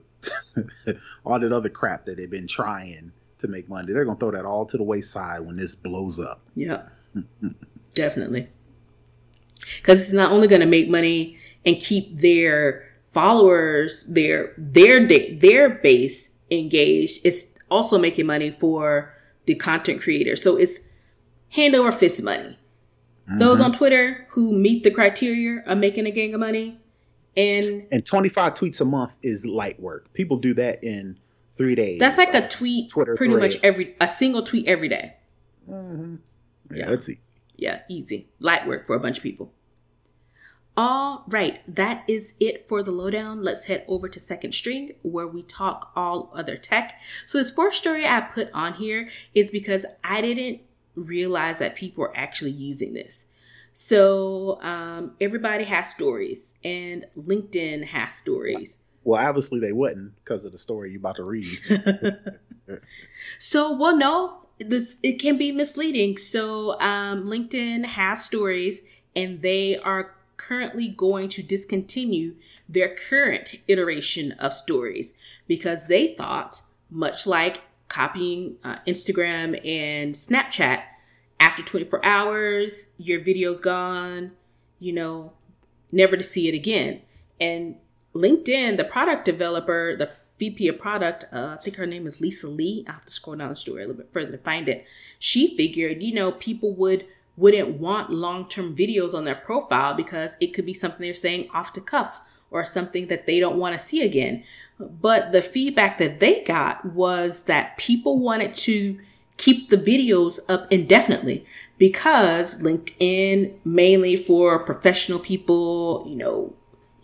all 1.24 1.40
that 1.40 1.52
other 1.52 1.68
crap 1.68 2.06
that 2.06 2.16
they've 2.16 2.30
been 2.30 2.46
trying 2.46 3.12
to 3.38 3.48
make 3.48 3.68
money. 3.68 3.92
They're 3.92 4.04
gonna 4.04 4.18
throw 4.18 4.30
that 4.30 4.44
all 4.44 4.66
to 4.66 4.76
the 4.76 4.82
wayside 4.82 5.40
when 5.40 5.56
this 5.56 5.74
blows 5.74 6.20
up. 6.20 6.40
Yeah, 6.54 6.82
definitely. 7.94 8.48
Because 9.76 10.02
it's 10.02 10.12
not 10.12 10.32
only 10.32 10.46
gonna 10.46 10.66
make 10.66 10.88
money 10.88 11.38
and 11.64 11.78
keep 11.78 12.18
their 12.18 12.88
followers, 13.10 14.04
their 14.04 14.52
their 14.56 15.06
their 15.06 15.68
base 15.70 16.34
engaged. 16.50 17.24
It's 17.24 17.54
also 17.70 17.98
making 17.98 18.26
money 18.26 18.50
for 18.50 19.14
the 19.46 19.54
content 19.54 20.02
creator. 20.02 20.36
So 20.36 20.56
it's 20.56 20.80
hand 21.50 21.74
over 21.74 21.92
fist 21.92 22.22
money. 22.22 22.58
Mm-hmm. 23.28 23.38
Those 23.38 23.60
on 23.60 23.72
Twitter 23.72 24.26
who 24.30 24.52
meet 24.52 24.84
the 24.84 24.90
criteria 24.90 25.62
are 25.66 25.76
making 25.76 26.06
a 26.06 26.10
gang 26.10 26.34
of 26.34 26.40
money. 26.40 26.78
And 27.36 27.86
and 27.90 28.04
25 28.04 28.54
tweets 28.54 28.80
a 28.80 28.84
month 28.84 29.16
is 29.22 29.46
light 29.46 29.80
work. 29.80 30.12
People 30.12 30.36
do 30.36 30.52
that 30.54 30.84
in 30.84 31.18
three 31.52 31.74
days. 31.74 31.98
That's 31.98 32.18
like 32.18 32.34
a 32.34 32.46
tweet 32.48 32.90
Twitter 32.90 33.14
pretty 33.14 33.34
threads. 33.34 33.54
much 33.54 33.64
every 33.64 33.84
a 34.00 34.08
single 34.08 34.42
tweet 34.42 34.66
every 34.66 34.88
day. 34.88 35.14
Mm-hmm. 35.70 36.16
Yeah, 36.72 36.84
yeah, 36.84 36.90
that's 36.90 37.08
easy. 37.08 37.32
Yeah, 37.56 37.80
easy. 37.88 38.28
Light 38.40 38.66
work 38.66 38.86
for 38.86 38.96
a 38.96 39.00
bunch 39.00 39.18
of 39.18 39.22
people. 39.22 39.52
All 40.74 41.24
right, 41.28 41.60
that 41.68 42.02
is 42.08 42.32
it 42.40 42.66
for 42.66 42.82
the 42.82 42.90
lowdown. 42.90 43.42
Let's 43.42 43.64
head 43.64 43.84
over 43.86 44.08
to 44.08 44.18
Second 44.18 44.52
String 44.52 44.92
where 45.02 45.26
we 45.26 45.42
talk 45.42 45.92
all 45.94 46.32
other 46.34 46.56
tech. 46.56 46.98
So, 47.26 47.36
this 47.36 47.50
first 47.50 47.78
story 47.78 48.06
I 48.06 48.22
put 48.22 48.50
on 48.54 48.74
here 48.74 49.10
is 49.34 49.50
because 49.50 49.84
I 50.02 50.22
didn't 50.22 50.62
realize 50.94 51.58
that 51.58 51.76
people 51.76 52.04
are 52.04 52.16
actually 52.16 52.52
using 52.52 52.94
this. 52.94 53.26
So, 53.74 54.62
um, 54.62 55.12
everybody 55.20 55.64
has 55.64 55.90
stories, 55.90 56.54
and 56.64 57.04
LinkedIn 57.18 57.84
has 57.88 58.14
stories. 58.14 58.78
Well, 59.04 59.22
obviously, 59.22 59.60
they 59.60 59.72
wouldn't 59.72 60.14
because 60.24 60.46
of 60.46 60.52
the 60.52 60.58
story 60.58 60.90
you're 60.90 61.00
about 61.00 61.16
to 61.16 61.24
read. 61.26 61.58
so, 63.38 63.76
well, 63.76 63.96
no, 63.96 64.41
this 64.58 64.96
it 65.02 65.20
can 65.20 65.36
be 65.36 65.52
misleading. 65.52 66.16
So, 66.16 66.80
um, 66.80 67.24
LinkedIn 67.24 67.84
has 67.84 68.24
stories, 68.24 68.82
and 69.14 69.42
they 69.42 69.76
are 69.78 70.14
currently 70.36 70.88
going 70.88 71.28
to 71.30 71.42
discontinue 71.42 72.34
their 72.68 72.94
current 72.94 73.48
iteration 73.68 74.32
of 74.32 74.52
stories 74.52 75.14
because 75.46 75.86
they 75.86 76.14
thought, 76.14 76.62
much 76.90 77.26
like 77.26 77.62
copying 77.88 78.56
uh, 78.64 78.76
Instagram 78.86 79.58
and 79.66 80.14
Snapchat, 80.14 80.82
after 81.38 81.62
24 81.62 82.04
hours, 82.04 82.92
your 82.98 83.20
video's 83.20 83.60
gone, 83.60 84.30
you 84.78 84.92
know, 84.92 85.32
never 85.90 86.16
to 86.16 86.22
see 86.22 86.48
it 86.48 86.54
again. 86.54 87.02
And 87.40 87.76
LinkedIn, 88.14 88.76
the 88.76 88.84
product 88.84 89.24
developer, 89.24 89.96
the 89.96 90.10
VP 90.42 90.66
of 90.66 90.78
product, 90.78 91.24
uh, 91.32 91.56
I 91.56 91.62
think 91.62 91.76
her 91.76 91.86
name 91.86 92.04
is 92.04 92.20
Lisa 92.20 92.48
Lee. 92.48 92.84
I 92.88 92.92
have 92.92 93.06
to 93.06 93.12
scroll 93.12 93.36
down 93.36 93.50
the 93.50 93.54
story 93.54 93.84
a 93.84 93.86
little 93.86 94.02
bit 94.02 94.12
further 94.12 94.32
to 94.32 94.38
find 94.38 94.68
it. 94.68 94.84
She 95.20 95.56
figured, 95.56 96.02
you 96.02 96.12
know, 96.12 96.32
people 96.32 96.74
would 96.74 97.06
wouldn't 97.36 97.78
want 97.78 98.10
long 98.10 98.48
term 98.48 98.74
videos 98.74 99.14
on 99.14 99.24
their 99.24 99.36
profile 99.36 99.94
because 99.94 100.36
it 100.40 100.48
could 100.48 100.66
be 100.66 100.74
something 100.74 101.00
they're 101.00 101.14
saying 101.14 101.48
off 101.54 101.72
the 101.72 101.80
cuff 101.80 102.20
or 102.50 102.64
something 102.64 103.06
that 103.06 103.24
they 103.24 103.38
don't 103.38 103.56
want 103.56 103.78
to 103.78 103.86
see 103.86 104.02
again. 104.02 104.42
But 104.80 105.30
the 105.30 105.42
feedback 105.42 105.98
that 105.98 106.18
they 106.18 106.42
got 106.42 106.84
was 106.84 107.44
that 107.44 107.78
people 107.78 108.18
wanted 108.18 108.52
to 108.66 108.98
keep 109.36 109.68
the 109.68 109.78
videos 109.78 110.40
up 110.48 110.66
indefinitely 110.72 111.46
because 111.78 112.60
LinkedIn 112.60 113.54
mainly 113.64 114.16
for 114.16 114.58
professional 114.58 115.20
people, 115.20 116.04
you 116.08 116.16
know, 116.16 116.52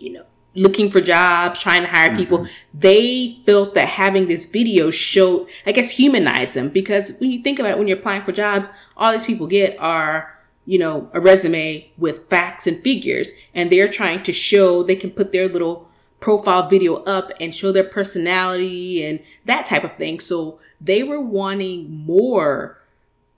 you 0.01 0.13
know, 0.13 0.25
looking 0.59 0.91
for 0.91 1.01
jobs, 1.01 1.61
trying 1.61 1.83
to 1.83 1.89
hire 1.89 2.17
people, 2.17 2.41
mm-hmm. 2.41 2.79
they 2.79 3.39
felt 3.47 3.75
that 3.75 3.89
having 3.89 4.29
this 4.29 4.47
video 4.47 4.91
showed, 4.91 5.49
I 5.65 5.73
guess, 5.73 5.91
humanize 5.91 6.55
them. 6.55 6.69
Because 6.69 7.17
when 7.19 7.31
you 7.31 7.41
think 7.41 7.59
about 7.59 7.73
it, 7.73 7.79
when 7.79 7.89
you're 7.89 7.99
applying 7.99 8.25
for 8.25 8.33
jobs, 8.33 8.69
all 8.97 9.13
these 9.13 9.25
people 9.25 9.47
get 9.47 9.79
are, 9.79 10.39
you 10.67 10.79
know, 10.79 11.09
a 11.13 11.21
resume 11.21 11.91
with 11.97 12.29
facts 12.29 12.67
and 12.67 12.83
figures, 12.83 13.33
and 13.55 13.71
they're 13.71 13.89
trying 13.89 14.23
to 14.25 14.33
show 14.33 14.83
they 14.83 14.97
can 14.97 15.11
put 15.11 15.33
their 15.33 15.49
little 15.49 15.89
profile 16.21 16.69
video 16.69 16.97
up 17.05 17.31
and 17.41 17.55
show 17.55 17.71
their 17.73 17.85
personality 17.85 19.05
and 19.05 19.21
that 19.45 19.67
type 19.67 19.85
of 19.85 19.97
thing. 19.97 20.19
So 20.21 20.59
they 20.81 21.03
were 21.03 21.21
wanting 21.21 21.91
more 21.91 22.78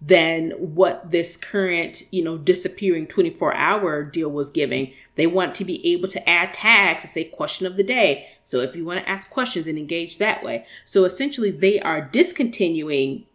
than 0.02 0.52
what 0.52 1.10
this 1.10 1.36
current, 1.36 2.02
you 2.10 2.24
know, 2.24 2.38
disappearing 2.38 3.06
24 3.06 3.54
hour 3.54 4.02
deal 4.02 4.30
was 4.30 4.50
giving. 4.50 4.92
They 5.16 5.26
want 5.26 5.54
to 5.56 5.64
be 5.64 5.86
able 5.92 6.08
to 6.08 6.28
add 6.28 6.54
tags 6.54 7.02
and 7.02 7.10
say 7.10 7.24
question 7.24 7.66
of 7.66 7.76
the 7.76 7.82
day. 7.82 8.28
So 8.42 8.60
if 8.60 8.74
you 8.74 8.84
want 8.84 9.00
to 9.00 9.08
ask 9.08 9.28
questions 9.28 9.66
and 9.66 9.76
engage 9.76 10.16
that 10.18 10.42
way. 10.42 10.64
So 10.86 11.04
essentially 11.04 11.50
they 11.50 11.80
are 11.80 12.00
discontinuing 12.00 13.26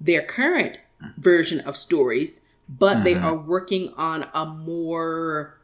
their 0.00 0.22
current 0.22 0.78
version 1.16 1.60
of 1.60 1.76
stories, 1.76 2.42
but 2.68 2.96
mm-hmm. 2.96 3.04
they 3.04 3.14
are 3.14 3.36
working 3.36 3.94
on 3.96 4.26
a 4.34 4.44
more 4.44 5.58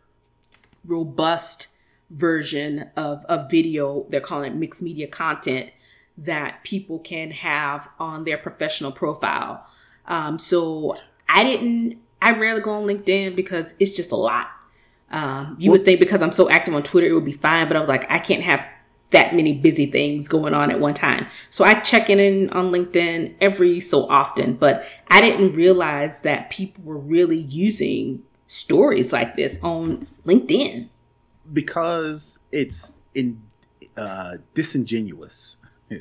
robust 0.84 1.68
version 2.10 2.90
of 2.96 3.24
a 3.28 3.46
video. 3.48 4.06
They're 4.08 4.20
calling 4.20 4.52
it 4.52 4.56
mixed 4.56 4.82
media 4.82 5.08
content 5.08 5.70
that 6.16 6.64
people 6.64 6.98
can 6.98 7.30
have 7.30 7.88
on 7.98 8.24
their 8.24 8.38
professional 8.38 8.92
profile. 8.92 9.66
Um, 10.08 10.38
so 10.38 10.96
I 11.28 11.44
didn't, 11.44 11.98
I 12.20 12.32
rarely 12.32 12.60
go 12.60 12.72
on 12.72 12.88
LinkedIn 12.88 13.36
because 13.36 13.74
it's 13.78 13.94
just 13.94 14.10
a 14.10 14.16
lot. 14.16 14.48
Um, 15.10 15.56
you 15.58 15.70
would 15.70 15.84
think 15.84 16.00
because 16.00 16.22
I'm 16.22 16.32
so 16.32 16.50
active 16.50 16.74
on 16.74 16.82
Twitter, 16.82 17.06
it 17.06 17.12
would 17.12 17.24
be 17.24 17.32
fine, 17.32 17.68
but 17.68 17.76
I 17.76 17.80
was 17.80 17.88
like, 17.88 18.10
I 18.10 18.18
can't 18.18 18.42
have 18.42 18.64
that 19.10 19.34
many 19.34 19.54
busy 19.54 19.86
things 19.86 20.28
going 20.28 20.52
on 20.52 20.70
at 20.70 20.80
one 20.80 20.92
time. 20.94 21.26
So 21.50 21.64
I 21.64 21.74
check 21.80 22.10
in 22.10 22.50
on 22.50 22.72
LinkedIn 22.72 23.36
every 23.40 23.80
so 23.80 24.06
often, 24.08 24.54
but 24.54 24.84
I 25.08 25.20
didn't 25.20 25.54
realize 25.54 26.20
that 26.22 26.50
people 26.50 26.84
were 26.84 26.98
really 26.98 27.40
using 27.40 28.22
stories 28.46 29.12
like 29.12 29.34
this 29.34 29.62
on 29.62 30.06
LinkedIn 30.26 30.88
because 31.52 32.38
it's 32.52 32.94
in 33.14 33.40
uh, 33.96 34.36
disingenuous. 34.54 35.56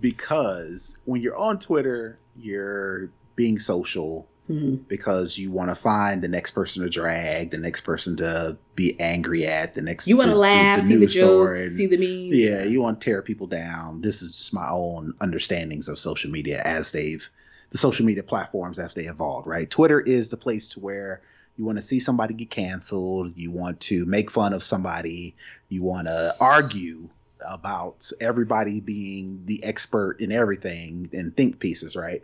because 0.00 0.98
when 1.04 1.20
you're 1.20 1.36
on 1.36 1.58
Twitter, 1.58 2.18
you're 2.42 3.10
being 3.36 3.58
social 3.58 4.28
mm-hmm. 4.50 4.76
because 4.88 5.38
you 5.38 5.50
want 5.50 5.70
to 5.70 5.74
find 5.74 6.22
the 6.22 6.28
next 6.28 6.52
person 6.52 6.82
to 6.82 6.90
drag, 6.90 7.50
the 7.50 7.58
next 7.58 7.82
person 7.82 8.16
to 8.16 8.58
be 8.74 8.98
angry 9.00 9.46
at, 9.46 9.74
the 9.74 9.82
next 9.82 10.08
you 10.08 10.16
want 10.16 10.30
to 10.30 10.36
laugh, 10.36 10.80
the 10.80 10.86
see 10.86 10.96
the 10.96 11.06
jokes, 11.06 11.62
and, 11.62 11.72
see 11.72 11.86
the 11.86 11.96
memes. 11.96 12.38
Yeah, 12.38 12.64
you 12.64 12.80
want 12.80 13.00
to 13.00 13.04
tear 13.04 13.22
people 13.22 13.46
down. 13.46 14.00
This 14.00 14.22
is 14.22 14.36
just 14.36 14.54
my 14.54 14.68
own 14.68 15.14
understandings 15.20 15.88
of 15.88 15.98
social 15.98 16.30
media 16.30 16.60
as 16.62 16.92
they've 16.92 17.28
the 17.70 17.78
social 17.78 18.04
media 18.04 18.24
platforms 18.24 18.78
as 18.78 18.94
they 18.94 19.04
evolved. 19.04 19.46
Right, 19.46 19.70
Twitter 19.70 20.00
is 20.00 20.28
the 20.28 20.36
place 20.36 20.68
to 20.68 20.80
where 20.80 21.22
you 21.56 21.64
want 21.64 21.78
to 21.78 21.82
see 21.82 22.00
somebody 22.00 22.34
get 22.34 22.50
canceled, 22.50 23.36
you 23.36 23.50
want 23.50 23.80
to 23.80 24.06
make 24.06 24.30
fun 24.30 24.52
of 24.52 24.64
somebody, 24.64 25.34
you 25.68 25.82
want 25.82 26.06
to 26.06 26.34
argue 26.40 27.10
about 27.46 28.10
everybody 28.20 28.80
being 28.80 29.42
the 29.46 29.62
expert 29.64 30.20
in 30.20 30.32
everything 30.32 31.10
and 31.12 31.36
think 31.36 31.58
pieces, 31.58 31.96
right? 31.96 32.22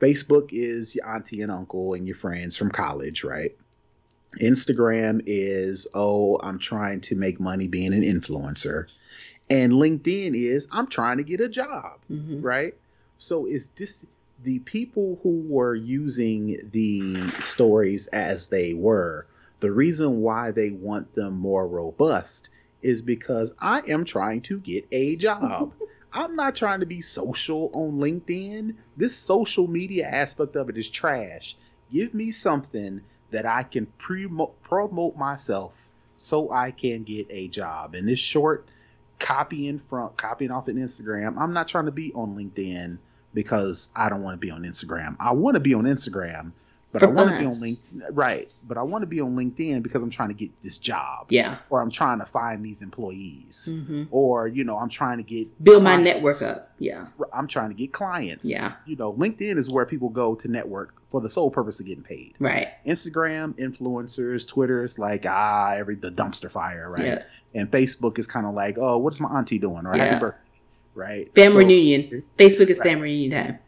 Facebook 0.00 0.48
is 0.52 0.94
your 0.94 1.08
auntie 1.08 1.42
and 1.42 1.50
uncle 1.50 1.94
and 1.94 2.06
your 2.06 2.16
friends 2.16 2.56
from 2.56 2.70
college, 2.70 3.24
right? 3.24 3.56
Instagram 4.40 5.22
is, 5.26 5.86
oh, 5.94 6.38
I'm 6.42 6.58
trying 6.58 7.00
to 7.02 7.16
make 7.16 7.40
money 7.40 7.68
being 7.68 7.92
an 7.92 8.02
influencer. 8.02 8.88
And 9.48 9.72
LinkedIn 9.72 10.34
is, 10.34 10.68
I'm 10.72 10.86
trying 10.86 11.18
to 11.18 11.24
get 11.24 11.40
a 11.40 11.48
job, 11.48 12.00
mm-hmm. 12.10 12.40
right? 12.40 12.74
So 13.18 13.46
is 13.46 13.68
this 13.68 14.04
the 14.42 14.58
people 14.60 15.18
who 15.22 15.44
were 15.46 15.74
using 15.74 16.70
the 16.72 17.30
stories 17.40 18.06
as 18.08 18.48
they 18.48 18.74
were, 18.74 19.26
the 19.60 19.70
reason 19.70 20.20
why 20.20 20.50
they 20.50 20.70
want 20.70 21.14
them 21.14 21.38
more 21.38 21.66
robust 21.66 22.50
is 22.84 23.00
because 23.00 23.52
I 23.58 23.80
am 23.88 24.04
trying 24.04 24.42
to 24.42 24.60
get 24.60 24.86
a 24.92 25.16
job. 25.16 25.72
I'm 26.12 26.36
not 26.36 26.54
trying 26.54 26.80
to 26.80 26.86
be 26.86 27.00
social 27.00 27.70
on 27.72 27.98
LinkedIn. 27.98 28.76
This 28.96 29.16
social 29.16 29.66
media 29.66 30.06
aspect 30.06 30.54
of 30.54 30.68
it 30.68 30.76
is 30.76 30.88
trash. 30.88 31.56
Give 31.90 32.14
me 32.14 32.30
something 32.30 33.00
that 33.30 33.46
I 33.46 33.64
can 33.64 33.86
pre- 33.86 34.28
promote 34.62 35.16
myself 35.16 35.74
so 36.16 36.52
I 36.52 36.70
can 36.70 37.02
get 37.02 37.26
a 37.30 37.48
job. 37.48 37.94
And 37.94 38.06
this 38.06 38.20
short 38.20 38.68
copying 39.18 39.80
from 39.88 40.10
copying 40.16 40.50
off 40.50 40.68
an 40.68 40.76
Instagram, 40.76 41.38
I'm 41.38 41.54
not 41.54 41.66
trying 41.66 41.86
to 41.86 41.92
be 41.92 42.12
on 42.12 42.36
LinkedIn 42.36 42.98
because 43.32 43.88
I 43.96 44.10
don't 44.10 44.22
want 44.22 44.34
to 44.34 44.46
be 44.46 44.50
on 44.50 44.62
Instagram. 44.62 45.16
I 45.18 45.32
want 45.32 45.54
to 45.54 45.60
be 45.60 45.74
on 45.74 45.84
Instagram 45.84 46.52
but 46.94 47.02
I 47.02 47.06
want 47.06 47.30
to 47.30 47.38
be 47.40 47.44
on 47.44 47.60
LinkedIn, 47.60 48.08
right? 48.12 48.48
But 48.62 48.78
I 48.78 48.82
want 48.82 49.02
to 49.02 49.06
be 49.06 49.20
on 49.20 49.34
LinkedIn 49.34 49.82
because 49.82 50.00
I'm 50.00 50.10
trying 50.10 50.28
to 50.28 50.34
get 50.34 50.50
this 50.62 50.78
job, 50.78 51.26
yeah, 51.28 51.56
or 51.68 51.82
I'm 51.82 51.90
trying 51.90 52.20
to 52.20 52.24
find 52.24 52.64
these 52.64 52.82
employees, 52.82 53.68
mm-hmm. 53.72 54.04
or 54.12 54.46
you 54.46 54.62
know, 54.62 54.78
I'm 54.78 54.88
trying 54.88 55.18
to 55.18 55.24
get 55.24 55.48
build 55.62 55.82
clients. 55.82 55.98
my 55.98 56.04
network 56.04 56.42
up, 56.42 56.70
yeah. 56.78 57.06
I'm 57.32 57.48
trying 57.48 57.70
to 57.70 57.74
get 57.74 57.92
clients, 57.92 58.48
yeah. 58.48 58.74
You 58.86 58.94
know, 58.94 59.12
LinkedIn 59.12 59.58
is 59.58 59.68
where 59.68 59.84
people 59.84 60.08
go 60.08 60.36
to 60.36 60.48
network 60.48 60.94
for 61.08 61.20
the 61.20 61.28
sole 61.28 61.50
purpose 61.50 61.80
of 61.80 61.86
getting 61.86 62.04
paid, 62.04 62.36
right? 62.38 62.68
Instagram, 62.86 63.54
influencers, 63.54 64.46
Twitter 64.46 64.84
is 64.84 64.96
like 64.96 65.26
ah, 65.28 65.72
every 65.74 65.96
the 65.96 66.12
dumpster 66.12 66.50
fire, 66.50 66.90
right? 66.90 67.06
Yeah. 67.06 67.22
And 67.54 67.68
Facebook 67.68 68.20
is 68.20 68.28
kind 68.28 68.46
of 68.46 68.54
like, 68.54 68.78
oh, 68.78 68.98
what's 68.98 69.18
my 69.18 69.30
auntie 69.30 69.58
doing, 69.58 69.84
or 69.84 69.96
yeah. 69.96 70.04
happy 70.04 70.20
birthday, 70.20 70.38
right? 70.94 71.34
Family 71.34 71.50
so, 71.50 71.68
reunion. 71.68 72.22
Facebook 72.38 72.68
is 72.68 72.78
right. 72.78 72.90
family 72.90 73.02
reunion 73.02 73.30
time. 73.32 73.58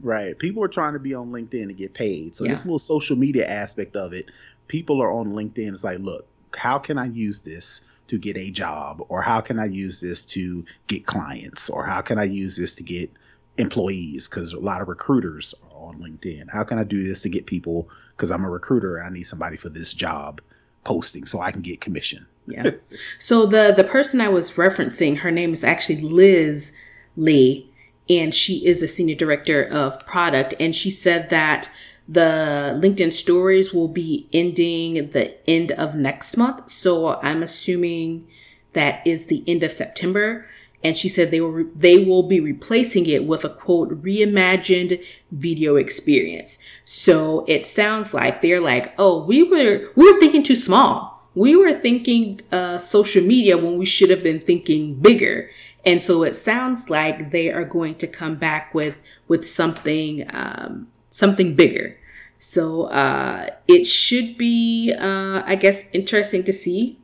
Right. 0.00 0.38
People 0.38 0.62
are 0.64 0.68
trying 0.68 0.92
to 0.92 0.98
be 0.98 1.14
on 1.14 1.30
LinkedIn 1.30 1.68
to 1.68 1.72
get 1.72 1.94
paid. 1.94 2.34
So 2.34 2.44
yeah. 2.44 2.50
this 2.50 2.64
little 2.64 2.78
social 2.78 3.16
media 3.16 3.46
aspect 3.46 3.96
of 3.96 4.12
it, 4.12 4.26
people 4.68 5.02
are 5.02 5.12
on 5.12 5.32
LinkedIn. 5.32 5.72
It's 5.72 5.84
like, 5.84 5.98
look, 5.98 6.26
how 6.56 6.78
can 6.78 6.98
I 6.98 7.06
use 7.06 7.42
this 7.42 7.82
to 8.08 8.18
get 8.18 8.36
a 8.36 8.50
job? 8.50 9.04
Or 9.08 9.22
how 9.22 9.40
can 9.40 9.58
I 9.58 9.66
use 9.66 10.00
this 10.00 10.24
to 10.26 10.64
get 10.86 11.06
clients? 11.06 11.68
Or 11.70 11.84
how 11.84 12.00
can 12.00 12.18
I 12.18 12.24
use 12.24 12.56
this 12.56 12.74
to 12.76 12.82
get 12.82 13.10
employees? 13.56 14.28
Because 14.28 14.52
a 14.52 14.60
lot 14.60 14.80
of 14.80 14.88
recruiters 14.88 15.54
are 15.72 15.88
on 15.88 16.00
LinkedIn. 16.00 16.50
How 16.50 16.64
can 16.64 16.78
I 16.78 16.84
do 16.84 17.02
this 17.02 17.22
to 17.22 17.28
get 17.28 17.46
people? 17.46 17.88
Because 18.16 18.30
I'm 18.30 18.44
a 18.44 18.50
recruiter. 18.50 19.02
I 19.02 19.10
need 19.10 19.24
somebody 19.24 19.56
for 19.56 19.68
this 19.68 19.92
job 19.92 20.40
posting 20.84 21.26
so 21.26 21.40
I 21.40 21.50
can 21.50 21.62
get 21.62 21.80
commission. 21.80 22.26
Yeah. 22.46 22.70
so 23.18 23.44
the 23.44 23.74
the 23.76 23.84
person 23.84 24.20
I 24.20 24.28
was 24.28 24.52
referencing, 24.52 25.18
her 25.18 25.30
name 25.30 25.52
is 25.52 25.64
actually 25.64 26.00
Liz 26.00 26.72
Lee 27.16 27.67
and 28.08 28.34
she 28.34 28.66
is 28.66 28.80
the 28.80 28.88
senior 28.88 29.14
director 29.14 29.62
of 29.62 30.04
product. 30.06 30.54
And 30.58 30.74
she 30.74 30.90
said 30.90 31.30
that 31.30 31.70
the 32.08 32.78
LinkedIn 32.80 33.12
stories 33.12 33.74
will 33.74 33.88
be 33.88 34.28
ending 34.32 35.10
the 35.10 35.36
end 35.48 35.72
of 35.72 35.94
next 35.94 36.36
month. 36.36 36.70
So 36.70 37.16
I'm 37.20 37.42
assuming 37.42 38.26
that 38.72 39.06
is 39.06 39.26
the 39.26 39.44
end 39.46 39.62
of 39.62 39.72
September. 39.72 40.46
And 40.82 40.96
she 40.96 41.08
said 41.08 41.30
they 41.30 41.40
will, 41.40 41.50
re- 41.50 41.70
they 41.74 42.04
will 42.04 42.22
be 42.22 42.40
replacing 42.40 43.06
it 43.06 43.24
with 43.24 43.44
a 43.44 43.48
quote, 43.48 44.02
reimagined 44.02 45.04
video 45.32 45.76
experience. 45.76 46.58
So 46.84 47.44
it 47.48 47.66
sounds 47.66 48.14
like 48.14 48.40
they're 48.40 48.60
like, 48.60 48.94
oh, 48.96 49.24
we 49.24 49.42
were, 49.42 49.90
we 49.96 50.10
were 50.10 50.20
thinking 50.20 50.42
too 50.42 50.56
small. 50.56 51.28
We 51.34 51.56
were 51.56 51.78
thinking, 51.78 52.40
uh, 52.52 52.78
social 52.78 53.22
media 53.22 53.58
when 53.58 53.76
we 53.76 53.86
should 53.86 54.10
have 54.10 54.22
been 54.22 54.40
thinking 54.40 54.94
bigger. 54.94 55.50
And 55.84 56.02
so 56.02 56.22
it 56.22 56.34
sounds 56.34 56.90
like 56.90 57.30
they 57.30 57.50
are 57.50 57.64
going 57.64 57.94
to 57.96 58.06
come 58.06 58.34
back 58.34 58.74
with 58.74 59.02
with 59.28 59.46
something 59.46 60.26
um, 60.34 60.88
something 61.10 61.54
bigger. 61.54 61.96
So 62.38 62.84
uh, 62.84 63.48
it 63.66 63.84
should 63.84 64.38
be, 64.38 64.92
uh, 64.92 65.42
I 65.44 65.56
guess, 65.56 65.84
interesting 65.92 66.44
to 66.44 66.52
see 66.52 66.98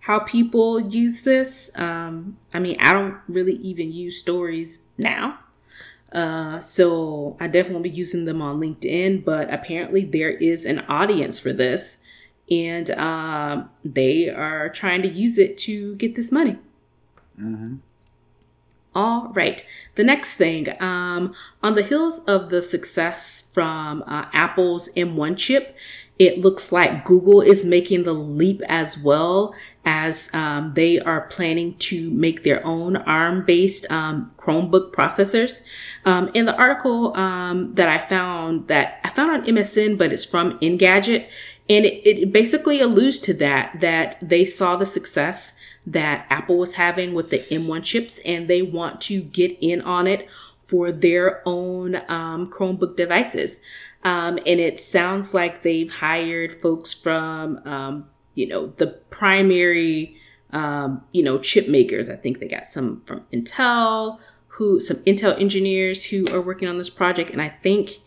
how 0.00 0.20
people 0.20 0.78
use 0.78 1.22
this. 1.22 1.70
Um, 1.74 2.38
I 2.54 2.60
mean, 2.60 2.76
I 2.80 2.92
don't 2.92 3.16
really 3.28 3.56
even 3.56 3.92
use 3.92 4.18
stories 4.18 4.78
now. 4.96 5.40
Uh, 6.12 6.60
so 6.60 7.36
I 7.40 7.48
definitely 7.48 7.74
won't 7.74 7.84
be 7.84 7.90
using 7.90 8.24
them 8.24 8.40
on 8.40 8.60
LinkedIn, 8.60 9.24
but 9.24 9.52
apparently 9.52 10.04
there 10.04 10.30
is 10.30 10.64
an 10.64 10.80
audience 10.88 11.38
for 11.38 11.52
this 11.52 11.98
and 12.50 12.90
um, 12.92 13.68
they 13.84 14.30
are 14.30 14.70
trying 14.70 15.02
to 15.02 15.08
use 15.08 15.36
it 15.36 15.58
to 15.58 15.94
get 15.96 16.16
this 16.16 16.32
money. 16.32 16.56
Mm-hmm. 17.38 17.76
All 18.98 19.28
right. 19.32 19.64
The 19.94 20.02
next 20.02 20.34
thing, 20.34 20.74
um, 20.82 21.32
on 21.62 21.76
the 21.76 21.84
heels 21.84 22.18
of 22.26 22.48
the 22.48 22.60
success 22.60 23.48
from 23.52 24.02
uh, 24.08 24.24
Apple's 24.32 24.88
M1 24.96 25.36
chip, 25.36 25.76
it 26.18 26.40
looks 26.40 26.72
like 26.72 27.04
Google 27.04 27.40
is 27.40 27.64
making 27.64 28.02
the 28.02 28.12
leap 28.12 28.60
as 28.68 28.98
well 28.98 29.54
as 29.84 30.34
um, 30.34 30.72
they 30.74 30.98
are 30.98 31.28
planning 31.28 31.76
to 31.78 32.10
make 32.10 32.42
their 32.42 32.66
own 32.66 32.96
ARM 32.96 33.44
based 33.46 33.88
um, 33.88 34.32
Chromebook 34.36 34.90
processors. 34.90 35.62
Um, 36.04 36.32
in 36.34 36.46
the 36.46 36.56
article 36.56 37.16
um, 37.16 37.72
that 37.76 37.88
I 37.88 37.98
found 37.98 38.66
that 38.66 38.98
I 39.04 39.10
found 39.10 39.30
on 39.30 39.44
MSN, 39.44 39.96
but 39.96 40.12
it's 40.12 40.24
from 40.24 40.58
Engadget, 40.58 41.28
and 41.68 41.84
it, 41.84 42.06
it 42.06 42.32
basically 42.32 42.80
alludes 42.80 43.18
to 43.20 43.34
that, 43.34 43.80
that 43.80 44.16
they 44.22 44.44
saw 44.44 44.76
the 44.76 44.86
success 44.86 45.58
that 45.86 46.26
Apple 46.30 46.58
was 46.58 46.74
having 46.74 47.14
with 47.14 47.30
the 47.30 47.40
M1 47.50 47.82
chips 47.82 48.20
and 48.24 48.48
they 48.48 48.62
want 48.62 49.00
to 49.02 49.20
get 49.20 49.56
in 49.60 49.82
on 49.82 50.06
it 50.06 50.28
for 50.64 50.92
their 50.92 51.42
own 51.46 51.96
um, 52.08 52.50
Chromebook 52.50 52.96
devices. 52.96 53.60
Um, 54.04 54.38
and 54.46 54.60
it 54.60 54.78
sounds 54.78 55.34
like 55.34 55.62
they've 55.62 55.92
hired 55.92 56.52
folks 56.52 56.94
from, 56.94 57.58
um, 57.66 58.08
you 58.34 58.46
know, 58.46 58.68
the 58.76 58.86
primary, 59.10 60.16
um, 60.52 61.02
you 61.12 61.22
know, 61.22 61.38
chip 61.38 61.68
makers. 61.68 62.08
I 62.08 62.16
think 62.16 62.38
they 62.38 62.48
got 62.48 62.66
some 62.66 63.02
from 63.06 63.24
Intel, 63.32 64.18
who 64.48 64.80
some 64.80 64.98
Intel 64.98 65.38
engineers 65.40 66.04
who 66.04 66.28
are 66.32 66.40
working 66.40 66.68
on 66.68 66.78
this 66.78 66.90
project, 66.90 67.30
and 67.30 67.42
I 67.42 67.48
think 67.48 67.98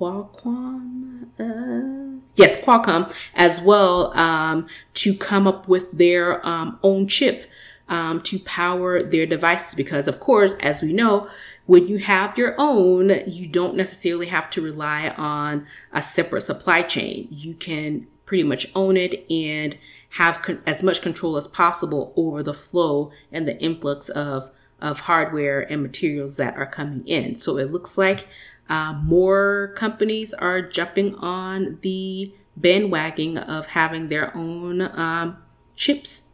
Qualcomm? 0.00 1.26
Uh, 1.38 2.20
yes, 2.34 2.56
Qualcomm 2.56 3.14
as 3.34 3.60
well 3.60 4.16
um, 4.18 4.66
to 4.94 5.14
come 5.14 5.46
up 5.46 5.68
with 5.68 5.92
their 5.92 6.44
um, 6.46 6.78
own 6.82 7.06
chip 7.06 7.48
um, 7.88 8.22
to 8.22 8.38
power 8.38 9.02
their 9.02 9.26
devices. 9.26 9.74
Because, 9.74 10.08
of 10.08 10.18
course, 10.18 10.54
as 10.60 10.80
we 10.80 10.92
know, 10.92 11.28
when 11.66 11.86
you 11.86 11.98
have 11.98 12.38
your 12.38 12.54
own, 12.56 13.22
you 13.26 13.46
don't 13.46 13.76
necessarily 13.76 14.26
have 14.26 14.48
to 14.50 14.62
rely 14.62 15.10
on 15.10 15.66
a 15.92 16.00
separate 16.00 16.42
supply 16.42 16.82
chain. 16.82 17.28
You 17.30 17.54
can 17.54 18.06
pretty 18.24 18.44
much 18.44 18.66
own 18.74 18.96
it 18.96 19.30
and 19.30 19.76
have 20.14 20.40
con- 20.40 20.62
as 20.66 20.82
much 20.82 21.02
control 21.02 21.36
as 21.36 21.46
possible 21.46 22.12
over 22.16 22.42
the 22.42 22.54
flow 22.54 23.10
and 23.30 23.46
the 23.46 23.58
influx 23.60 24.08
of 24.08 24.50
of 24.80 25.00
hardware 25.00 25.60
and 25.70 25.82
materials 25.82 26.38
that 26.38 26.56
are 26.56 26.66
coming 26.66 27.06
in. 27.06 27.34
So 27.34 27.58
it 27.58 27.70
looks 27.70 27.98
like 27.98 28.26
uh, 28.70 28.92
more 29.02 29.74
companies 29.76 30.32
are 30.32 30.62
jumping 30.62 31.16
on 31.16 31.78
the 31.82 32.32
bandwagon 32.56 33.36
of 33.36 33.66
having 33.66 34.08
their 34.08 34.34
own 34.36 34.80
um, 34.80 35.36
chips. 35.74 36.32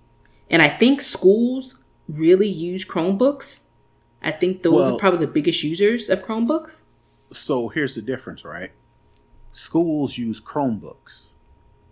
And 0.51 0.61
I 0.61 0.69
think 0.69 1.01
schools 1.01 1.83
really 2.09 2.49
use 2.49 2.85
Chromebooks. 2.85 3.69
I 4.23 4.33
think 4.33 4.63
those 4.63 4.75
well, 4.75 4.97
are 4.97 4.99
probably 4.99 5.25
the 5.25 5.33
biggest 5.33 5.63
users 5.63 6.11
of 6.11 6.25
Chromebooks. 6.25 6.83
So 7.33 7.69
here's 7.69 7.95
the 7.95 8.03
difference, 8.03 8.45
right? 8.45 8.71
Schools 9.53 10.19
use 10.19 10.41
Chromebooks. 10.41 11.33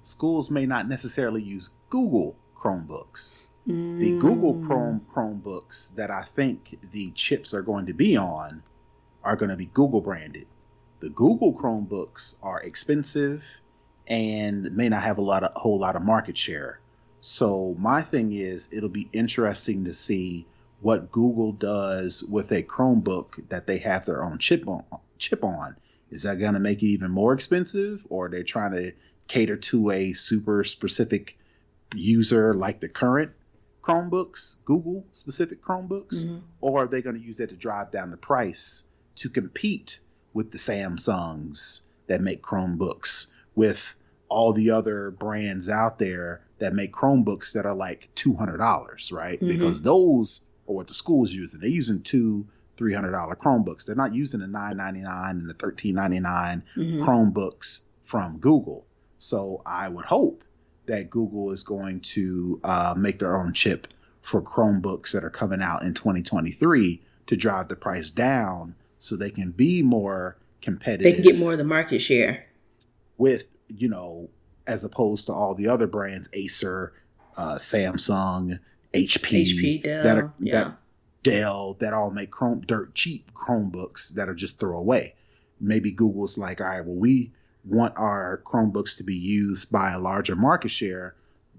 Schools 0.02 0.50
may 0.50 0.66
not 0.66 0.88
necessarily 0.88 1.42
use 1.42 1.70
Google 1.88 2.36
Chromebooks. 2.54 3.40
Mm. 3.66 3.98
The 3.98 4.10
Google 4.18 4.54
mm. 4.54 4.66
Chrome 4.66 5.06
Chromebooks 5.10 5.94
that 5.94 6.10
I 6.10 6.24
think 6.24 6.78
the 6.92 7.10
chips 7.12 7.54
are 7.54 7.62
going 7.62 7.86
to 7.86 7.94
be 7.94 8.16
on 8.16 8.62
are 9.24 9.36
going 9.36 9.50
to 9.50 9.56
be 9.56 9.66
Google 9.66 10.00
branded. 10.00 10.46
The 11.00 11.10
Google 11.10 11.52
Chromebooks 11.52 12.36
are 12.42 12.60
expensive 12.60 13.44
and 14.06 14.76
may 14.76 14.88
not 14.88 15.02
have 15.02 15.18
a 15.18 15.22
lot 15.22 15.42
of 15.42 15.52
a 15.54 15.58
whole 15.58 15.78
lot 15.78 15.96
of 15.96 16.02
market 16.02 16.36
share. 16.36 16.80
So 17.20 17.74
my 17.78 18.02
thing 18.02 18.32
is 18.32 18.68
it'll 18.70 18.88
be 18.90 19.08
interesting 19.12 19.84
to 19.84 19.94
see 19.94 20.46
what 20.80 21.10
Google 21.10 21.52
does 21.52 22.22
with 22.22 22.52
a 22.52 22.62
Chromebook 22.62 23.48
that 23.48 23.66
they 23.66 23.78
have 23.78 24.04
their 24.04 24.22
own 24.22 24.38
chip 24.38 24.68
on 24.68 24.84
chip 25.18 25.42
on. 25.42 25.76
Is 26.10 26.24
that 26.24 26.38
going 26.38 26.54
to 26.54 26.60
make 26.60 26.82
it 26.82 26.86
even 26.86 27.10
more 27.10 27.32
expensive 27.32 28.04
or 28.10 28.28
they're 28.28 28.40
they 28.40 28.44
trying 28.44 28.72
to 28.72 28.92
cater 29.26 29.56
to 29.56 29.90
a 29.90 30.12
super 30.12 30.62
specific 30.64 31.38
user 31.94 32.52
like 32.52 32.80
the 32.80 32.88
current 32.88 33.32
Chromebooks, 33.82 34.64
Google 34.64 35.04
specific 35.12 35.62
Chromebooks, 35.62 36.24
mm-hmm. 36.24 36.38
or 36.60 36.84
are 36.84 36.86
they 36.86 37.02
going 37.02 37.16
to 37.16 37.22
use 37.22 37.38
that 37.38 37.50
to 37.50 37.56
drive 37.56 37.90
down 37.90 38.10
the 38.10 38.16
price 38.16 38.84
to 39.16 39.30
compete 39.30 40.00
with 40.32 40.50
the 40.50 40.58
Samsungs 40.58 41.82
that 42.06 42.20
make 42.20 42.42
Chromebooks, 42.42 43.32
with 43.54 43.94
all 44.28 44.52
the 44.52 44.70
other 44.70 45.10
brands 45.10 45.68
out 45.68 45.98
there 45.98 46.42
that 46.58 46.74
make 46.74 46.92
Chromebooks 46.92 47.52
that 47.52 47.66
are 47.66 47.74
like 47.74 48.08
two 48.14 48.34
hundred 48.34 48.58
dollars, 48.58 49.12
right? 49.12 49.38
Mm-hmm. 49.38 49.48
Because 49.48 49.82
those 49.82 50.42
are 50.68 50.74
what 50.74 50.88
the 50.88 50.94
school's 50.94 51.32
using. 51.32 51.60
They're 51.60 51.68
using 51.68 52.02
two, 52.02 52.46
three 52.76 52.92
hundred 52.92 53.12
dollar 53.12 53.36
Chromebooks. 53.36 53.86
They're 53.86 53.94
not 53.94 54.14
using 54.14 54.40
the 54.40 54.46
nine 54.46 54.76
ninety 54.76 55.00
nine 55.00 55.36
and 55.36 55.48
the 55.48 55.54
thirteen 55.54 55.94
ninety 55.94 56.20
nine 56.20 56.62
mm-hmm. 56.76 57.02
Chromebooks 57.04 57.82
from 58.04 58.38
Google. 58.38 58.86
So 59.18 59.62
I 59.64 59.88
would 59.88 60.04
hope 60.04 60.44
that 60.86 61.10
Google 61.10 61.52
is 61.52 61.62
going 61.62 62.00
to 62.00 62.60
uh, 62.62 62.94
make 62.96 63.18
their 63.18 63.36
own 63.36 63.54
chip 63.54 63.88
for 64.20 64.42
Chromebooks 64.42 65.12
that 65.12 65.24
are 65.24 65.30
coming 65.30 65.62
out 65.62 65.82
in 65.82 65.94
2023 65.94 67.02
to 67.26 67.36
drive 67.36 67.68
the 67.68 67.76
price 67.76 68.10
down 68.10 68.74
so 69.04 69.16
they 69.16 69.30
can 69.30 69.50
be 69.50 69.82
more 69.82 70.36
competitive. 70.62 71.04
They 71.04 71.12
can 71.12 71.22
get 71.22 71.38
more 71.38 71.52
of 71.52 71.58
the 71.58 71.64
market 71.64 72.00
share 72.00 72.44
with, 73.18 73.48
you 73.68 73.88
know, 73.88 74.30
as 74.66 74.84
opposed 74.84 75.26
to 75.26 75.32
all 75.32 75.54
the 75.54 75.68
other 75.68 75.86
brands, 75.86 76.28
Acer, 76.32 76.92
uh, 77.36 77.56
Samsung, 77.56 78.58
HP, 78.94 79.20
HP, 79.20 79.82
Dell, 79.82 80.02
that 80.02 80.18
are, 80.18 80.32
yeah. 80.40 80.64
That, 80.64 80.76
Dell, 81.22 81.74
that 81.80 81.92
all 81.92 82.10
make 82.10 82.30
Chrome 82.30 82.60
dirt 82.60 82.94
cheap 82.94 83.32
Chromebooks 83.34 84.14
that 84.14 84.28
are 84.28 84.34
just 84.34 84.58
throw 84.58 84.78
away. 84.78 85.14
Maybe 85.60 85.90
Google's 85.90 86.36
like, 86.36 86.60
all 86.60 86.66
right, 86.66 86.84
well, 86.84 86.96
we 86.96 87.32
want 87.64 87.94
our 87.96 88.42
Chromebooks 88.44 88.98
to 88.98 89.04
be 89.04 89.16
used 89.16 89.72
by 89.72 89.92
a 89.92 89.98
larger 89.98 90.36
market 90.36 90.70
share, 90.70 91.14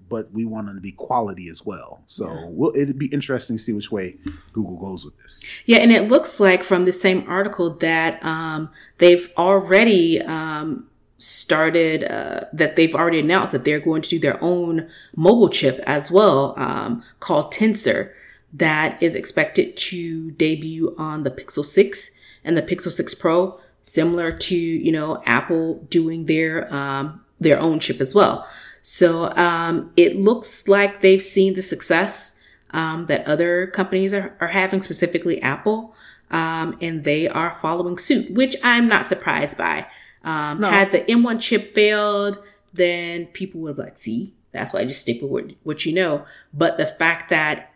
but 0.08 0.30
we 0.32 0.44
want 0.44 0.66
them 0.66 0.76
to 0.76 0.80
be 0.80 0.92
quality 0.92 1.48
as 1.48 1.64
well. 1.64 2.02
So 2.06 2.26
yeah. 2.26 2.44
we'll, 2.48 2.76
it'd 2.76 2.98
be 2.98 3.06
interesting 3.06 3.56
to 3.56 3.62
see 3.62 3.72
which 3.72 3.90
way 3.90 4.16
Google 4.52 4.76
goes 4.76 5.04
with 5.04 5.16
this. 5.22 5.42
Yeah, 5.64 5.78
and 5.78 5.92
it 5.92 6.08
looks 6.08 6.40
like 6.40 6.62
from 6.62 6.84
the 6.84 6.92
same 6.92 7.24
article 7.28 7.70
that 7.70 8.22
um, 8.24 8.70
they've 8.98 9.30
already 9.36 10.20
um, 10.22 10.88
started 11.18 12.04
uh, 12.04 12.46
that 12.52 12.76
they've 12.76 12.94
already 12.94 13.20
announced 13.20 13.52
that 13.52 13.64
they're 13.64 13.80
going 13.80 14.02
to 14.02 14.08
do 14.08 14.18
their 14.18 14.42
own 14.42 14.88
mobile 15.16 15.48
chip 15.48 15.80
as 15.86 16.10
well 16.10 16.54
um, 16.56 17.02
called 17.20 17.52
Tensor 17.52 18.12
that 18.52 19.02
is 19.02 19.14
expected 19.14 19.76
to 19.76 20.30
debut 20.32 20.94
on 20.98 21.22
the 21.22 21.30
Pixel 21.30 21.64
6 21.64 22.10
and 22.44 22.56
the 22.56 22.62
Pixel 22.62 22.90
6 22.90 23.14
Pro 23.14 23.58
similar 23.86 24.32
to 24.32 24.56
you 24.56 24.92
know 24.92 25.22
Apple 25.24 25.86
doing 25.88 26.26
their 26.26 26.72
um, 26.74 27.24
their 27.38 27.60
own 27.60 27.80
chip 27.80 28.00
as 28.00 28.14
well. 28.14 28.46
So 28.88 29.34
um, 29.34 29.90
it 29.96 30.14
looks 30.14 30.68
like 30.68 31.00
they've 31.00 31.20
seen 31.20 31.54
the 31.54 31.60
success 31.60 32.38
um, 32.70 33.06
that 33.06 33.26
other 33.26 33.66
companies 33.66 34.14
are, 34.14 34.36
are 34.40 34.46
having, 34.46 34.80
specifically 34.80 35.42
Apple, 35.42 35.92
um, 36.30 36.78
and 36.80 37.02
they 37.02 37.26
are 37.26 37.52
following 37.52 37.98
suit, 37.98 38.30
which 38.32 38.54
I'm 38.62 38.86
not 38.86 39.04
surprised 39.04 39.58
by. 39.58 39.88
Um, 40.22 40.60
no. 40.60 40.70
Had 40.70 40.92
the 40.92 41.00
M1 41.00 41.40
chip 41.40 41.74
failed, 41.74 42.38
then 42.74 43.26
people 43.26 43.60
would 43.62 43.74
be 43.74 43.82
like, 43.82 43.98
see, 43.98 44.34
that's 44.52 44.72
why 44.72 44.82
I 44.82 44.84
just 44.84 45.00
stick 45.00 45.20
with 45.20 45.32
what, 45.32 45.50
what 45.64 45.84
you 45.84 45.92
know. 45.92 46.24
But 46.54 46.78
the 46.78 46.86
fact 46.86 47.28
that 47.30 47.72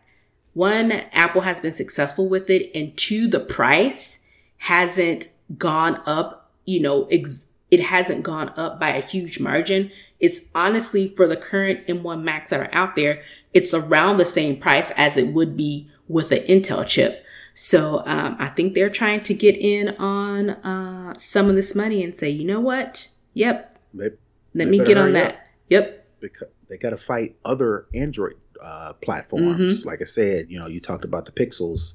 one, 0.54 0.92
Apple 0.92 1.40
has 1.40 1.58
been 1.58 1.72
successful 1.72 2.28
with 2.28 2.48
it, 2.48 2.70
and 2.72 2.96
two, 2.96 3.26
the 3.26 3.40
price 3.40 4.24
hasn't 4.58 5.26
gone 5.58 6.00
up, 6.06 6.52
you 6.66 6.78
know, 6.78 7.06
ex- 7.06 7.49
it 7.70 7.80
hasn't 7.80 8.22
gone 8.22 8.52
up 8.56 8.80
by 8.80 8.90
a 8.90 9.00
huge 9.00 9.38
margin. 9.40 9.90
It's 10.18 10.48
honestly 10.54 11.08
for 11.08 11.26
the 11.26 11.36
current 11.36 11.86
M1 11.86 12.22
Macs 12.22 12.50
that 12.50 12.60
are 12.60 12.74
out 12.74 12.96
there, 12.96 13.22
it's 13.54 13.72
around 13.72 14.16
the 14.16 14.24
same 14.24 14.58
price 14.58 14.90
as 14.96 15.16
it 15.16 15.28
would 15.28 15.56
be 15.56 15.88
with 16.08 16.32
an 16.32 16.40
Intel 16.40 16.86
chip. 16.86 17.24
So 17.54 18.02
um, 18.06 18.36
I 18.38 18.48
think 18.48 18.74
they're 18.74 18.90
trying 18.90 19.22
to 19.24 19.34
get 19.34 19.56
in 19.56 19.90
on 19.96 20.50
uh, 20.50 21.18
some 21.18 21.48
of 21.48 21.56
this 21.56 21.74
money 21.74 22.02
and 22.02 22.14
say, 22.14 22.30
you 22.30 22.44
know 22.44 22.60
what? 22.60 23.08
Yep. 23.34 23.78
They, 23.94 24.10
Let 24.54 24.68
me 24.68 24.78
get 24.78 24.96
on 24.96 25.12
that. 25.12 25.46
Yep. 25.68 26.06
Because 26.20 26.48
they 26.68 26.76
got 26.76 26.90
to 26.90 26.96
fight 26.96 27.36
other 27.44 27.86
Android 27.94 28.36
uh, 28.60 28.94
platforms. 28.94 29.80
Mm-hmm. 29.80 29.88
Like 29.88 30.02
I 30.02 30.04
said, 30.04 30.50
you 30.50 30.58
know, 30.58 30.68
you 30.68 30.80
talked 30.80 31.04
about 31.04 31.26
the 31.26 31.32
Pixels. 31.32 31.94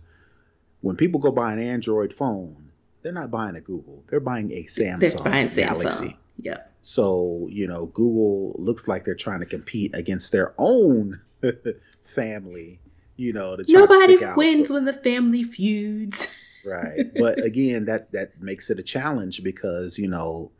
When 0.82 0.96
people 0.96 1.20
go 1.20 1.32
buy 1.32 1.54
an 1.54 1.60
Android 1.60 2.14
phone, 2.14 2.65
they're 3.06 3.14
not 3.14 3.32
buying 3.32 3.56
a 3.56 3.62
Google. 3.62 4.04
They're 4.10 4.20
buying 4.20 4.52
a 4.52 4.64
Samsung 4.64 5.00
they're 5.00 5.24
buying 5.24 5.48
Galaxy. 5.48 6.06
Samsung. 6.06 6.18
Yep. 6.40 6.72
So 6.82 7.48
you 7.50 7.68
know, 7.68 7.86
Google 7.86 8.56
looks 8.58 8.88
like 8.88 9.06
they're 9.06 9.16
trying 9.16 9.40
to 9.40 9.46
compete 9.46 9.96
against 9.96 10.32
their 10.32 10.54
own 10.58 11.22
family 12.04 12.80
you 13.18 13.32
know, 13.32 13.58
nobody 13.68 14.18
wins 14.36 14.68
so, 14.68 14.74
when 14.74 14.86
the 14.86 14.94
family 14.94 15.44
feuds. 15.44 16.64
right, 16.68 17.12
but 17.18 17.44
again, 17.44 17.86
that 17.86 18.12
that 18.12 18.42
makes 18.42 18.70
it 18.70 18.80
a 18.80 18.84
challenge 18.84 19.42
because 19.44 19.98
you 19.98 20.08
know, 20.08 20.52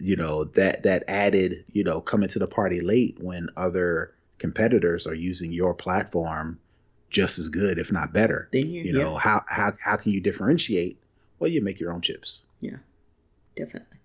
you 0.00 0.16
know 0.16 0.44
that 0.44 0.84
that 0.84 1.04
added, 1.08 1.64
you 1.72 1.84
know, 1.84 2.00
coming 2.00 2.28
to 2.30 2.38
the 2.38 2.46
party 2.46 2.80
late 2.80 3.18
when 3.20 3.48
other 3.56 4.14
competitors 4.38 5.06
are 5.06 5.14
using 5.14 5.52
your 5.52 5.74
platform 5.74 6.58
just 7.10 7.38
as 7.38 7.50
good, 7.50 7.78
if 7.78 7.92
not 7.92 8.14
better. 8.14 8.48
Then 8.50 8.70
you, 8.70 8.84
you 8.84 8.92
know, 8.92 9.12
yeah. 9.12 9.18
how 9.18 9.44
how 9.46 9.72
how 9.78 9.96
can 9.96 10.12
you 10.12 10.20
differentiate? 10.20 10.98
Well, 11.40 11.50
you 11.50 11.60
make 11.60 11.80
your 11.80 11.92
own 11.92 12.02
chips. 12.02 12.44
Yeah, 12.60 12.76
definitely. 13.56 13.98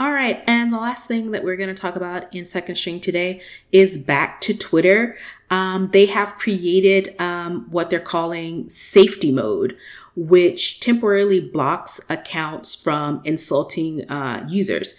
All 0.00 0.12
right, 0.12 0.44
and 0.46 0.72
the 0.72 0.78
last 0.78 1.08
thing 1.08 1.32
that 1.32 1.42
we're 1.42 1.56
going 1.56 1.74
to 1.74 1.80
talk 1.80 1.96
about 1.96 2.32
in 2.32 2.44
Second 2.44 2.76
String 2.76 3.00
today 3.00 3.40
is 3.72 3.98
back 3.98 4.40
to 4.42 4.56
Twitter. 4.56 5.16
Um, 5.50 5.88
they 5.92 6.06
have 6.06 6.36
created 6.36 7.20
um, 7.20 7.66
what 7.70 7.90
they're 7.90 7.98
calling 7.98 8.68
safety 8.68 9.32
mode, 9.32 9.76
which 10.14 10.78
temporarily 10.78 11.40
blocks 11.40 12.00
accounts 12.08 12.76
from 12.76 13.22
insulting 13.24 14.08
uh, 14.08 14.46
users. 14.48 14.94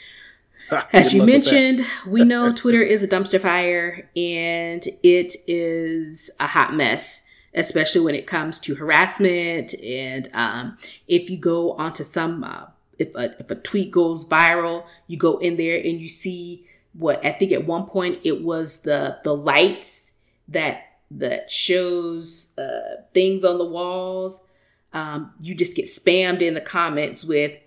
As 0.92 1.14
you 1.14 1.26
mentioned, 1.26 1.82
we 2.06 2.26
know 2.26 2.54
Twitter 2.56 2.82
is 2.82 3.02
a 3.02 3.08
dumpster 3.08 3.40
fire 3.40 4.10
and 4.16 4.86
it 5.02 5.36
is 5.48 6.30
a 6.40 6.48
hot 6.48 6.76
mess 6.76 7.22
especially 7.54 8.02
when 8.02 8.16
it 8.16 8.28
comes 8.28 8.60
to 8.60 8.76
harassment. 8.76 9.74
And 9.82 10.30
um, 10.34 10.78
if 11.08 11.30
you 11.30 11.38
go 11.38 11.74
onto 11.74 12.04
some 12.04 12.44
uh, 12.44 12.66
if 12.98 13.16
a, 13.16 13.40
if 13.40 13.50
a 13.50 13.56
tweet 13.56 13.92
goes 13.92 14.28
viral, 14.28 14.86
you 15.08 15.18
go 15.18 15.38
in 15.38 15.58
there 15.58 15.78
and 15.78 16.00
you 16.00 16.10
see 16.10 16.66
what 16.94 17.26
I 17.26 17.32
think 17.32 17.52
at 17.52 17.66
one 17.66 17.86
point 17.86 18.20
it 18.24 18.44
was 18.44 18.80
the 18.80 19.20
the 19.24 19.36
lights 19.36 20.14
that 20.48 20.84
that 21.12 21.50
shows 21.50 22.58
uh, 22.58 23.02
things 23.14 23.44
on 23.44 23.58
the 23.58 23.66
walls. 23.66 24.44
Um, 24.92 25.34
you 25.40 25.56
just 25.56 25.76
get 25.76 25.86
spammed 25.86 26.42
in 26.42 26.56
the 26.56 26.62
comments 26.62 27.24
with 27.24 27.58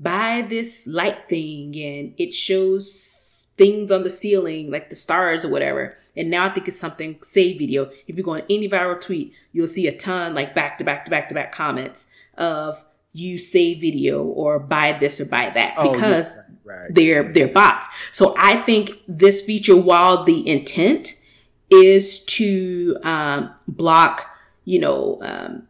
buy 0.00 0.44
this 0.48 0.86
light 0.86 1.28
thing 1.28 1.76
and 1.76 2.14
it 2.18 2.34
shows 2.34 3.46
things 3.56 3.90
on 3.90 4.02
the 4.02 4.10
ceiling 4.10 4.70
like 4.70 4.90
the 4.90 4.96
stars 4.96 5.44
or 5.44 5.48
whatever. 5.48 5.96
And 6.16 6.30
now 6.30 6.46
I 6.46 6.50
think 6.50 6.68
it's 6.68 6.78
something 6.78 7.18
save 7.22 7.58
video. 7.58 7.90
If 8.06 8.16
you 8.16 8.22
go 8.22 8.34
on 8.34 8.42
any 8.50 8.68
viral 8.68 9.00
tweet, 9.00 9.32
you'll 9.52 9.66
see 9.66 9.86
a 9.86 9.96
ton 9.96 10.34
like 10.34 10.54
back 10.54 10.78
to 10.78 10.84
back 10.84 11.04
to 11.04 11.10
back 11.10 11.28
to 11.28 11.34
back 11.34 11.52
comments 11.52 12.06
of 12.36 12.82
you 13.12 13.38
save 13.38 13.80
video 13.80 14.22
or 14.22 14.58
buy 14.58 14.92
this 14.92 15.20
or 15.20 15.26
buy 15.26 15.50
that 15.54 15.74
oh, 15.76 15.92
because 15.92 16.36
yeah. 16.36 16.54
right. 16.64 16.94
they're 16.94 17.32
they're 17.32 17.48
bots. 17.48 17.88
So 18.12 18.34
I 18.36 18.56
think 18.62 18.92
this 19.06 19.42
feature, 19.42 19.76
while 19.76 20.24
the 20.24 20.48
intent 20.48 21.18
is 21.70 22.24
to 22.26 22.98
um, 23.02 23.54
block, 23.66 24.30
you 24.64 24.78
know, 24.78 25.18
um, 25.22 25.66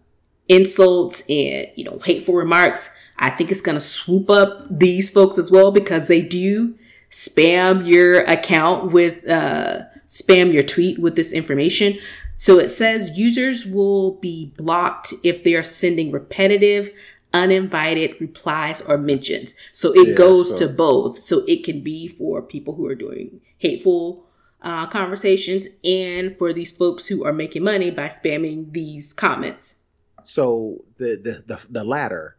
insults 0.48 1.22
and 1.28 1.68
you 1.76 1.84
know 1.84 1.98
hateful 2.04 2.34
remarks, 2.34 2.90
I 3.18 3.30
think 3.30 3.50
it's 3.50 3.60
going 3.60 3.76
to 3.76 3.80
swoop 3.80 4.30
up 4.30 4.60
these 4.70 5.10
folks 5.10 5.38
as 5.38 5.50
well 5.50 5.70
because 5.70 6.08
they 6.08 6.22
do 6.22 6.76
spam 7.10 7.86
your 7.86 8.22
account 8.22 8.92
with 8.92 9.28
uh, 9.28 9.84
spam 10.06 10.52
your 10.52 10.62
tweet 10.62 10.98
with 10.98 11.16
this 11.16 11.32
information. 11.32 11.98
So 12.34 12.58
it 12.58 12.68
says 12.68 13.16
users 13.18 13.64
will 13.64 14.12
be 14.12 14.52
blocked 14.56 15.14
if 15.22 15.44
they 15.44 15.54
are 15.54 15.62
sending 15.62 16.10
repetitive, 16.10 16.90
uninvited 17.32 18.20
replies 18.20 18.80
or 18.80 18.98
mentions. 18.98 19.54
So 19.72 19.92
it 19.92 20.08
yeah, 20.08 20.14
goes 20.14 20.50
so. 20.50 20.58
to 20.58 20.68
both. 20.68 21.18
So 21.18 21.44
it 21.46 21.64
can 21.64 21.82
be 21.82 22.08
for 22.08 22.42
people 22.42 22.74
who 22.74 22.86
are 22.86 22.94
doing 22.94 23.40
hateful 23.58 24.26
uh, 24.62 24.86
conversations 24.86 25.66
and 25.84 26.36
for 26.38 26.52
these 26.52 26.72
folks 26.72 27.06
who 27.06 27.24
are 27.24 27.32
making 27.32 27.64
money 27.64 27.90
by 27.90 28.08
spamming 28.08 28.72
these 28.72 29.12
comments. 29.12 29.74
So 30.22 30.84
the 30.98 31.16
the 31.16 31.54
the, 31.54 31.60
the 31.68 31.84
latter 31.84 32.36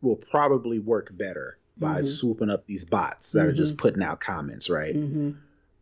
will 0.00 0.16
probably 0.16 0.78
work 0.78 1.10
better 1.12 1.58
by 1.76 1.96
mm-hmm. 1.96 2.06
swooping 2.06 2.50
up 2.50 2.66
these 2.66 2.84
bots 2.84 3.32
that 3.32 3.40
mm-hmm. 3.40 3.48
are 3.48 3.52
just 3.52 3.72
mm-hmm. 3.74 3.82
putting 3.82 4.02
out 4.02 4.20
comments, 4.20 4.70
right? 4.70 4.94
Mm-hmm. 4.94 5.32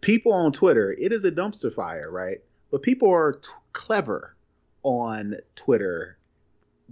People 0.01 0.33
on 0.33 0.53
Twitter, 0.53 0.93
it 0.93 1.13
is 1.13 1.25
a 1.25 1.33
dumpster 1.33 1.73
fire, 1.73 2.11
right? 2.11 2.41
But 2.71 2.83
people 2.83 3.11
are 3.11 3.33
t- 3.33 3.51
clever 3.73 4.37
on 4.83 5.37
Twitter 5.55 6.17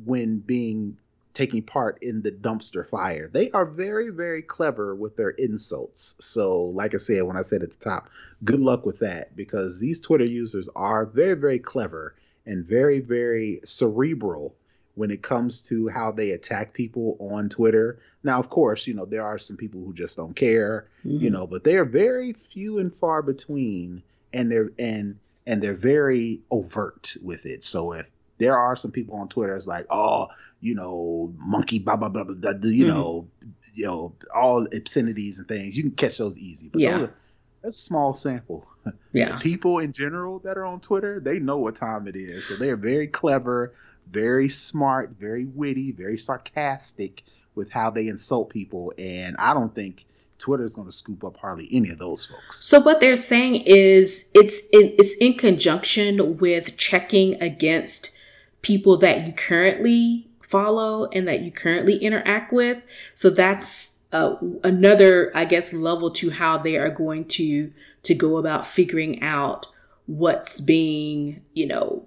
when 0.05 0.39
being 0.39 0.97
taking 1.35 1.63
part 1.63 2.03
in 2.03 2.23
the 2.23 2.31
dumpster 2.31 2.89
fire. 2.89 3.29
They 3.29 3.51
are 3.51 3.67
very, 3.67 4.11
very 4.11 4.41
clever 4.41 4.95
with 4.95 5.17
their 5.17 5.31
insults. 5.31 6.15
So, 6.21 6.63
like 6.63 6.95
I 6.95 6.99
said, 6.99 7.25
when 7.25 7.37
I 7.37 7.43
said 7.43 7.63
at 7.63 7.71
the 7.71 7.77
top, 7.77 8.09
good 8.45 8.61
luck 8.61 8.87
with 8.87 9.01
that 9.01 9.37
because 9.37 9.81
these 9.81 10.01
Twitter 10.01 10.25
users 10.25 10.69
are 10.77 11.05
very, 11.05 11.35
very 11.35 11.59
clever 11.59 12.15
and 12.47 12.65
very, 12.65 13.01
very 13.01 13.61
cerebral 13.65 14.55
when 14.95 15.11
it 15.11 15.23
comes 15.23 15.63
to 15.63 15.89
how 15.89 16.13
they 16.13 16.31
attack 16.31 16.73
people 16.73 17.17
on 17.19 17.49
Twitter. 17.49 17.99
Now, 18.23 18.39
of 18.39 18.49
course, 18.49 18.87
you 18.87 18.95
know, 18.95 19.05
there 19.05 19.25
are 19.25 19.39
some 19.39 19.57
people 19.57 19.85
who 19.85 19.93
just 19.93 20.17
don't 20.17 20.35
care, 20.35 20.87
mm-hmm. 21.05 21.23
you 21.23 21.31
know, 21.31 21.47
but 21.47 21.65
they 21.65 21.77
are 21.77 21.85
very 21.85 22.33
few 22.33 22.79
and 22.79 22.95
far 22.95 23.23
between 23.23 24.03
and 24.33 24.51
they're 24.51 24.71
and 24.79 25.19
and 25.47 25.63
they're 25.63 25.75
very 25.75 26.41
overt 26.51 27.17
with 27.23 27.45
it. 27.47 27.65
So 27.65 27.93
if 27.93 28.07
there 28.39 28.57
are 28.57 28.77
some 28.77 28.91
people 28.91 29.17
on 29.17 29.29
Twitter 29.29 29.53
that's 29.53 29.67
like, 29.67 29.87
oh, 29.91 30.29
you 30.61 30.75
know, 30.75 31.33
monkey, 31.39 31.79
blah 31.79 31.97
blah 31.97 32.09
blah, 32.09 32.25
blah, 32.25 32.51
you 32.63 32.87
mm-hmm. 32.87 32.89
know, 32.89 33.29
you 33.75 33.87
know, 33.87 34.15
all 34.35 34.67
obscenities 34.75 35.39
and 35.39 35.49
things. 35.49 35.77
You 35.77 35.83
can 35.83 35.93
catch 35.93 36.19
those 36.19 36.39
easy. 36.39 36.69
But 36.69 36.81
yeah. 36.81 36.99
Those 36.99 37.09
are, 37.09 37.15
that's 37.63 37.77
a 37.77 37.81
small 37.81 38.15
sample. 38.15 38.67
Yeah. 39.15 39.39
people 39.39 39.79
in 39.79 39.93
general 39.93 40.41
that 40.41 40.59
are 40.59 40.67
on 40.67 40.81
Twitter, 40.81 41.21
they 41.21 41.39
know 41.39 41.57
what 41.57 41.77
time 41.77 42.09
it 42.09 42.17
is. 42.17 42.49
So 42.49 42.57
they're 42.57 42.77
very 42.77 43.07
clever, 43.07 43.73
very 44.11 44.49
smart, 44.49 45.11
very 45.19 45.45
witty, 45.45 45.93
very 45.93 46.19
sarcastic 46.19 47.23
with 47.55 47.71
how 47.71 47.91
they 47.91 48.09
insult 48.09 48.51
people. 48.51 48.93
And 48.99 49.37
I 49.39 49.55
don't 49.55 49.75
think 49.75 50.07
Twitter 50.39 50.65
is 50.65 50.75
going 50.75 50.89
to 50.89 50.93
scoop 50.93 51.25
up 51.25 51.37
hardly 51.37 51.69
any 51.73 51.91
of 51.91 51.99
those 51.99 52.27
folks. 52.27 52.65
So 52.65 52.81
what 52.81 53.01
they're 53.01 53.17
saying 53.17 53.63
is 53.67 54.31
it's 54.35 54.61
it's 54.73 55.15
in 55.17 55.35
conjunction 55.35 56.37
with 56.37 56.77
checking 56.77 57.41
against 57.43 58.19
people 58.63 58.97
that 58.99 59.27
you 59.27 59.33
currently 59.33 60.29
follow 60.41 61.07
and 61.07 61.27
that 61.29 61.41
you 61.41 61.51
currently 61.51 61.97
interact 61.97 62.53
with. 62.53 62.83
So 63.15 63.31
that's 63.31 63.97
uh, 64.13 64.37
another, 64.63 65.33
I 65.35 65.45
guess, 65.45 65.73
level 65.73 66.11
to 66.13 66.31
how 66.31 66.59
they 66.59 66.77
are 66.77 66.91
going 66.91 67.25
to 67.27 67.73
to 68.03 68.15
go 68.15 68.37
about 68.37 68.67
figuring 68.67 69.23
out 69.23 69.67
what's 70.07 70.61
being, 70.61 71.43
you 71.55 71.67
know, 71.67 72.07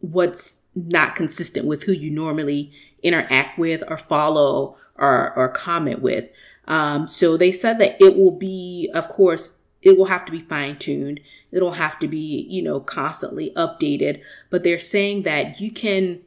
what's 0.00 0.60
not 0.74 1.14
consistent 1.14 1.66
with 1.66 1.84
who 1.84 1.92
you 1.92 2.10
normally 2.10 2.72
interact 3.02 3.58
with 3.58 3.82
or 3.88 3.96
follow 3.96 4.76
or 4.96 5.32
or 5.36 5.48
comment 5.48 6.00
with. 6.00 6.28
Um, 6.66 7.06
so 7.06 7.36
they 7.36 7.52
said 7.52 7.78
that 7.78 7.96
it 8.00 8.16
will 8.16 8.30
be, 8.30 8.90
of 8.94 9.08
course, 9.08 9.56
it 9.82 9.98
will 9.98 10.06
have 10.06 10.24
to 10.24 10.32
be 10.32 10.40
fine 10.40 10.78
tuned. 10.78 11.20
It'll 11.52 11.72
have 11.72 11.98
to 11.98 12.08
be, 12.08 12.46
you 12.48 12.62
know, 12.62 12.80
constantly 12.80 13.52
updated. 13.54 14.22
But 14.50 14.64
they're 14.64 14.78
saying 14.78 15.24
that 15.24 15.60
you 15.60 15.70
can 15.70 16.20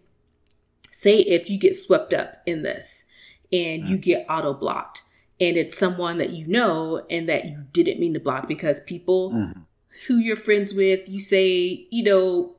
say 0.91 1.19
if 1.19 1.49
you 1.49 1.57
get 1.57 1.75
swept 1.75 2.13
up 2.13 2.41
in 2.45 2.63
this 2.63 3.03
and 3.51 3.87
you 3.87 3.97
get 3.97 4.25
auto 4.29 4.53
blocked 4.53 5.03
and 5.39 5.57
it's 5.57 5.77
someone 5.77 6.17
that 6.17 6.31
you 6.31 6.47
know 6.47 7.05
and 7.09 7.29
that 7.29 7.45
you 7.45 7.65
didn't 7.71 7.99
mean 7.99 8.13
to 8.13 8.19
block 8.19 8.47
because 8.47 8.79
people 8.81 9.31
mm-hmm. 9.31 9.61
who 10.07 10.17
you're 10.17 10.35
friends 10.35 10.73
with, 10.73 11.07
you 11.07 11.19
say, 11.19 11.87
you 11.91 12.03
know, 12.03 12.55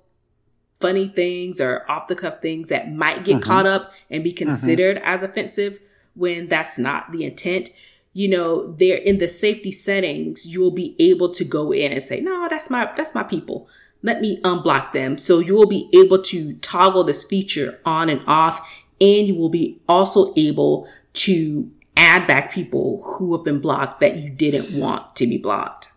funny 0.80 1.08
things 1.08 1.60
or 1.60 1.90
off 1.90 2.08
the 2.08 2.14
cuff 2.14 2.40
things 2.40 2.68
that 2.68 2.92
might 2.92 3.24
get 3.24 3.36
mm-hmm. 3.36 3.42
caught 3.42 3.66
up 3.66 3.92
and 4.10 4.22
be 4.22 4.30
mm-hmm. 4.30 4.38
considered 4.38 4.96
mm-hmm. 4.96 5.06
as 5.06 5.22
offensive 5.22 5.80
when 6.14 6.48
that's 6.48 6.78
not 6.78 7.10
the 7.12 7.24
intent 7.24 7.70
you 8.12 8.28
know 8.28 8.72
they're 8.72 8.96
in 8.96 9.18
the 9.18 9.28
safety 9.28 9.70
settings 9.70 10.46
you'll 10.46 10.70
be 10.70 10.96
able 10.98 11.30
to 11.30 11.44
go 11.44 11.72
in 11.72 11.92
and 11.92 12.02
say 12.02 12.20
no 12.20 12.48
that's 12.48 12.70
my 12.70 12.90
that's 12.96 13.14
my 13.14 13.22
people 13.22 13.68
let 14.02 14.20
me 14.20 14.40
unblock 14.42 14.92
them 14.92 15.18
so 15.18 15.38
you 15.38 15.54
will 15.54 15.66
be 15.66 15.88
able 15.92 16.20
to 16.20 16.54
toggle 16.56 17.04
this 17.04 17.24
feature 17.24 17.80
on 17.84 18.08
and 18.08 18.22
off 18.26 18.60
and 19.00 19.26
you 19.26 19.34
will 19.34 19.48
be 19.48 19.80
also 19.88 20.32
able 20.36 20.88
to 21.12 21.70
add 21.96 22.26
back 22.26 22.52
people 22.52 23.02
who 23.04 23.36
have 23.36 23.44
been 23.44 23.60
blocked 23.60 24.00
that 24.00 24.16
you 24.16 24.30
didn't 24.30 24.76
want 24.76 25.14
to 25.16 25.26
be 25.26 25.38
blocked 25.38 25.90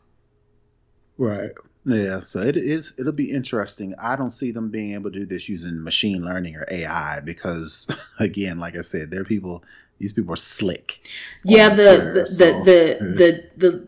right 1.18 1.52
yeah, 1.86 2.20
so 2.20 2.42
it 2.42 2.58
is. 2.58 2.94
It'll 2.98 3.12
be 3.12 3.32
interesting. 3.32 3.96
I 4.02 4.16
don't 4.16 4.32
see 4.32 4.52
them 4.52 4.70
being 4.70 4.94
able 4.94 5.12
to 5.12 5.20
do 5.20 5.26
this 5.26 5.50
using 5.50 5.84
machine 5.84 6.24
learning 6.24 6.56
or 6.56 6.66
AI 6.70 7.22
because, 7.22 7.88
again, 8.20 8.60
like 8.60 8.78
I 8.78 8.82
said, 8.82 9.12
there 9.12 9.22
are 9.22 9.26
people. 9.26 9.64
These 9.98 10.14
people 10.14 10.34
are 10.34 10.38
slick. 10.38 11.00
Yeah, 11.44 11.70
the 11.70 11.96
Twitter, 11.96 12.14
the, 12.14 12.28
so. 12.28 12.46
the, 12.46 12.64
the 12.64 13.06
the 13.16 13.50
the 13.58 13.88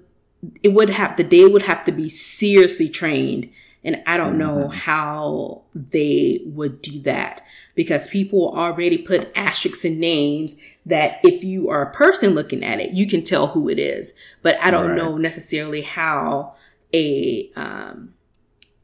it 0.62 0.74
would 0.74 0.90
have 0.90 1.18
the 1.18 1.24
day 1.24 1.46
would 1.46 1.64
have 1.64 1.86
to 1.86 1.92
be 1.92 2.10
seriously 2.10 2.90
trained, 2.90 3.50
and 3.84 4.02
I 4.06 4.18
don't 4.18 4.38
mm-hmm. 4.38 4.40
know 4.40 4.68
how 4.70 5.64
they 5.74 6.42
would 6.46 6.82
do 6.82 7.00
that 7.02 7.42
because 7.76 8.08
people 8.08 8.54
already 8.56 8.98
put 8.98 9.32
asterisks 9.36 9.86
in 9.86 10.00
names 10.00 10.56
that 10.86 11.20
if 11.24 11.44
you 11.44 11.70
are 11.70 11.82
a 11.82 11.92
person 11.92 12.36
looking 12.36 12.64
at 12.64 12.80
it, 12.80 12.92
you 12.92 13.08
can 13.08 13.24
tell 13.24 13.48
who 13.48 13.70
it 13.70 13.80
is. 13.80 14.14
But 14.42 14.58
I 14.62 14.70
don't 14.70 14.90
right. 14.90 14.98
know 14.98 15.18
necessarily 15.18 15.82
how 15.82 16.56
a 16.94 17.52
um, 17.56 18.14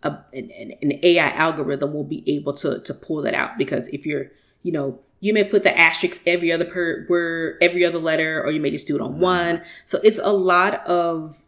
a, 0.04 0.18
an, 0.34 0.74
an, 0.82 1.00
AI 1.04 1.30
algorithm 1.32 1.94
will 1.94 2.04
be 2.04 2.24
able 2.26 2.54
to 2.54 2.80
to 2.80 2.94
pull 2.94 3.22
that 3.22 3.34
out 3.34 3.58
because 3.58 3.88
if 3.90 4.06
you're 4.06 4.32
you 4.64 4.72
know 4.72 5.00
you 5.20 5.34
may 5.34 5.44
put 5.44 5.64
the 5.64 5.78
asterisk 5.78 6.22
every 6.26 6.52
other 6.52 6.66
per 6.66 7.06
word 7.10 7.58
every 7.62 7.86
other 7.86 8.00
letter 8.00 8.42
or 8.44 8.52
you 8.52 8.60
may 8.60 8.72
just 8.72 8.88
do 8.88 8.96
it 8.96 9.02
on 9.02 9.12
mm-hmm. 9.14 9.22
one 9.22 9.62
so 9.86 10.00
it's 10.04 10.20
a 10.20 10.32
lot 10.32 10.86
of 10.88 11.46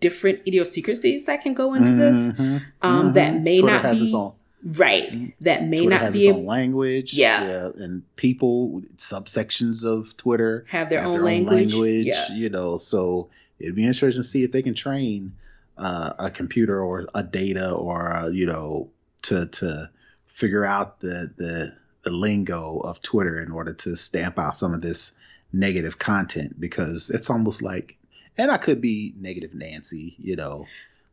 different 0.00 0.40
idiosyncrasies 0.46 1.26
that 1.26 1.42
can 1.42 1.54
go 1.54 1.74
into 1.74 1.92
this 1.92 2.30
mm-hmm. 2.30 2.58
Um, 2.82 3.04
mm-hmm. 3.04 3.12
that 3.12 3.40
may 3.40 3.60
Twitter 3.60 3.82
not 3.82 3.94
be 3.94 4.78
right 4.78 5.12
mm-hmm. 5.12 5.26
that 5.40 5.64
may 5.64 5.78
Twitter 5.78 5.90
not 5.90 6.00
has 6.00 6.14
be 6.14 6.26
its 6.26 6.36
own 6.36 6.44
language 6.44 7.14
yeah. 7.14 7.44
yeah 7.44 7.68
and 7.76 8.02
people 8.16 8.82
subsections 8.96 9.84
of 9.84 10.16
Twitter 10.16 10.64
have 10.68 10.88
their, 10.88 10.98
have 10.98 11.08
own, 11.08 11.12
their 11.12 11.22
language. 11.22 11.74
own 11.74 11.80
language 11.80 12.06
yeah. 12.06 12.32
you 12.32 12.48
know 12.48 12.78
so 12.78 13.28
it'd 13.60 13.76
be 13.76 13.84
interesting 13.84 14.20
to 14.20 14.26
see 14.26 14.42
if 14.42 14.50
they 14.50 14.62
can 14.62 14.74
train 14.74 15.32
uh, 15.78 16.12
a 16.18 16.30
computer 16.30 16.82
or 16.82 17.06
a 17.14 17.22
data 17.22 17.72
or 17.72 18.12
uh, 18.14 18.28
you 18.28 18.46
know 18.46 18.90
to 19.22 19.46
to 19.46 19.90
figure 20.26 20.64
out 20.64 21.00
the 21.00 21.32
the 21.36 21.76
the 22.02 22.10
lingo 22.10 22.80
of 22.80 23.00
Twitter 23.02 23.40
in 23.40 23.52
order 23.52 23.72
to 23.72 23.96
stamp 23.96 24.38
out 24.38 24.56
some 24.56 24.74
of 24.74 24.80
this 24.80 25.12
negative 25.52 25.98
content 25.98 26.58
because 26.58 27.10
it's 27.10 27.30
almost 27.30 27.62
like 27.62 27.96
and 28.38 28.50
I 28.50 28.56
could 28.56 28.80
be 28.80 29.14
negative 29.18 29.54
Nancy, 29.54 30.16
you 30.18 30.36
know. 30.36 30.66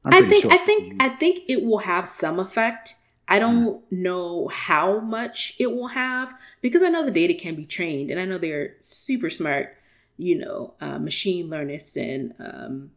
i 0.05 0.22
think 0.28 0.43
sure 0.43 0.51
I 0.51 0.57
think 0.57 1.01
I 1.01 1.10
think 1.10 1.49
it 1.49 1.64
will 1.64 1.80
have 1.80 2.07
some 2.07 2.39
effect. 2.39 2.95
I 3.28 3.38
don't 3.39 3.78
mm. 3.78 3.82
know 3.91 4.47
how 4.47 4.99
much 4.99 5.53
it 5.60 5.68
will 5.68 5.89
have 5.89 6.34
because 6.62 6.82
I 6.82 6.89
know 6.89 7.05
the 7.05 7.12
data 7.12 7.34
can 7.34 7.55
be 7.55 7.66
trained 7.66 8.10
and 8.10 8.20
I 8.20 8.26
know 8.26 8.38
they're 8.38 8.76
super 8.80 9.30
smart, 9.30 9.78
you 10.18 10.38
know, 10.39 10.74
uh, 10.82 10.97
machine 10.97 11.49
learners 11.49 11.95
and 11.95 12.34
um, 12.39 12.91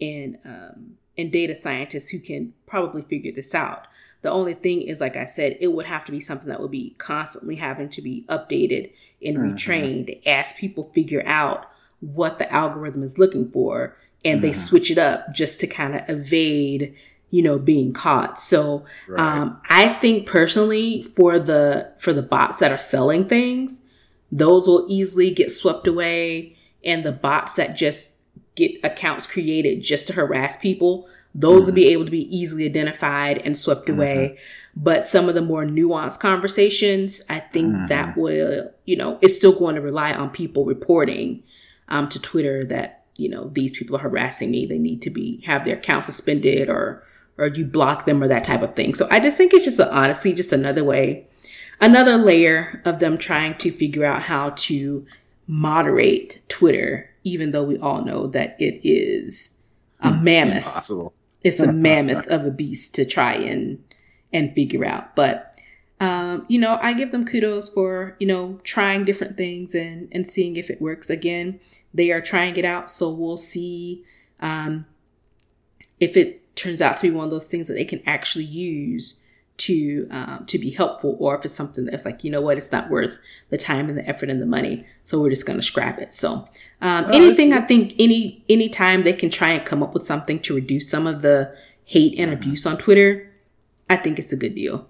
and 0.00 0.38
um, 0.44 0.96
and 1.16 1.32
data 1.32 1.54
scientists 1.54 2.10
who 2.10 2.20
can 2.20 2.54
probably 2.66 3.02
figure 3.02 3.32
this 3.32 3.54
out. 3.54 3.86
The 4.22 4.30
only 4.30 4.54
thing 4.54 4.82
is, 4.82 5.00
like 5.00 5.16
I 5.16 5.26
said, 5.26 5.56
it 5.60 5.68
would 5.68 5.86
have 5.86 6.04
to 6.06 6.12
be 6.12 6.20
something 6.20 6.48
that 6.48 6.60
would 6.60 6.70
be 6.70 6.94
constantly 6.98 7.56
having 7.56 7.88
to 7.90 8.02
be 8.02 8.24
updated 8.28 8.90
and 9.24 9.36
mm-hmm. 9.36 9.54
retrained 9.54 10.26
as 10.26 10.52
people 10.54 10.90
figure 10.92 11.22
out 11.26 11.66
what 12.00 12.38
the 12.38 12.52
algorithm 12.52 13.02
is 13.02 13.18
looking 13.18 13.50
for 13.50 13.96
and 14.24 14.40
mm-hmm. 14.40 14.48
they 14.48 14.52
switch 14.52 14.90
it 14.90 14.98
up 14.98 15.32
just 15.32 15.60
to 15.60 15.66
kind 15.66 15.94
of 15.94 16.02
evade 16.08 16.94
you 17.30 17.42
know 17.42 17.58
being 17.58 17.92
caught 17.92 18.38
so 18.38 18.84
right. 19.08 19.20
um, 19.20 19.60
i 19.68 19.88
think 19.94 20.26
personally 20.26 21.02
for 21.02 21.38
the 21.38 21.92
for 21.98 22.12
the 22.12 22.22
bots 22.22 22.58
that 22.58 22.72
are 22.72 22.78
selling 22.78 23.26
things 23.28 23.80
those 24.30 24.66
will 24.66 24.86
easily 24.88 25.30
get 25.30 25.50
swept 25.50 25.86
away 25.86 26.56
and 26.84 27.04
the 27.04 27.12
bots 27.12 27.54
that 27.54 27.76
just 27.76 28.14
get 28.58 28.84
accounts 28.84 29.26
created 29.26 29.82
just 29.82 30.06
to 30.08 30.12
harass 30.12 30.56
people, 30.56 31.08
those 31.34 31.62
mm-hmm. 31.62 31.66
will 31.66 31.74
be 31.74 31.88
able 31.88 32.04
to 32.04 32.10
be 32.10 32.36
easily 32.36 32.64
identified 32.64 33.38
and 33.38 33.56
swept 33.56 33.86
mm-hmm. 33.86 34.00
away. 34.00 34.38
But 34.76 35.04
some 35.04 35.28
of 35.28 35.34
the 35.34 35.42
more 35.42 35.64
nuanced 35.64 36.20
conversations, 36.20 37.22
I 37.28 37.40
think 37.40 37.74
mm-hmm. 37.74 37.86
that 37.88 38.16
will, 38.16 38.70
you 38.84 38.96
know, 38.96 39.18
it's 39.22 39.36
still 39.36 39.58
going 39.58 39.74
to 39.74 39.80
rely 39.80 40.12
on 40.12 40.30
people 40.30 40.64
reporting 40.64 41.42
um, 41.88 42.08
to 42.10 42.20
Twitter 42.20 42.64
that, 42.66 43.04
you 43.16 43.28
know, 43.28 43.48
these 43.48 43.76
people 43.76 43.96
are 43.96 44.00
harassing 44.00 44.50
me. 44.50 44.66
They 44.66 44.78
need 44.78 45.02
to 45.02 45.10
be, 45.10 45.42
have 45.46 45.64
their 45.64 45.76
account 45.76 46.04
suspended 46.04 46.68
or, 46.68 47.02
or 47.38 47.48
you 47.48 47.64
block 47.64 48.06
them 48.06 48.22
or 48.22 48.28
that 48.28 48.44
type 48.44 48.62
of 48.62 48.76
thing. 48.76 48.94
So 48.94 49.08
I 49.10 49.20
just 49.20 49.36
think 49.36 49.52
it's 49.52 49.64
just 49.64 49.80
a, 49.80 49.92
honestly 49.92 50.32
just 50.32 50.52
another 50.52 50.84
way, 50.84 51.26
another 51.80 52.16
layer 52.16 52.80
of 52.84 53.00
them 53.00 53.18
trying 53.18 53.56
to 53.58 53.70
figure 53.72 54.04
out 54.04 54.22
how 54.22 54.50
to 54.50 55.06
moderate 55.48 56.40
Twitter 56.48 57.10
even 57.28 57.50
though 57.50 57.62
we 57.62 57.78
all 57.78 58.04
know 58.04 58.26
that 58.28 58.56
it 58.58 58.80
is 58.82 59.60
a 60.00 60.12
hmm. 60.12 60.24
mammoth. 60.24 60.66
Impossible. 60.66 61.14
It's 61.42 61.60
a 61.60 61.72
mammoth 61.72 62.26
of 62.28 62.44
a 62.44 62.50
beast 62.50 62.94
to 62.96 63.04
try 63.04 63.34
and 63.34 63.82
and 64.32 64.54
figure 64.54 64.84
out. 64.84 65.14
But 65.16 65.58
um, 66.00 66.44
you 66.48 66.58
know, 66.58 66.78
I 66.80 66.92
give 66.92 67.10
them 67.10 67.24
kudos 67.24 67.68
for 67.68 68.16
you 68.18 68.26
know 68.26 68.58
trying 68.64 69.04
different 69.04 69.36
things 69.36 69.74
and 69.74 70.08
and 70.12 70.26
seeing 70.26 70.56
if 70.56 70.70
it 70.70 70.80
works. 70.80 71.10
Again, 71.10 71.60
they 71.92 72.10
are 72.10 72.20
trying 72.20 72.56
it 72.56 72.64
out, 72.64 72.90
so 72.90 73.10
we'll 73.10 73.36
see 73.36 74.04
um, 74.40 74.86
if 76.00 76.16
it 76.16 76.56
turns 76.56 76.80
out 76.80 76.96
to 76.98 77.02
be 77.02 77.10
one 77.10 77.24
of 77.24 77.30
those 77.30 77.46
things 77.46 77.68
that 77.68 77.74
they 77.74 77.84
can 77.84 78.02
actually 78.06 78.44
use 78.44 79.20
to 79.58 80.06
um, 80.10 80.44
to 80.46 80.58
be 80.58 80.70
helpful 80.70 81.16
or 81.18 81.36
if 81.36 81.44
it's 81.44 81.54
something 81.54 81.84
that's 81.84 82.04
like 82.04 82.24
you 82.24 82.30
know 82.30 82.40
what 82.40 82.56
it's 82.56 82.72
not 82.72 82.88
worth 82.88 83.18
the 83.50 83.58
time 83.58 83.88
and 83.88 83.98
the 83.98 84.08
effort 84.08 84.30
and 84.30 84.40
the 84.40 84.46
money 84.46 84.86
so 85.02 85.20
we're 85.20 85.30
just 85.30 85.46
going 85.46 85.58
to 85.58 85.64
scrap 85.64 85.98
it. 85.98 86.14
So 86.14 86.48
um, 86.80 87.04
oh, 87.06 87.10
anything 87.12 87.52
i 87.52 87.60
think 87.60 87.94
any 87.98 88.44
any 88.48 88.68
time 88.68 89.02
they 89.02 89.12
can 89.12 89.30
try 89.30 89.50
and 89.50 89.66
come 89.66 89.82
up 89.82 89.94
with 89.94 90.04
something 90.04 90.38
to 90.40 90.54
reduce 90.54 90.88
some 90.88 91.06
of 91.06 91.22
the 91.22 91.54
hate 91.84 92.18
and 92.18 92.30
mm-hmm. 92.30 92.40
abuse 92.40 92.66
on 92.66 92.78
twitter 92.78 93.30
i 93.90 93.96
think 93.96 94.18
it's 94.18 94.32
a 94.32 94.36
good 94.36 94.54
deal. 94.54 94.88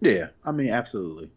Yeah 0.00 0.28
i 0.44 0.52
mean 0.52 0.70
absolutely. 0.70 1.30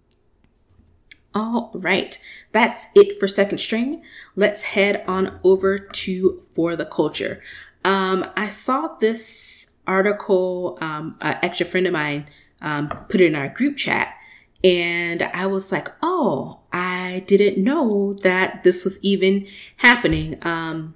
All 1.33 1.71
right. 1.73 2.19
That's 2.51 2.87
it 2.93 3.17
for 3.17 3.25
second 3.25 3.59
string. 3.59 4.03
Let's 4.35 4.63
head 4.63 5.01
on 5.07 5.39
over 5.45 5.79
to 5.79 6.43
for 6.51 6.75
the 6.75 6.85
culture. 6.85 7.41
Um, 7.85 8.25
i 8.35 8.49
saw 8.49 8.95
this 8.99 9.71
article 9.87 10.77
um, 10.81 11.15
an 11.21 11.37
extra 11.41 11.65
friend 11.65 11.87
of 11.87 11.93
mine 11.93 12.27
um, 12.61 12.89
put 13.09 13.21
it 13.21 13.27
in 13.27 13.35
our 13.35 13.49
group 13.49 13.77
chat. 13.77 14.15
And 14.63 15.23
I 15.23 15.47
was 15.47 15.71
like, 15.71 15.89
oh, 16.03 16.59
I 16.71 17.23
didn't 17.25 17.63
know 17.63 18.13
that 18.21 18.63
this 18.63 18.83
was 18.85 19.03
even 19.03 19.47
happening. 19.77 20.37
Um, 20.43 20.93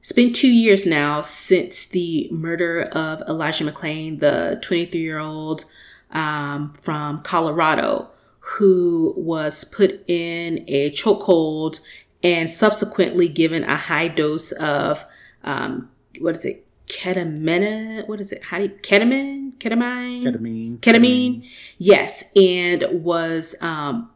it's 0.00 0.12
been 0.12 0.32
two 0.32 0.48
years 0.48 0.86
now 0.86 1.22
since 1.22 1.86
the 1.86 2.28
murder 2.30 2.82
of 2.92 3.20
Elijah 3.28 3.70
McClain, 3.70 4.20
the 4.20 4.58
23 4.62 5.00
year 5.00 5.18
old 5.18 5.64
um, 6.12 6.72
from 6.80 7.22
Colorado, 7.22 8.10
who 8.40 9.12
was 9.16 9.64
put 9.64 10.08
in 10.08 10.64
a 10.68 10.90
chokehold 10.92 11.80
and 12.22 12.48
subsequently 12.48 13.28
given 13.28 13.64
a 13.64 13.76
high 13.76 14.08
dose 14.08 14.52
of 14.52 15.04
um, 15.44 15.90
what 16.20 16.36
is 16.36 16.44
it, 16.44 16.66
ketamine. 16.88 18.08
What 18.08 18.20
is 18.20 18.32
it? 18.32 18.44
How 18.44 18.58
do 18.58 18.64
you, 18.64 18.70
ketamine? 18.70 19.52
Ketamine? 19.58 20.22
Ketamine. 20.24 20.78
Ketamine. 20.78 21.48
Yes, 21.78 22.24
and 22.36 22.84
was 23.04 23.54
um, 23.60 24.10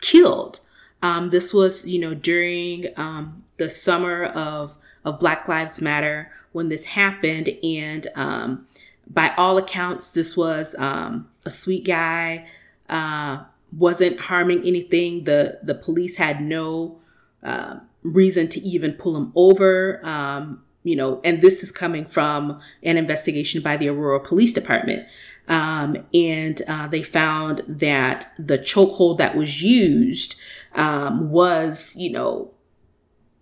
killed 0.00 0.60
Um, 1.02 1.30
this 1.30 1.54
was, 1.54 1.86
you 1.86 1.98
know, 1.98 2.14
during 2.14 2.88
um, 2.96 3.44
the 3.56 3.70
summer 3.70 4.24
of 4.26 4.76
of 5.04 5.18
Black 5.18 5.48
Lives 5.48 5.80
Matter 5.80 6.30
when 6.52 6.68
this 6.68 6.84
happened, 6.84 7.48
and 7.62 8.06
um, 8.16 8.66
by 9.08 9.32
all 9.36 9.56
accounts, 9.56 10.10
this 10.12 10.36
was 10.36 10.74
um, 10.78 11.28
a 11.46 11.50
sweet 11.50 11.86
guy, 11.86 12.46
uh, 12.88 13.44
wasn't 13.76 14.20
harming 14.20 14.66
anything. 14.66 15.24
the 15.24 15.58
The 15.62 15.74
police 15.74 16.16
had 16.16 16.42
no 16.42 16.98
uh, 17.42 17.78
reason 18.02 18.48
to 18.48 18.60
even 18.60 18.92
pull 18.92 19.16
him 19.16 19.32
over. 19.34 20.04
Um, 20.04 20.62
you 20.82 20.96
know, 20.96 21.20
and 21.24 21.42
this 21.42 21.62
is 21.62 21.70
coming 21.70 22.04
from 22.04 22.60
an 22.82 22.96
investigation 22.96 23.62
by 23.62 23.76
the 23.76 23.88
Aurora 23.88 24.20
Police 24.20 24.52
Department. 24.52 25.06
Um, 25.48 26.06
and 26.14 26.62
uh, 26.68 26.86
they 26.86 27.02
found 27.02 27.62
that 27.66 28.32
the 28.38 28.58
chokehold 28.58 29.18
that 29.18 29.34
was 29.34 29.62
used 29.62 30.36
um, 30.74 31.30
was, 31.30 31.94
you 31.96 32.10
know, 32.10 32.52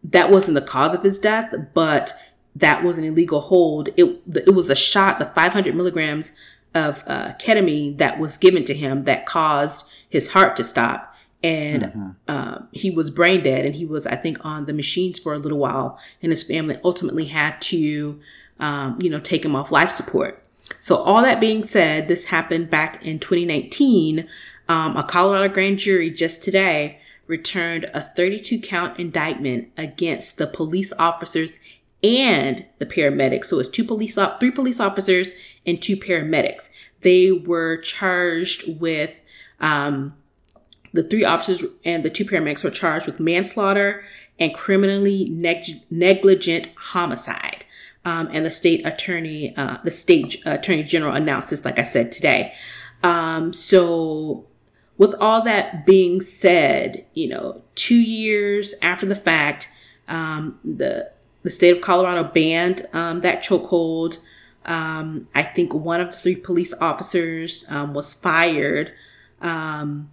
that 0.03 0.31
wasn't 0.31 0.55
the 0.55 0.63
cause 0.63 0.95
of 0.95 1.03
his 1.03 1.19
death, 1.19 1.55
but 1.75 2.15
that 2.57 2.83
was 2.83 2.99
an 2.99 3.05
illegal 3.05 3.41
hold. 3.41 3.91
It 3.97 4.21
it 4.35 4.55
was 4.55 4.71
a 4.71 4.75
shot, 4.75 5.19
the 5.19 5.27
500 5.27 5.75
milligrams 5.75 6.33
of 6.75 7.05
uh, 7.07 7.35
ketamine 7.35 7.99
that 7.99 8.19
was 8.19 8.37
given 8.37 8.65
to 8.65 8.75
him 8.75 9.05
that 9.05 9.27
caused 9.27 9.87
his 10.09 10.33
heart 10.33 10.57
to 10.57 10.65
stop, 10.65 11.08
and 11.43 11.83
mm-hmm. 11.83 12.09
uh, 12.27 12.59
he 12.73 12.91
was 12.91 13.11
brain 13.11 13.43
dead. 13.43 13.65
And 13.65 13.75
he 13.75 13.87
was, 13.87 14.07
I 14.07 14.17
think, 14.17 14.45
on 14.45 14.67
the 14.67 14.73
machines 14.73 15.21
for 15.21 15.35
a 15.35 15.39
little 15.39 15.59
while, 15.59 15.99
and 16.23 16.33
his 16.33 16.45
family 16.45 16.77
ultimately 16.85 17.27
had 17.27 17.61
to, 17.63 18.21
um, 18.61 18.99
you 19.01 19.11
know, 19.11 19.21
take 19.21 19.45
him 19.45 19.55
off 19.55 19.71
life 19.71 19.91
support. 19.91 20.45
So 20.81 20.97
all 20.97 21.23
that 21.23 21.41
being 21.41 21.65
said, 21.65 22.09
this 22.09 22.25
happened 22.25 22.71
back 22.71 23.05
in 23.05 23.19
2019. 23.19 24.29
Um, 24.69 24.97
a 24.97 25.03
Colorado 25.03 25.53
grand 25.53 25.79
jury 25.79 26.11
just 26.11 26.43
today 26.43 27.01
returned 27.27 27.85
a 27.95 28.01
32 28.01 28.59
count 28.61 28.99
indictment 28.99 29.69
against 29.77 30.39
the 30.39 30.47
police 30.47 30.93
officers 30.99 31.59
and 32.03 32.67
the 32.79 32.87
paramedics. 32.87 33.47
So 33.47 33.59
it's 33.59 33.69
two 33.69 33.85
police, 33.85 34.19
three 34.41 34.51
police 34.51 34.81
officers 34.81 35.33
and 35.67 35.81
two 35.81 35.97
paramedics. 35.97 36.71
They 37.03 37.33
were 37.33 37.77
charged 37.77 38.81
with, 38.81 39.23
um, 39.61 40.15
the 40.93 41.03
three 41.03 41.25
officers 41.25 41.65
and 41.85 42.05
the 42.05 42.11
two 42.11 42.25
paramedics 42.25 42.65
were 42.65 42.71
charged 42.71 43.07
with 43.07 43.21
manslaughter 43.21 44.05
and 44.39 44.55
criminally 44.55 45.29
neg- 45.31 45.83
negligent 45.91 46.73
homicide. 46.77 47.65
Um, 48.05 48.29
and 48.33 48.47
the 48.47 48.51
state 48.51 48.87
attorney, 48.87 49.55
uh, 49.57 49.79
the 49.85 49.91
state 49.91 50.41
attorney 50.47 50.83
general 50.83 51.15
announced 51.15 51.51
this, 51.51 51.65
like 51.65 51.79
I 51.79 51.83
said 51.83 52.11
today. 52.13 52.55
Um, 53.03 53.53
so 53.53 54.47
with 54.97 55.15
all 55.21 55.43
that 55.43 55.85
being 55.85 56.21
said, 56.21 57.05
you 57.15 57.29
know, 57.29 57.63
two 57.75 58.01
years 58.01 58.75
after 58.83 59.07
the 59.07 59.15
fact, 59.15 59.71
um, 60.09 60.59
the 60.65 61.11
the 61.45 61.51
state 61.51 61.71
of 61.71 61.81
Colorado 61.81 62.25
banned 62.25 62.87
um, 62.93 63.21
that 63.21 63.43
chokehold. 63.43 64.19
Um, 64.65 65.29
I 65.35 65.43
think 65.43 65.73
one 65.73 66.01
of 66.01 66.11
the 66.11 66.17
three 66.17 66.37
police 66.37 66.75
officers 66.81 67.65
um, 67.69 67.95
was 67.95 68.15
fired 68.15 68.93
um, 69.41 70.11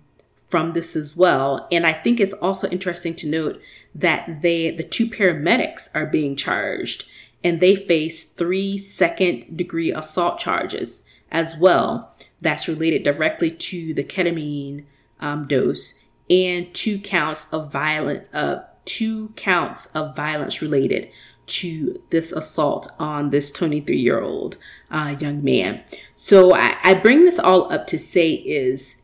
from 0.47 0.73
this 0.73 0.95
as 0.95 1.15
well. 1.15 1.67
And 1.71 1.85
I 1.85 1.93
think 1.93 2.19
it's 2.19 2.33
also 2.33 2.67
interesting 2.69 3.15
to 3.15 3.29
note 3.29 3.61
that 3.93 4.41
they, 4.41 4.71
the 4.71 4.83
two 4.83 5.07
paramedics, 5.07 5.89
are 5.95 6.05
being 6.05 6.35
charged, 6.35 7.05
and 7.43 7.59
they 7.59 7.75
face 7.75 8.23
three 8.23 8.77
second 8.77 9.57
degree 9.57 9.91
assault 9.91 10.39
charges 10.39 11.05
as 11.31 11.57
well. 11.57 12.15
That's 12.41 12.67
related 12.67 13.03
directly 13.03 13.51
to 13.51 13.93
the 13.93 14.03
ketamine 14.03 14.85
um, 15.19 15.47
dose, 15.47 16.05
and 16.29 16.73
two 16.73 16.99
counts 16.99 17.47
of 17.51 17.71
violence. 17.71 18.27
Uh, 18.33 18.63
two 18.85 19.29
counts 19.35 19.87
of 19.87 20.15
violence 20.15 20.61
related 20.61 21.09
to 21.47 22.01
this 22.09 22.31
assault 22.31 22.87
on 22.99 23.29
this 23.29 23.51
23 23.51 23.97
year 23.97 24.21
old 24.21 24.57
uh, 24.91 25.15
young 25.19 25.43
man. 25.43 25.83
So 26.15 26.55
I, 26.55 26.77
I 26.83 26.93
bring 26.93 27.25
this 27.25 27.39
all 27.39 27.71
up 27.71 27.87
to 27.87 27.99
say 27.99 28.33
is 28.33 29.01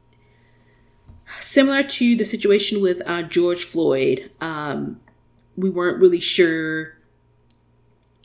similar 1.39 1.83
to 1.83 2.15
the 2.15 2.25
situation 2.25 2.81
with 2.81 3.01
uh, 3.05 3.23
George 3.23 3.63
Floyd. 3.63 4.31
Um, 4.41 4.99
we 5.55 5.69
weren't 5.69 6.01
really 6.01 6.19
sure 6.19 6.97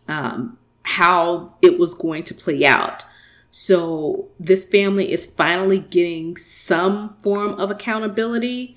um, 0.08 0.58
how 0.82 1.54
it 1.62 1.78
was 1.78 1.94
going 1.94 2.22
to 2.24 2.34
play 2.34 2.64
out. 2.64 3.04
So 3.50 4.28
this 4.38 4.66
family 4.66 5.12
is 5.12 5.26
finally 5.26 5.78
getting 5.78 6.36
some 6.36 7.16
form 7.18 7.58
of 7.58 7.70
accountability 7.70 8.76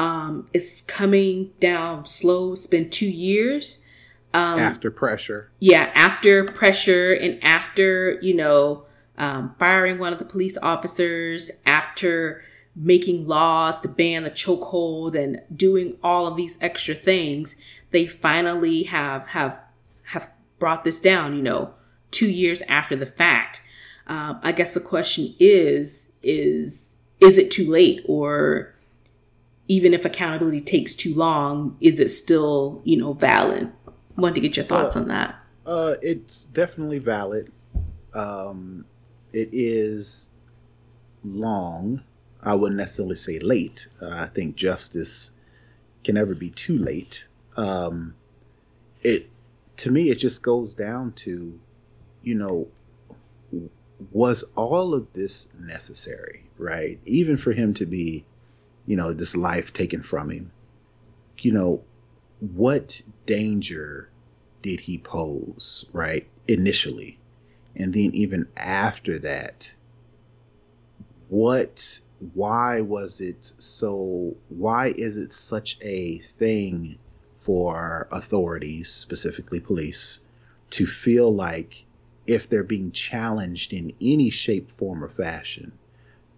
um, 0.00 0.48
it's 0.54 0.80
coming 0.80 1.50
down 1.60 2.06
slow. 2.06 2.54
It's 2.54 2.66
been 2.66 2.88
two 2.88 3.10
years. 3.10 3.84
Um, 4.32 4.58
after 4.58 4.90
pressure. 4.90 5.50
Yeah, 5.60 5.90
after 5.94 6.44
pressure 6.52 7.12
and 7.12 7.42
after, 7.44 8.18
you 8.22 8.34
know, 8.34 8.86
um, 9.18 9.54
firing 9.58 9.98
one 9.98 10.12
of 10.12 10.18
the 10.18 10.24
police 10.24 10.56
officers, 10.62 11.50
after 11.66 12.42
making 12.76 13.26
laws 13.26 13.80
to 13.80 13.88
ban 13.88 14.22
the 14.22 14.30
chokehold 14.30 15.14
and 15.14 15.42
doing 15.54 15.96
all 16.02 16.26
of 16.26 16.36
these 16.36 16.58
extra 16.60 16.94
things, 16.94 17.56
they 17.90 18.06
finally 18.06 18.84
have 18.84 19.26
have 19.28 19.60
have 20.04 20.30
brought 20.58 20.84
this 20.84 21.00
down. 21.00 21.36
You 21.36 21.42
know, 21.42 21.74
two 22.10 22.30
years 22.30 22.62
after 22.68 22.96
the 22.96 23.06
fact. 23.06 23.62
Um, 24.06 24.40
I 24.42 24.50
guess 24.52 24.74
the 24.74 24.80
question 24.80 25.34
is 25.38 26.12
is 26.22 26.96
is 27.20 27.38
it 27.38 27.50
too 27.50 27.70
late 27.70 28.02
or 28.06 28.74
even 29.70 29.94
if 29.94 30.04
accountability 30.04 30.60
takes 30.60 30.96
too 30.96 31.14
long, 31.14 31.76
is 31.80 32.00
it 32.00 32.08
still, 32.08 32.82
you 32.82 32.96
know, 32.96 33.12
valid? 33.12 33.70
Want 34.16 34.34
to 34.34 34.40
get 34.40 34.56
your 34.56 34.66
thoughts 34.66 34.96
uh, 34.96 34.98
on 34.98 35.08
that? 35.08 35.36
Uh, 35.64 35.94
it's 36.02 36.46
definitely 36.46 36.98
valid. 36.98 37.52
Um, 38.12 38.84
it 39.32 39.48
is 39.52 40.30
long. 41.22 42.02
I 42.42 42.54
wouldn't 42.54 42.78
necessarily 42.78 43.16
say 43.16 43.38
late. 43.38 43.88
Uh, 44.00 44.10
I 44.10 44.26
think 44.26 44.56
justice 44.56 45.36
can 46.04 46.14
never 46.14 46.34
be 46.34 46.50
too 46.50 46.78
late. 46.78 47.28
Um, 47.56 48.14
it 49.02 49.28
to 49.78 49.90
me, 49.90 50.10
it 50.10 50.16
just 50.16 50.42
goes 50.42 50.74
down 50.74 51.12
to, 51.12 51.58
you 52.22 52.34
know, 52.34 52.68
was 54.12 54.44
all 54.54 54.94
of 54.94 55.12
this 55.12 55.48
necessary, 55.58 56.44
right? 56.56 56.98
Even 57.04 57.36
for 57.36 57.52
him 57.52 57.74
to 57.74 57.86
be 57.86 58.24
you 58.90 58.96
know, 58.96 59.12
this 59.12 59.36
life 59.36 59.72
taken 59.72 60.02
from 60.02 60.30
him, 60.30 60.50
you 61.38 61.52
know, 61.52 61.82
what 62.40 63.00
danger 63.24 64.10
did 64.62 64.80
he 64.80 64.98
pose, 64.98 65.88
right? 65.92 66.26
Initially. 66.48 67.16
And 67.76 67.94
then 67.94 68.10
even 68.14 68.48
after 68.56 69.20
that, 69.20 69.72
what, 71.28 72.00
why 72.34 72.82
was 72.82 73.20
it 73.20 73.52
so, 73.58 74.36
why 74.48 74.88
is 74.88 75.16
it 75.16 75.32
such 75.32 75.78
a 75.80 76.18
thing 76.38 76.98
for 77.38 78.08
authorities, 78.12 78.90
specifically 78.90 79.60
police, 79.60 80.20
to 80.70 80.86
feel 80.86 81.34
like 81.34 81.84
if 82.26 82.48
they're 82.48 82.62
being 82.62 82.92
challenged 82.92 83.72
in 83.72 83.92
any 84.00 84.30
shape, 84.30 84.70
form, 84.76 85.02
or 85.02 85.08
fashion, 85.08 85.72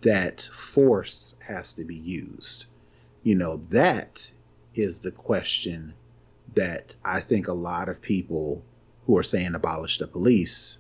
that 0.03 0.43
force 0.43 1.37
has 1.47 1.75
to 1.75 1.85
be 1.85 1.97
used? 1.97 2.67
You 3.25 3.35
know, 3.35 3.63
that 3.71 4.31
is 4.75 5.01
the 5.01 5.13
question 5.13 5.95
that 6.55 6.95
I 7.05 7.21
think 7.21 7.49
a 7.49 7.53
lot 7.53 7.89
of 7.89 8.01
people 8.01 8.63
who 9.07 9.17
are 9.17 9.23
saying 9.23 9.55
abolish 9.55 9.99
the 9.99 10.07
police, 10.07 10.79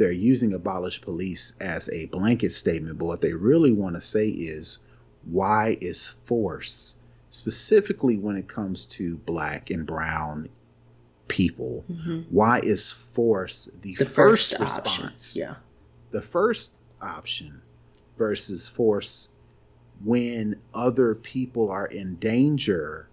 they're 0.00 0.10
using 0.10 0.54
abolish 0.54 1.02
police 1.02 1.52
as 1.60 1.90
a 1.90 2.06
blanket 2.06 2.52
statement. 2.52 2.96
But 2.98 3.04
what 3.04 3.20
they 3.20 3.34
really 3.34 3.70
want 3.70 3.96
to 3.96 4.00
say 4.00 4.28
is, 4.28 4.78
why 5.24 5.76
is 5.78 6.08
force, 6.24 6.96
specifically 7.28 8.16
when 8.16 8.36
it 8.36 8.48
comes 8.48 8.86
to 8.86 9.18
black 9.18 9.68
and 9.68 9.86
brown 9.86 10.48
people, 11.28 11.84
mm-hmm. 11.92 12.22
why 12.30 12.60
is 12.60 12.92
force 12.92 13.68
the, 13.82 13.94
the 13.94 14.06
first, 14.06 14.56
first 14.56 14.60
response? 14.60 15.36
Yeah. 15.36 15.56
The 16.12 16.22
first 16.22 16.72
option 17.02 17.60
versus 18.16 18.66
force 18.66 19.28
when 20.02 20.56
other 20.72 21.14
people 21.14 21.70
are 21.70 21.86
in 21.86 22.14
danger 22.14 23.06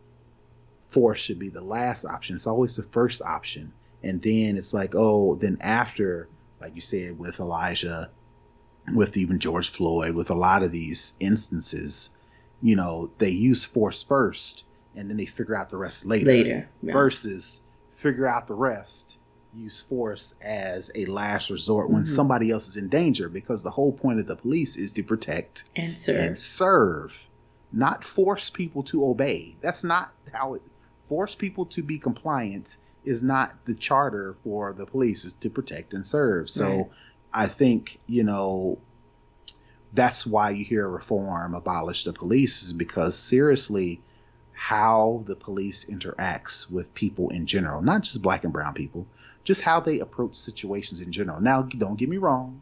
force 0.89 1.19
should 1.19 1.37
be 1.37 1.49
the 1.49 1.61
last 1.61 2.05
option 2.05 2.35
it's 2.35 2.47
always 2.47 2.77
the 2.77 2.83
first 2.83 3.21
option 3.21 3.73
and 4.03 4.21
then 4.21 4.55
it's 4.55 4.73
like 4.73 4.95
oh 4.95 5.35
then 5.35 5.57
after 5.59 6.29
like 6.61 6.75
you 6.75 6.81
said 6.81 7.17
with 7.17 7.39
elijah 7.39 8.09
with 8.93 9.17
even 9.17 9.39
george 9.39 9.69
floyd 9.69 10.15
with 10.15 10.29
a 10.29 10.35
lot 10.35 10.63
of 10.63 10.71
these 10.71 11.13
instances 11.19 12.09
you 12.61 12.75
know 12.75 13.11
they 13.17 13.29
use 13.29 13.65
force 13.65 14.03
first 14.03 14.63
and 14.95 15.09
then 15.09 15.17
they 15.17 15.25
figure 15.25 15.55
out 15.55 15.69
the 15.69 15.77
rest 15.77 16.05
later 16.05 16.25
later 16.25 16.69
yeah. 16.81 16.93
versus 16.93 17.61
figure 17.95 18.27
out 18.27 18.47
the 18.47 18.53
rest 18.53 19.17
use 19.53 19.81
force 19.81 20.35
as 20.41 20.91
a 20.95 21.05
last 21.05 21.49
resort 21.49 21.89
when 21.89 22.03
mm-hmm. 22.03 22.13
somebody 22.13 22.51
else 22.51 22.67
is 22.67 22.77
in 22.77 22.89
danger 22.89 23.29
because 23.29 23.63
the 23.63 23.71
whole 23.71 23.91
point 23.91 24.19
of 24.19 24.27
the 24.27 24.35
police 24.35 24.75
is 24.75 24.91
to 24.93 25.03
protect 25.03 25.63
and 25.75 25.99
serve. 25.99 26.15
And 26.15 26.39
serve. 26.39 27.29
not 27.71 28.03
force 28.03 28.49
people 28.49 28.83
to 28.83 29.05
obey. 29.05 29.55
That's 29.61 29.83
not 29.83 30.11
how 30.31 30.55
it 30.55 30.61
force 31.09 31.35
people 31.35 31.65
to 31.65 31.81
be 31.81 31.97
compliant 31.97 32.77
is 33.07 33.23
not 33.23 33.65
the 33.65 33.73
charter 33.73 34.35
for 34.43 34.73
the 34.73 34.85
police 34.85 35.23
is 35.23 35.33
to 35.35 35.49
protect 35.49 35.93
and 35.93 36.05
serve. 36.05 36.49
So 36.49 36.69
right. 36.69 36.89
I 37.33 37.47
think, 37.47 37.99
you 38.05 38.23
know, 38.23 38.79
that's 39.93 40.27
why 40.27 40.49
you 40.49 40.65
hear 40.65 40.87
reform 40.87 41.55
abolish 41.55 42.03
the 42.03 42.11
police 42.11 42.63
is 42.63 42.73
because 42.73 43.17
seriously 43.17 44.01
how 44.51 45.23
the 45.25 45.35
police 45.35 45.85
interacts 45.85 46.69
with 46.69 46.93
people 46.93 47.29
in 47.29 47.45
general, 47.45 47.81
not 47.81 48.01
just 48.01 48.21
black 48.21 48.43
and 48.43 48.51
brown 48.51 48.73
people, 48.73 49.07
just 49.45 49.61
how 49.61 49.79
they 49.79 49.99
approach 49.99 50.35
situations 50.35 50.99
in 50.99 51.11
general. 51.11 51.39
Now, 51.39 51.61
don't 51.61 51.97
get 51.97 52.09
me 52.09 52.17
wrong. 52.17 52.61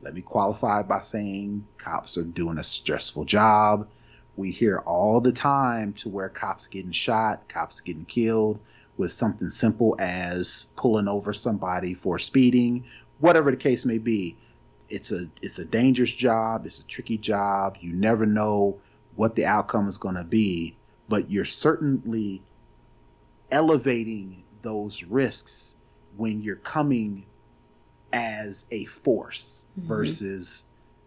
Let 0.00 0.14
me 0.14 0.22
qualify 0.22 0.82
by 0.82 1.02
saying 1.02 1.66
cops 1.76 2.18
are 2.18 2.24
doing 2.24 2.58
a 2.58 2.64
stressful 2.64 3.26
job. 3.26 3.88
We 4.36 4.50
hear 4.50 4.78
all 4.78 5.20
the 5.20 5.32
time 5.32 5.92
to 5.94 6.08
where 6.08 6.28
cops 6.28 6.66
getting 6.66 6.92
shot, 6.92 7.48
cops 7.48 7.80
getting 7.80 8.04
killed 8.04 8.58
with 8.98 9.12
something 9.12 9.48
simple 9.48 9.96
as 9.98 10.66
pulling 10.76 11.08
over 11.08 11.32
somebody 11.32 11.94
for 11.94 12.18
speeding, 12.18 12.84
whatever 13.20 13.50
the 13.50 13.56
case 13.56 13.84
may 13.84 13.98
be. 13.98 14.36
It's 14.90 15.12
a 15.12 15.28
it's 15.42 15.58
a 15.58 15.64
dangerous 15.64 16.12
job, 16.12 16.66
it's 16.66 16.78
a 16.78 16.84
tricky 16.84 17.18
job. 17.18 17.78
You 17.80 17.92
never 17.92 18.26
know 18.26 18.78
what 19.16 19.34
the 19.34 19.46
outcome 19.46 19.86
is 19.88 19.98
going 19.98 20.14
to 20.14 20.24
be, 20.24 20.76
but 21.08 21.30
you're 21.30 21.44
certainly 21.44 22.42
elevating 23.50 24.42
those 24.62 25.04
risks 25.04 25.76
when 26.16 26.42
you're 26.42 26.56
coming 26.56 27.26
as 28.12 28.66
a 28.70 28.84
force 28.86 29.66
mm-hmm. 29.78 29.88
versus 29.88 30.64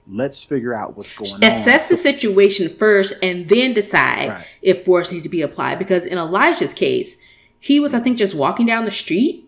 let's 0.08 0.44
figure 0.44 0.74
out 0.74 0.98
what's 0.98 1.14
going 1.14 1.32
Assess 1.32 1.54
on. 1.54 1.60
Assess 1.60 1.90
the 1.90 1.98
situation 1.98 2.70
first 2.70 3.14
and 3.22 3.48
then 3.48 3.74
decide 3.74 4.30
right. 4.30 4.48
if 4.62 4.86
force 4.86 5.12
needs 5.12 5.24
to 5.24 5.30
be 5.30 5.42
applied. 5.42 5.80
Because 5.80 6.06
in 6.06 6.18
Elijah's 6.18 6.74
case, 6.74 7.24
he 7.62 7.80
was, 7.80 7.94
I 7.94 8.02
think, 8.02 8.18
just 8.18 8.36
walking 8.36 8.66
down 8.66 8.84
the 8.84 8.92
street 8.92 9.48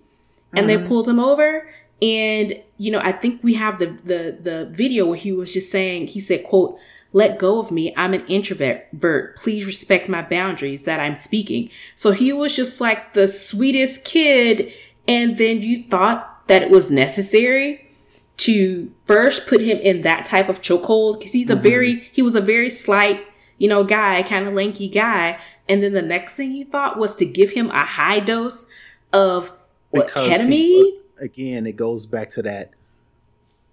and 0.53 0.70
mm-hmm. 0.70 0.84
they 0.84 0.88
pulled 0.88 1.09
him 1.09 1.20
over. 1.20 1.68
And, 2.01 2.61
you 2.78 2.91
know, 2.91 2.99
I 2.99 3.11
think 3.11 3.43
we 3.43 3.55
have 3.55 3.80
the, 3.80 3.88
the, 3.88 4.38
the 4.39 4.70
video 4.72 5.05
where 5.05 5.18
he 5.18 5.32
was 5.32 5.51
just 5.51 5.72
saying, 5.72 6.07
he 6.07 6.20
said, 6.20 6.45
quote, 6.45 6.78
let 7.11 7.39
go 7.39 7.59
of 7.59 7.72
me. 7.72 7.93
I'm 7.97 8.14
an 8.14 8.26
introvert. 8.28 9.36
Please 9.36 9.66
respect 9.66 10.09
my 10.09 10.22
boundaries 10.22 10.84
that 10.84 10.99
I'm 10.99 11.16
speaking. 11.16 11.70
So 11.95 12.11
he 12.11 12.32
was 12.32 12.55
just 12.55 12.80
like 12.80 13.14
the 13.14 13.28
sweetest 13.28 14.05
kid 14.05 14.72
and 15.07 15.38
then 15.38 15.61
you 15.61 15.84
thought 15.84 16.47
that 16.47 16.61
it 16.61 16.70
was 16.70 16.89
necessary 16.89 17.91
to 18.38 18.91
first 19.05 19.47
put 19.47 19.61
him 19.61 19.78
in 19.78 20.01
that 20.01 20.26
type 20.26 20.49
of 20.49 20.61
chokehold 20.61 21.20
because 21.20 21.34
he's 21.34 21.49
a 21.49 21.53
mm-hmm. 21.53 21.64
very 21.64 21.99
he 22.11 22.22
was 22.22 22.36
a 22.36 22.41
very 22.41 22.70
slight 22.70 23.26
you 23.58 23.68
know 23.68 23.84
guy 23.84 24.22
kind 24.24 24.47
of 24.47 24.54
lanky 24.54 24.88
guy 24.88 25.39
and 25.70 25.84
then 25.84 25.93
the 25.93 26.01
next 26.01 26.36
thing 26.36 26.51
you 26.51 26.66
thought 26.66 26.97
was 26.97 27.16
to 27.16 27.26
give 27.26 27.51
him 27.51 27.70
a 27.72 27.86
high 27.86 28.20
dose 28.20 28.66
of 29.12 29.51
what 29.91 30.10
ketamine 30.10 30.49
he, 30.49 30.99
again 31.20 31.66
it 31.66 31.76
goes 31.76 32.06
back 32.06 32.30
to 32.30 32.41
that 32.41 32.72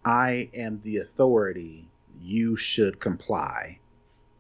i 0.05 0.49
am 0.55 0.81
the 0.85 0.99
authority 0.99 1.89
you 2.23 2.57
should 2.57 3.01
comply 3.01 3.79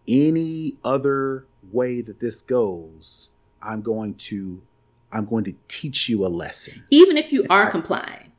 any 0.07 0.75
other 0.85 1.47
way 1.73 2.01
that 2.01 2.21
this 2.21 2.43
goes 2.43 3.31
i'm 3.63 3.83
going 3.83 4.15
to 4.15 4.61
I'm 5.13 5.27
going 5.27 5.45
to 5.45 5.55
teach 5.69 6.09
you 6.09 6.25
a 6.25 6.29
lesson. 6.29 6.85
Even 6.91 7.17
if 7.17 7.33
you 7.33 7.47
are 7.51 7.67
I, 7.67 7.71
complying. 7.71 8.33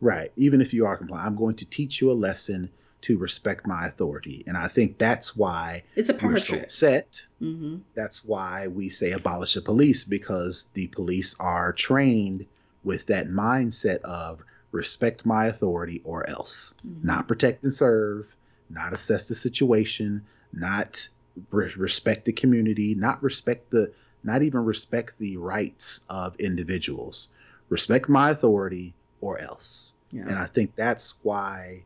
Right. 0.00 0.32
Even 0.36 0.60
if 0.60 0.72
you 0.72 0.86
are 0.86 0.96
complying, 0.96 1.26
I'm 1.26 1.36
going 1.36 1.56
to 1.56 1.66
teach 1.68 2.00
you 2.00 2.10
a 2.10 2.14
lesson 2.14 2.70
to 3.02 3.16
respect 3.18 3.66
my 3.66 3.86
authority. 3.86 4.44
And 4.46 4.56
I 4.56 4.68
think 4.68 4.98
that's 4.98 5.36
why 5.36 5.84
it's 5.96 6.08
a 6.08 6.18
we're 6.22 6.38
so 6.38 6.56
upset. 6.56 7.26
Mm-hmm. 7.40 7.78
That's 7.94 8.24
why 8.24 8.68
we 8.68 8.88
say 8.90 9.12
abolish 9.12 9.54
the 9.54 9.62
police 9.62 10.04
because 10.04 10.66
the 10.74 10.88
police 10.88 11.36
are 11.40 11.72
trained 11.72 12.46
with 12.84 13.06
that 13.06 13.28
mindset 13.28 14.00
of 14.00 14.42
respect 14.72 15.24
my 15.24 15.46
authority 15.46 16.00
or 16.04 16.28
else. 16.28 16.74
Mm-hmm. 16.86 17.06
Not 17.06 17.28
protect 17.28 17.64
and 17.64 17.72
serve, 17.72 18.34
not 18.68 18.92
assess 18.92 19.28
the 19.28 19.34
situation, 19.34 20.26
not 20.52 21.08
re- 21.50 21.72
respect 21.76 22.24
the 22.24 22.32
community, 22.32 22.94
not 22.94 23.22
respect 23.22 23.70
the 23.70 23.92
not 24.22 24.42
even 24.42 24.64
respect 24.64 25.18
the 25.18 25.38
rights 25.38 26.02
of 26.10 26.36
individuals. 26.36 27.28
Respect 27.70 28.08
my 28.08 28.30
authority 28.30 28.94
or 29.22 29.38
else. 29.38 29.94
Yeah. 30.12 30.22
And 30.22 30.32
I 30.32 30.44
think 30.44 30.76
that's 30.76 31.14
why 31.22 31.84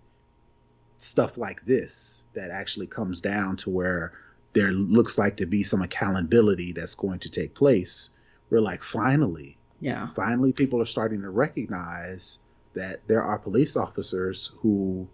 stuff 1.05 1.37
like 1.39 1.65
this 1.65 2.25
that 2.35 2.51
actually 2.51 2.87
comes 2.87 3.21
down 3.21 3.57
to 3.57 3.71
where 3.71 4.13
there 4.55 4.73
looks 4.73 5.19
like 5.19 5.37
to 5.37 5.47
be 5.47 5.63
some 5.63 5.83
accountability 5.83 6.73
that's 6.73 6.95
going 6.95 7.19
to 7.21 7.31
take 7.31 7.55
place. 7.55 8.11
We're 8.51 8.61
like, 8.61 8.83
finally, 8.83 9.59
yeah, 9.81 10.09
finally, 10.15 10.53
people 10.53 10.81
are 10.81 10.87
starting 10.87 11.23
to 11.23 11.31
recognize 11.31 12.39
that 12.75 13.07
there 13.07 13.23
are 13.23 13.39
police 13.39 13.77
officers 13.77 14.53
who 14.59 15.09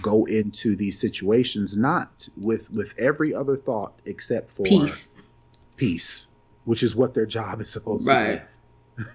go 0.00 0.24
into 0.26 0.76
these 0.76 0.98
situations 0.98 1.76
not 1.76 2.28
with 2.36 2.70
with 2.70 2.94
every 2.98 3.34
other 3.34 3.56
thought 3.56 3.98
except 4.04 4.50
for 4.52 4.62
peace, 4.64 5.10
peace, 5.76 6.28
which 6.64 6.82
is 6.82 6.96
what 6.96 7.14
their 7.14 7.26
job 7.26 7.60
is 7.60 7.70
supposed 7.70 8.06
right. 8.08 8.42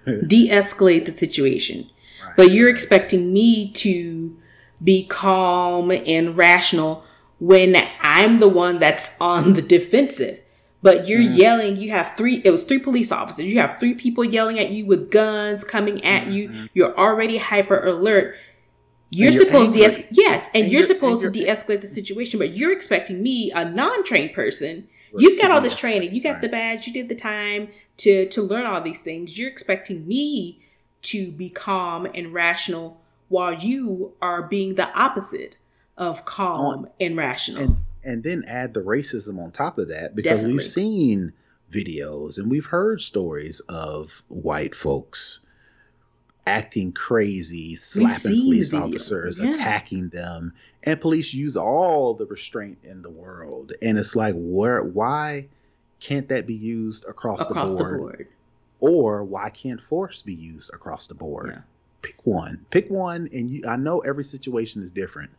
to 0.06 0.20
be. 0.20 0.26
De-escalate 0.26 1.04
the 1.04 1.12
situation. 1.12 1.90
Right. 2.24 2.36
But 2.36 2.50
you're 2.52 2.70
expecting 2.70 3.32
me 3.32 3.70
to 3.72 4.23
be 4.84 5.04
calm 5.04 5.90
and 5.90 6.36
rational 6.36 7.04
when 7.40 7.76
I'm 8.00 8.38
the 8.38 8.48
one 8.48 8.78
that's 8.78 9.16
on 9.20 9.54
the 9.54 9.62
defensive. 9.62 10.40
But 10.82 11.08
you're 11.08 11.20
mm. 11.20 11.36
yelling, 11.36 11.76
you 11.78 11.90
have 11.92 12.14
three, 12.14 12.42
it 12.44 12.50
was 12.50 12.64
three 12.64 12.78
police 12.78 13.10
officers. 13.10 13.46
You 13.46 13.58
have 13.60 13.80
three 13.80 13.94
people 13.94 14.22
yelling 14.22 14.58
at 14.58 14.70
you 14.70 14.84
with 14.84 15.10
guns 15.10 15.64
coming 15.64 16.04
at 16.04 16.24
mm-hmm. 16.24 16.32
you. 16.32 16.68
You're 16.74 16.96
already 16.96 17.38
hyper 17.38 17.82
alert. 17.82 18.36
You're, 19.08 19.30
you're 19.30 19.44
supposed 19.44 19.78
angry. 19.78 20.02
to, 20.02 20.08
yes, 20.10 20.48
and, 20.48 20.64
and 20.64 20.72
you're, 20.72 20.80
you're, 20.80 20.88
supposed 20.88 21.22
to 21.22 21.30
de-escalate 21.30 21.80
the 21.80 21.86
situation, 21.86 22.38
but 22.38 22.56
you're 22.56 22.72
expecting 22.72 23.22
me, 23.22 23.50
a 23.54 23.64
non-trained 23.64 24.32
person, 24.32 24.88
You've 25.16 25.40
got 25.40 25.50
all 25.50 25.60
this 25.60 25.76
training. 25.76 26.14
You 26.14 26.22
got 26.22 26.40
the 26.40 26.48
badge. 26.48 26.86
You 26.86 26.92
did 26.92 27.08
the 27.08 27.14
time 27.14 27.68
to 27.98 28.26
to 28.26 28.42
learn 28.42 28.66
all 28.66 28.80
these 28.80 29.02
things. 29.02 29.38
You're 29.38 29.50
expecting 29.50 30.06
me 30.06 30.60
to 31.02 31.30
be 31.32 31.50
calm 31.50 32.06
and 32.14 32.32
rational 32.32 33.00
while 33.28 33.54
you 33.54 34.12
are 34.20 34.42
being 34.42 34.74
the 34.74 34.92
opposite 34.98 35.56
of 35.96 36.24
calm 36.24 36.88
and 37.00 37.16
rational. 37.16 37.62
And, 37.62 37.76
and, 38.02 38.22
then 38.22 38.44
add 38.46 38.74
the 38.74 38.80
racism 38.80 39.42
on 39.42 39.50
top 39.50 39.78
of 39.78 39.88
that 39.88 40.14
because 40.14 40.40
Definitely. 40.40 40.56
we've 40.58 40.66
seen 40.66 41.32
videos 41.70 42.38
and 42.38 42.50
we've 42.50 42.66
heard 42.66 43.00
stories 43.00 43.60
of 43.68 44.22
white 44.28 44.74
folks 44.74 45.40
acting 46.46 46.92
crazy, 46.92 47.74
slapping 47.74 48.42
police 48.42 48.74
officers, 48.74 49.40
yeah. 49.40 49.50
attacking 49.50 50.10
them, 50.10 50.52
and 50.82 51.00
police 51.00 51.32
use 51.32 51.56
all 51.56 52.14
the 52.14 52.26
restraint 52.26 52.78
in 52.84 53.02
the 53.02 53.10
world. 53.10 53.72
And 53.80 53.98
it's 53.98 54.14
like, 54.14 54.34
where, 54.36 54.82
why 54.82 55.48
can't 56.00 56.28
that 56.28 56.46
be 56.46 56.54
used 56.54 57.06
across, 57.08 57.48
across 57.48 57.76
the, 57.76 57.84
board? 57.84 57.94
the 57.94 57.98
board? 57.98 58.28
Or 58.80 59.24
why 59.24 59.48
can't 59.50 59.80
force 59.80 60.20
be 60.20 60.34
used 60.34 60.72
across 60.74 61.06
the 61.06 61.14
board? 61.14 61.52
Yeah. 61.54 61.62
Pick 62.04 62.24
one. 62.24 62.64
Pick 62.70 62.90
one, 62.90 63.28
and 63.32 63.50
you, 63.50 63.64
I 63.66 63.76
know 63.76 64.00
every 64.00 64.24
situation 64.24 64.82
is 64.82 64.90
different, 64.90 65.30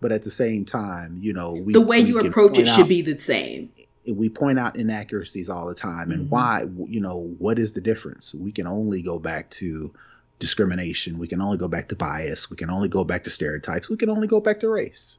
but 0.00 0.12
at 0.12 0.22
the 0.22 0.30
same 0.30 0.64
time, 0.64 1.18
you 1.22 1.32
know, 1.32 1.52
we, 1.52 1.72
the 1.72 1.80
way 1.80 2.02
we 2.02 2.10
you 2.10 2.20
approach 2.20 2.58
it 2.58 2.68
should 2.68 2.88
be 2.88 3.02
the 3.02 3.18
same 3.18 3.70
we 4.06 4.30
point 4.30 4.58
out 4.58 4.76
inaccuracies 4.76 5.50
all 5.50 5.68
the 5.68 5.74
time 5.74 6.10
and 6.10 6.22
mm-hmm. 6.22 6.30
why 6.30 6.64
you 6.88 7.00
know 7.00 7.34
what 7.38 7.58
is 7.58 7.74
the 7.74 7.82
difference 7.82 8.34
we 8.34 8.50
can 8.50 8.66
only 8.66 9.02
go 9.02 9.18
back 9.18 9.50
to 9.50 9.92
discrimination. 10.40 11.18
We 11.18 11.28
can 11.28 11.40
only 11.40 11.58
go 11.58 11.68
back 11.68 11.88
to 11.88 11.96
bias. 11.96 12.50
We 12.50 12.56
can 12.56 12.70
only 12.70 12.88
go 12.88 13.04
back 13.04 13.24
to 13.24 13.30
stereotypes. 13.30 13.88
We 13.88 13.96
can 13.96 14.10
only 14.10 14.26
go 14.26 14.40
back 14.40 14.60
to 14.60 14.68
race. 14.68 15.18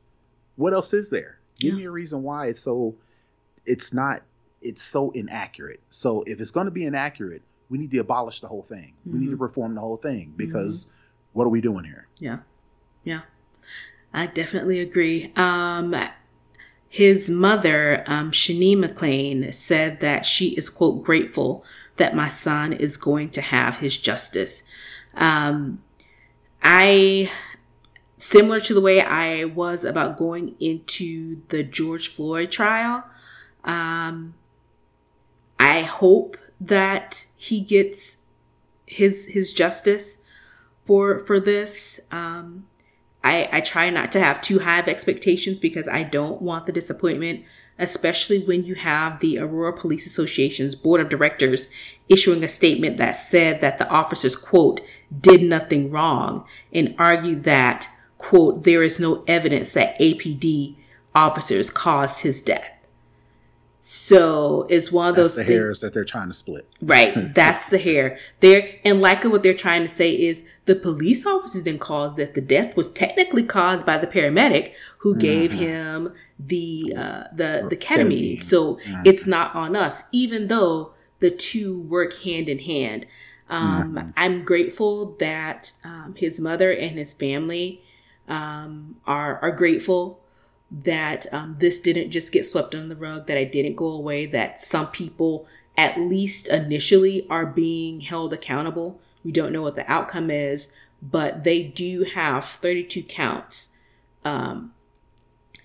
What 0.58 0.74
else 0.74 0.94
is 0.94 1.10
there? 1.10 1.38
Give 1.60 1.74
yeah. 1.74 1.80
me 1.80 1.86
a 1.86 1.92
reason 1.92 2.24
why 2.24 2.48
it's 2.48 2.62
so 2.62 2.96
it's 3.66 3.94
not 3.94 4.24
it's 4.62 4.84
so 4.84 5.12
inaccurate. 5.12 5.80
So 5.90 6.24
if 6.24 6.42
it's 6.42 6.52
going 6.52 6.66
to 6.66 6.72
be 6.72 6.84
inaccurate, 6.84 7.44
we 7.72 7.80
need 7.80 7.90
to 7.92 7.98
abolish 8.00 8.42
the 8.42 8.48
whole 8.48 8.62
thing. 8.62 8.94
Mm-hmm. 9.00 9.14
We 9.14 9.20
need 9.20 9.26
to 9.28 9.32
mm-hmm. 9.32 9.44
reform 9.44 9.74
the 9.74 9.82
whole 9.82 9.98
thing 9.98 10.34
because 10.36 10.86
mm-hmm. 10.86 10.96
what 11.34 11.46
are 11.46 11.50
we 11.50 11.62
doing 11.62 11.86
here? 11.86 12.08
Yeah. 12.20 12.40
Yeah. 13.04 13.22
I 14.14 14.28
definitely 14.28 14.80
agree. 14.80 15.32
Um 15.36 15.96
his 16.92 17.32
mother, 17.32 18.04
um, 18.06 18.34
Shani 18.34 18.76
McClain, 18.76 19.54
said 19.54 20.02
that 20.02 20.26
she 20.26 20.50
is, 20.58 20.70
quote, 20.70 21.06
grateful 21.06 21.64
that 21.96 22.14
my 22.14 22.28
son 22.28 22.74
is 22.74 22.98
going 22.98 23.30
to 23.30 23.40
have 23.40 23.78
his 23.78 23.96
justice. 23.96 24.64
Um, 25.16 25.82
I, 26.62 27.32
similar 28.18 28.60
to 28.60 28.74
the 28.74 28.82
way 28.82 29.00
I 29.00 29.46
was 29.46 29.86
about 29.86 30.18
going 30.18 30.56
into 30.60 31.44
the 31.48 31.64
George 31.64 32.10
Floyd 32.10 32.52
trial, 32.52 33.06
um, 33.64 34.34
I 35.58 35.84
hope 35.84 36.36
that 36.62 37.26
he 37.36 37.60
gets 37.60 38.20
his 38.86 39.26
his 39.28 39.52
justice 39.52 40.22
for 40.86 41.20
for 41.26 41.40
this. 41.40 42.00
Um, 42.12 42.68
I, 43.24 43.50
I 43.52 43.62
try 43.62 43.90
not 43.90 44.12
to 44.14 44.20
have 44.20 44.42
too 44.42 44.60
high 44.60 44.80
of 44.80 44.88
expectations 44.88 45.60
because 45.60 45.88
I 45.88 46.04
don't 46.04 46.42
want 46.42 46.66
the 46.66 46.72
disappointment, 46.72 47.46
especially 47.78 48.40
when 48.40 48.64
you 48.64 48.74
have 48.76 49.20
the 49.20 49.38
Aurora 49.38 49.74
Police 49.74 50.08
Association's 50.08 50.74
board 50.74 51.02
of 51.02 51.10
directors 51.10 51.68
issuing 52.10 52.44
a 52.44 52.50
statement 52.50 52.98
that 52.98 53.12
said 53.12 53.62
that 53.62 53.78
the 53.78 53.88
officers, 53.90 54.36
quote, 54.36 54.82
did 55.20 55.44
nothing 55.44 55.92
wrong 55.92 56.46
and 56.74 56.96
argued 56.98 57.44
that, 57.44 57.88
quote, 58.18 58.64
there 58.64 58.82
is 58.82 59.00
no 59.00 59.24
evidence 59.28 59.74
that 59.74 60.00
APD 60.00 60.78
officers 61.14 61.70
caused 61.70 62.22
his 62.22 62.42
death. 62.42 62.81
So 63.84 64.68
it's 64.70 64.92
one 64.92 65.10
of 65.10 65.16
That's 65.16 65.36
those 65.36 65.46
the 65.48 65.52
hairs 65.52 65.82
that 65.82 65.92
they're 65.92 66.06
trying 66.06 66.28
to 66.28 66.36
split. 66.36 66.68
Right. 66.84 67.34
That's 67.34 67.68
the 67.70 67.80
hair. 67.80 68.20
There 68.40 68.76
and 68.86 69.02
likely 69.02 69.32
what 69.32 69.42
they're 69.42 69.56
trying 69.56 69.82
to 69.82 69.90
say 69.90 70.14
is 70.14 70.44
the 70.66 70.76
police 70.76 71.26
officers 71.26 71.64
didn't 71.64 71.82
cause 71.82 72.16
that. 72.16 72.36
The 72.36 72.42
death 72.42 72.78
was 72.78 72.92
technically 72.92 73.42
caused 73.42 73.86
by 73.88 73.98
the 73.98 74.06
paramedic 74.06 74.74
who 75.00 75.16
gave 75.16 75.50
Mhm. 75.52 75.56
him 75.56 76.14
the 76.40 76.94
uh, 76.96 77.24
the 77.36 77.66
the 77.72 77.76
Ketamine. 77.76 78.38
ketamine. 78.38 78.44
So 78.44 78.76
Mhm. 78.88 79.02
it's 79.04 79.26
not 79.26 79.56
on 79.56 79.76
us, 79.76 80.04
even 80.12 80.48
though 80.48 80.94
the 81.20 81.32
two 81.32 81.82
work 81.82 82.14
hand 82.22 82.50
in 82.50 82.60
hand. 82.60 83.08
Um, 83.50 83.96
Mhm. 83.96 84.14
I'm 84.16 84.44
grateful 84.46 85.16
that 85.20 85.72
um, 85.84 86.14
his 86.16 86.40
mother 86.40 86.72
and 86.72 87.00
his 87.00 87.16
family 87.16 87.82
um, 88.30 88.96
are 89.08 89.40
are 89.42 89.52
grateful 89.52 90.21
that 90.72 91.26
um, 91.34 91.58
this 91.60 91.80
didn't 91.80 92.12
just 92.12 92.32
get 92.32 92.46
swept 92.46 92.74
under 92.74 92.88
the 92.88 93.00
rug, 93.00 93.28
that 93.28 93.38
I 93.38 93.44
didn't 93.44 93.76
go 93.76 93.88
away, 93.88 94.26
that 94.28 94.60
some 94.60 94.88
people, 94.88 95.46
at 95.78 96.00
least 96.00 96.48
initially, 96.48 97.28
are 97.30 97.46
being 97.46 98.00
held 98.00 98.32
accountable. 98.32 99.00
We 99.24 99.32
don't 99.34 99.52
know 99.52 99.62
what 99.62 99.76
the 99.76 99.90
outcome 99.92 100.32
is, 100.32 100.72
but 101.02 101.44
they 101.44 101.62
do 101.62 102.04
have 102.04 102.46
32 102.46 103.04
counts 103.04 103.78
um, 104.24 104.74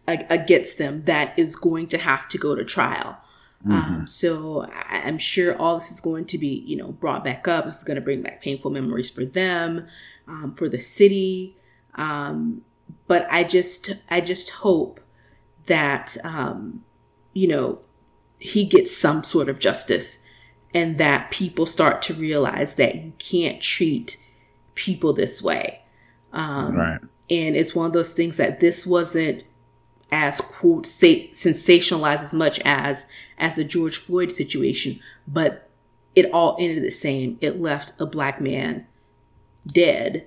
against 0.09 0.79
them 0.79 1.05
that 1.05 1.39
is 1.39 1.55
going 1.57 1.87
to 1.89 1.99
have 1.99 2.29
to 2.29 2.39
go 2.39 2.55
to 2.55 2.65
trial. 2.65 3.19
Mhm. 3.67 3.73
Um, 3.73 4.07
so 4.07 4.69
I'm 4.89 5.19
sure 5.19 5.57
all 5.57 5.79
this 5.79 5.91
is 5.91 6.01
going 6.01 6.27
to 6.27 6.39
be, 6.39 6.63
you 6.67 6.77
know, 6.77 6.93
brought 6.93 7.25
back 7.25 7.49
up. 7.49 7.65
This 7.65 7.79
is 7.79 7.85
going 7.85 7.97
to 7.97 8.01
bring 8.01 8.23
back 8.23 8.43
painful 8.43 8.71
memories 8.71 9.11
for 9.11 9.25
them, 9.25 9.87
um, 10.29 10.55
for 10.55 10.69
the 10.69 10.81
city. 10.81 11.57
Um, 11.95 12.63
but 13.07 13.27
I 13.31 13.45
just, 13.45 13.95
I 14.11 14.21
just 14.21 14.51
hope 14.51 15.01
that, 15.67 16.17
um, 16.25 16.85
you 17.33 17.49
know, 17.49 17.81
he 18.39 18.65
gets 18.65 18.97
some 18.97 19.25
sort 19.25 19.49
of 19.49 19.59
justice 19.59 20.19
and 20.75 20.99
that 20.99 21.31
people 21.31 21.67
start 21.67 22.03
to 22.03 22.15
realize 22.15 22.75
that 22.75 22.97
you 22.97 23.13
can't 23.19 23.63
treat 23.63 24.23
people 24.75 25.13
this 25.13 25.43
way. 25.43 25.81
Um, 26.33 26.77
right. 26.77 27.01
and 27.31 27.57
it's 27.57 27.75
one 27.75 27.87
of 27.87 27.93
those 27.95 28.13
things 28.13 28.37
that 28.37 28.61
this 28.61 28.87
wasn't 28.87 29.45
as 30.13 30.41
quote 30.41 30.87
say, 30.87 31.29
sensationalized 31.29 32.21
as 32.21 32.35
much 32.35 32.61
as 32.65 33.07
as 33.39 33.57
the 33.57 33.65
George 33.65 33.97
Floyd 33.97 34.31
situation, 34.31 35.01
but 35.27 35.69
it 36.15 36.31
all 36.33 36.57
ended 36.59 36.83
the 36.83 36.91
same. 36.91 37.39
It 37.41 37.61
left 37.61 37.93
a 38.01 38.07
black 38.07 38.41
man 38.41 38.87
dead 39.67 40.27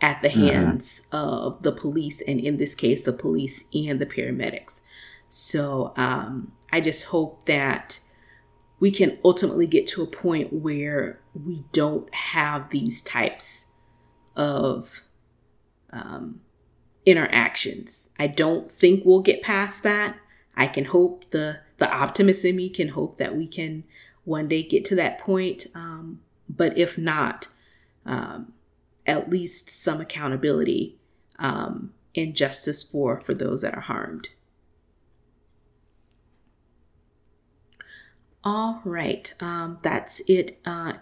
at 0.00 0.22
the 0.22 0.28
Mhm. 0.28 0.48
hands 0.48 1.08
of 1.10 1.62
the 1.62 1.72
police, 1.72 2.22
and 2.22 2.38
in 2.40 2.56
this 2.56 2.74
case, 2.74 3.04
the 3.04 3.12
police 3.12 3.68
and 3.74 4.00
the 4.00 4.06
paramedics. 4.06 4.80
So 5.28 5.92
um, 5.96 6.52
I 6.72 6.80
just 6.80 7.04
hope 7.04 7.44
that 7.46 8.00
we 8.80 8.90
can 8.90 9.18
ultimately 9.24 9.66
get 9.66 9.86
to 9.88 10.02
a 10.02 10.06
point 10.06 10.52
where 10.52 11.20
we 11.34 11.64
don't 11.72 12.12
have 12.14 12.70
these 12.70 13.02
types 13.02 13.72
of 14.36 15.02
um, 15.90 16.40
interactions. 17.04 18.10
I 18.18 18.28
don't 18.28 18.70
think 18.70 19.04
we'll 19.04 19.20
get 19.20 19.42
past 19.42 19.82
that. 19.82 20.16
I 20.56 20.66
can 20.66 20.86
hope 20.86 21.30
the 21.30 21.60
the 21.78 21.90
optimist 21.90 22.44
in 22.44 22.56
me 22.56 22.68
can 22.68 22.88
hope 22.88 23.18
that 23.18 23.36
we 23.36 23.46
can 23.46 23.84
one 24.24 24.48
day 24.48 24.62
get 24.62 24.84
to 24.86 24.94
that 24.96 25.18
point. 25.18 25.66
Um, 25.74 26.20
but 26.48 26.76
if 26.76 26.98
not, 26.98 27.48
um, 28.04 28.52
at 29.08 29.30
least 29.30 29.70
some 29.70 30.00
accountability 30.00 30.96
um, 31.38 31.92
and 32.14 32.36
justice 32.36 32.84
for 32.84 33.20
for 33.20 33.34
those 33.34 33.62
that 33.62 33.74
are 33.74 33.80
harmed. 33.80 34.28
All 38.44 38.80
right, 38.84 39.32
um, 39.40 39.78
that's 39.82 40.20
it. 40.28 40.60
Uh, 40.64 40.94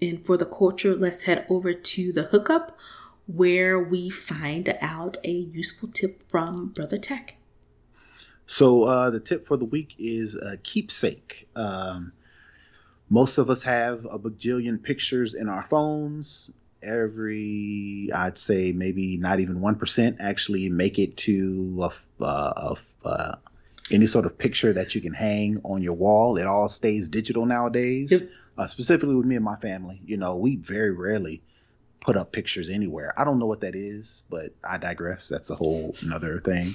and 0.00 0.24
for 0.24 0.36
the 0.36 0.46
culture, 0.46 0.94
let's 0.94 1.22
head 1.24 1.44
over 1.48 1.74
to 1.74 2.12
the 2.12 2.24
hookup 2.24 2.78
where 3.26 3.78
we 3.78 4.10
find 4.10 4.76
out 4.80 5.16
a 5.24 5.32
useful 5.32 5.88
tip 5.88 6.22
from 6.28 6.68
Brother 6.68 6.98
Tech. 6.98 7.36
So 8.46 8.84
uh, 8.84 9.10
the 9.10 9.20
tip 9.20 9.46
for 9.46 9.56
the 9.56 9.64
week 9.64 9.94
is 9.98 10.36
uh, 10.36 10.56
keepsake. 10.62 11.48
Um, 11.56 12.12
most 13.08 13.38
of 13.38 13.48
us 13.48 13.62
have 13.62 14.04
a 14.04 14.18
bajillion 14.18 14.82
pictures 14.82 15.34
in 15.34 15.48
our 15.48 15.62
phones. 15.62 16.50
Every, 16.84 18.10
I'd 18.14 18.38
say, 18.38 18.72
maybe 18.72 19.16
not 19.16 19.40
even 19.40 19.60
one 19.60 19.76
percent 19.76 20.18
actually 20.20 20.68
make 20.68 20.98
it 20.98 21.16
to 21.18 21.90
a, 22.20 22.24
a 22.24 22.76
uh, 23.04 23.34
any 23.90 24.06
sort 24.06 24.26
of 24.26 24.38
picture 24.38 24.72
that 24.72 24.94
you 24.94 25.00
can 25.00 25.14
hang 25.14 25.60
on 25.64 25.82
your 25.82 25.94
wall. 25.94 26.36
It 26.36 26.46
all 26.46 26.68
stays 26.68 27.08
digital 27.08 27.46
nowadays. 27.46 28.12
Yep. 28.12 28.30
Uh, 28.56 28.66
specifically 28.68 29.16
with 29.16 29.26
me 29.26 29.34
and 29.34 29.44
my 29.44 29.56
family, 29.56 30.00
you 30.04 30.16
know, 30.16 30.36
we 30.36 30.56
very 30.56 30.92
rarely 30.92 31.42
put 32.00 32.16
up 32.16 32.30
pictures 32.32 32.70
anywhere. 32.70 33.12
I 33.18 33.24
don't 33.24 33.38
know 33.38 33.46
what 33.46 33.62
that 33.62 33.74
is, 33.74 34.24
but 34.30 34.52
I 34.62 34.78
digress. 34.78 35.28
That's 35.28 35.50
a 35.50 35.54
whole 35.54 35.94
another 36.02 36.38
thing. 36.38 36.72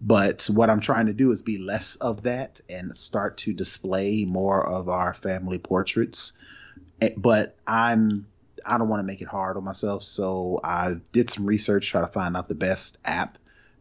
But 0.00 0.48
what 0.52 0.68
I'm 0.68 0.80
trying 0.80 1.06
to 1.06 1.14
do 1.14 1.30
is 1.30 1.40
be 1.40 1.58
less 1.58 1.96
of 1.96 2.24
that 2.24 2.60
and 2.68 2.94
start 2.96 3.38
to 3.38 3.52
display 3.54 4.24
more 4.24 4.66
of 4.66 4.88
our 4.88 5.14
family 5.14 5.58
portraits. 5.58 6.32
Eh, 7.00 7.10
But 7.16 7.56
I'm 7.66 8.26
I 8.66 8.78
don't 8.78 8.88
want 8.88 9.00
to 9.00 9.06
make 9.06 9.20
it 9.20 9.28
hard 9.28 9.56
on 9.56 9.64
myself, 9.64 10.04
so 10.04 10.60
I 10.62 10.96
did 11.12 11.30
some 11.30 11.46
research 11.46 11.88
try 11.88 12.00
to 12.00 12.06
find 12.06 12.36
out 12.36 12.48
the 12.48 12.54
best 12.54 12.98
app 13.04 13.38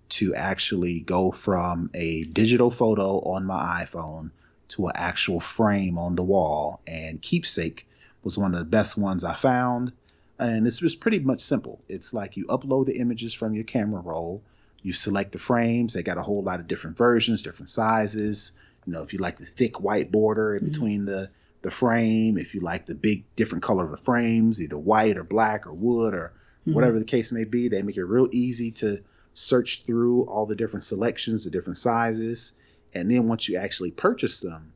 to 0.10 0.36
actually 0.36 1.00
go 1.00 1.32
from 1.32 1.90
a 1.94 2.24
digital 2.24 2.70
photo 2.70 3.20
on 3.20 3.46
my 3.46 3.86
iPhone 3.86 4.32
to 4.70 4.88
an 4.88 4.94
actual 4.96 5.40
frame 5.40 5.98
on 5.98 6.16
the 6.16 6.24
wall. 6.24 6.82
And 6.86 7.22
Keepsake 7.22 7.88
was 8.24 8.38
one 8.38 8.54
of 8.54 8.60
the 8.60 8.66
best 8.66 8.98
ones 8.98 9.24
I 9.24 9.36
found. 9.36 9.92
And 10.40 10.68
it's 10.68 10.80
just 10.80 11.00
pretty 11.00 11.20
much 11.20 11.42
simple. 11.42 11.80
It's 11.88 12.14
like 12.14 12.38
you 12.38 12.46
upload 12.46 12.88
the 12.88 12.98
images 12.98 13.34
from 13.34 13.54
your 13.54 13.64
camera 13.64 14.02
roll, 14.02 14.42
you 14.82 14.94
select 14.94 15.32
the 15.32 15.40
frames. 15.40 15.94
They 15.94 16.04
got 16.04 16.18
a 16.18 16.24
whole 16.24 16.44
lot 16.44 16.60
of 16.60 16.68
different 16.68 16.98
versions, 16.98 17.44
different 17.44 17.70
sizes. 17.70 18.60
You 18.86 18.94
know, 18.94 19.04
if 19.04 19.14
you 19.14 19.20
like 19.20 19.38
the 19.38 19.46
thick 19.46 19.80
white 19.80 20.12
border 20.12 20.56
in 20.56 20.64
Mhm. 20.64 20.72
between 20.72 21.06
the 21.06 21.30
the 21.64 21.72
frame, 21.72 22.38
if 22.38 22.54
you 22.54 22.62
like 22.62 22.86
the 22.86 22.94
big 22.96 23.24
different 23.36 23.64
color 23.64 23.84
of 23.86 23.92
the 23.92 23.98
frames, 24.06 24.62
either 24.62 24.78
white 24.78 25.18
or 25.18 25.24
black 25.24 25.66
or 25.66 25.74
wood 25.74 26.14
or 26.14 26.34
Mhm. 26.68 26.74
whatever 26.74 27.00
the 27.00 27.06
case 27.06 27.32
may 27.32 27.44
be, 27.46 27.68
they 27.70 27.82
make 27.82 27.98
it 27.98 28.04
real 28.04 28.30
easy 28.32 28.72
to 28.72 29.00
search 29.34 29.84
through 29.86 30.24
all 30.24 30.46
the 30.46 30.56
different 30.56 30.84
selections, 30.84 31.44
the 31.46 31.50
different 31.50 31.78
sizes, 31.80 32.54
and 32.94 33.10
then 33.10 33.28
once 33.28 33.50
you 33.50 33.58
actually 33.58 33.92
purchase 33.92 34.40
them, 34.42 34.74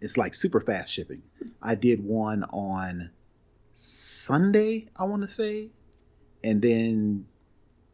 it's 0.00 0.16
like 0.18 0.34
super 0.34 0.60
fast 0.60 0.92
shipping. 0.92 1.22
I 1.62 1.74
did 1.76 2.04
one 2.04 2.42
on 2.44 3.10
Sunday, 3.72 4.88
I 4.96 5.04
want 5.04 5.22
to 5.22 5.28
say, 5.28 5.70
and 6.42 6.60
then 6.60 7.26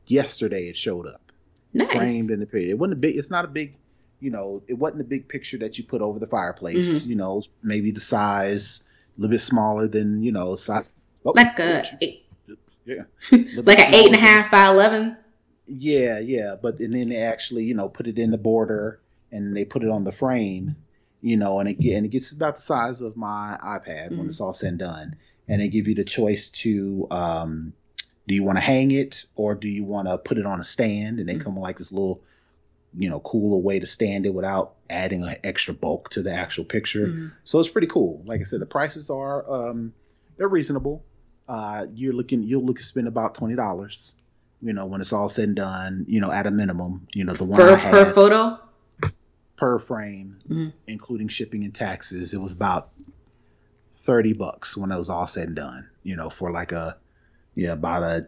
yesterday 0.06 0.68
it 0.68 0.76
showed 0.76 1.06
up 1.06 1.32
Nice. 1.72 1.90
framed 1.92 2.30
in 2.30 2.40
the 2.40 2.46
period. 2.46 2.70
It 2.70 2.78
wasn't 2.78 2.98
a 2.98 3.00
big. 3.00 3.16
It's 3.16 3.30
not 3.30 3.44
a 3.44 3.48
big. 3.48 3.76
You 4.20 4.30
know, 4.30 4.62
it 4.68 4.74
wasn't 4.74 4.98
the 4.98 5.04
big 5.04 5.28
picture 5.28 5.58
that 5.58 5.78
you 5.78 5.84
put 5.84 6.02
over 6.02 6.18
the 6.18 6.26
fireplace. 6.26 7.00
Mm-hmm. 7.02 7.10
You 7.10 7.16
know, 7.16 7.42
maybe 7.62 7.90
the 7.90 8.00
size 8.00 8.88
a 9.16 9.20
little 9.20 9.32
bit 9.32 9.40
smaller 9.40 9.88
than 9.88 10.22
you 10.22 10.32
know 10.32 10.54
size. 10.56 10.92
Oh, 11.24 11.32
like 11.34 11.58
a 11.58 11.82
eight, 12.00 12.26
yeah, 12.84 13.02
like 13.32 13.78
an 13.78 13.94
eight 13.94 14.06
and 14.06 14.14
a 14.14 14.18
half 14.18 14.50
by 14.50 14.68
eleven. 14.68 15.16
yeah, 15.66 16.18
yeah. 16.18 16.56
But 16.60 16.80
and 16.80 16.92
then 16.92 17.06
they 17.06 17.16
actually 17.18 17.64
you 17.64 17.74
know 17.74 17.88
put 17.88 18.06
it 18.06 18.18
in 18.18 18.30
the 18.30 18.38
border 18.38 19.00
and 19.32 19.56
they 19.56 19.64
put 19.64 19.82
it 19.82 19.90
on 19.90 20.04
the 20.04 20.12
frame. 20.12 20.76
You 21.22 21.36
know, 21.36 21.60
and 21.60 21.68
it 21.68 21.78
and 21.78 22.06
it 22.06 22.10
gets 22.10 22.30
about 22.32 22.56
the 22.56 22.62
size 22.62 23.02
of 23.02 23.16
my 23.16 23.58
iPad 23.62 24.10
when 24.10 24.20
Mhm. 24.20 24.28
it's 24.28 24.40
all 24.40 24.54
said 24.54 24.70
and 24.70 24.78
done. 24.78 25.16
And 25.48 25.60
they 25.60 25.68
give 25.68 25.86
you 25.88 25.94
the 25.94 26.04
choice 26.04 26.48
to 26.62 27.06
um, 27.10 27.72
do 28.26 28.34
you 28.34 28.42
want 28.44 28.56
to 28.56 28.62
hang 28.62 28.90
it 28.92 29.24
or 29.34 29.54
do 29.54 29.68
you 29.68 29.84
want 29.84 30.08
to 30.08 30.16
put 30.16 30.38
it 30.38 30.46
on 30.46 30.60
a 30.60 30.64
stand 30.64 31.18
and 31.18 31.28
they 31.28 31.34
Mhm. 31.34 31.40
come 31.42 31.56
with 31.56 31.62
like 31.62 31.76
this 31.78 31.92
little 31.92 32.22
you 32.96 33.08
know 33.08 33.20
cooler 33.20 33.56
way 33.58 33.78
to 33.78 33.86
stand 33.86 34.26
it 34.26 34.34
without 34.34 34.74
adding 34.88 35.22
an 35.22 35.36
extra 35.44 35.72
bulk 35.72 36.10
to 36.10 36.22
the 36.22 36.32
actual 36.32 36.64
picture 36.64 37.06
Mhm. 37.06 37.32
so 37.44 37.60
it's 37.60 37.68
pretty 37.68 37.86
cool 37.86 38.22
like 38.26 38.40
i 38.40 38.44
said 38.44 38.60
the 38.60 38.66
prices 38.66 39.10
are 39.10 39.48
um 39.50 39.92
they're 40.36 40.48
reasonable 40.48 41.04
uh 41.48 41.86
you're 41.94 42.12
looking 42.12 42.42
you'll 42.42 42.64
look 42.64 42.78
to 42.78 42.82
spend 42.82 43.06
about 43.06 43.34
$20 43.34 44.14
you 44.62 44.72
know 44.72 44.86
when 44.86 45.00
it's 45.00 45.12
all 45.12 45.28
said 45.28 45.44
and 45.48 45.56
done 45.56 46.04
you 46.08 46.20
know 46.20 46.30
at 46.32 46.46
a 46.46 46.50
minimum 46.50 47.06
you 47.14 47.24
know 47.24 47.32
the 47.32 47.44
one 47.44 47.60
Per 47.60 47.72
I 47.72 47.76
had, 47.76 47.90
per 47.92 48.12
photo. 48.12 48.58
per 49.56 49.78
frame 49.78 50.40
Mhm. 50.48 50.72
including 50.88 51.28
shipping 51.28 51.62
and 51.64 51.74
taxes 51.74 52.34
it 52.34 52.38
was 52.40 52.52
about 52.52 52.90
30 54.04 54.32
bucks 54.32 54.76
when 54.76 54.90
it 54.90 54.98
was 54.98 55.10
all 55.10 55.26
said 55.26 55.48
and 55.48 55.56
done 55.56 55.88
you 56.02 56.16
know 56.16 56.30
for 56.30 56.50
like 56.50 56.72
a 56.72 56.96
yeah 57.54 57.72
about 57.72 58.02
a 58.02 58.26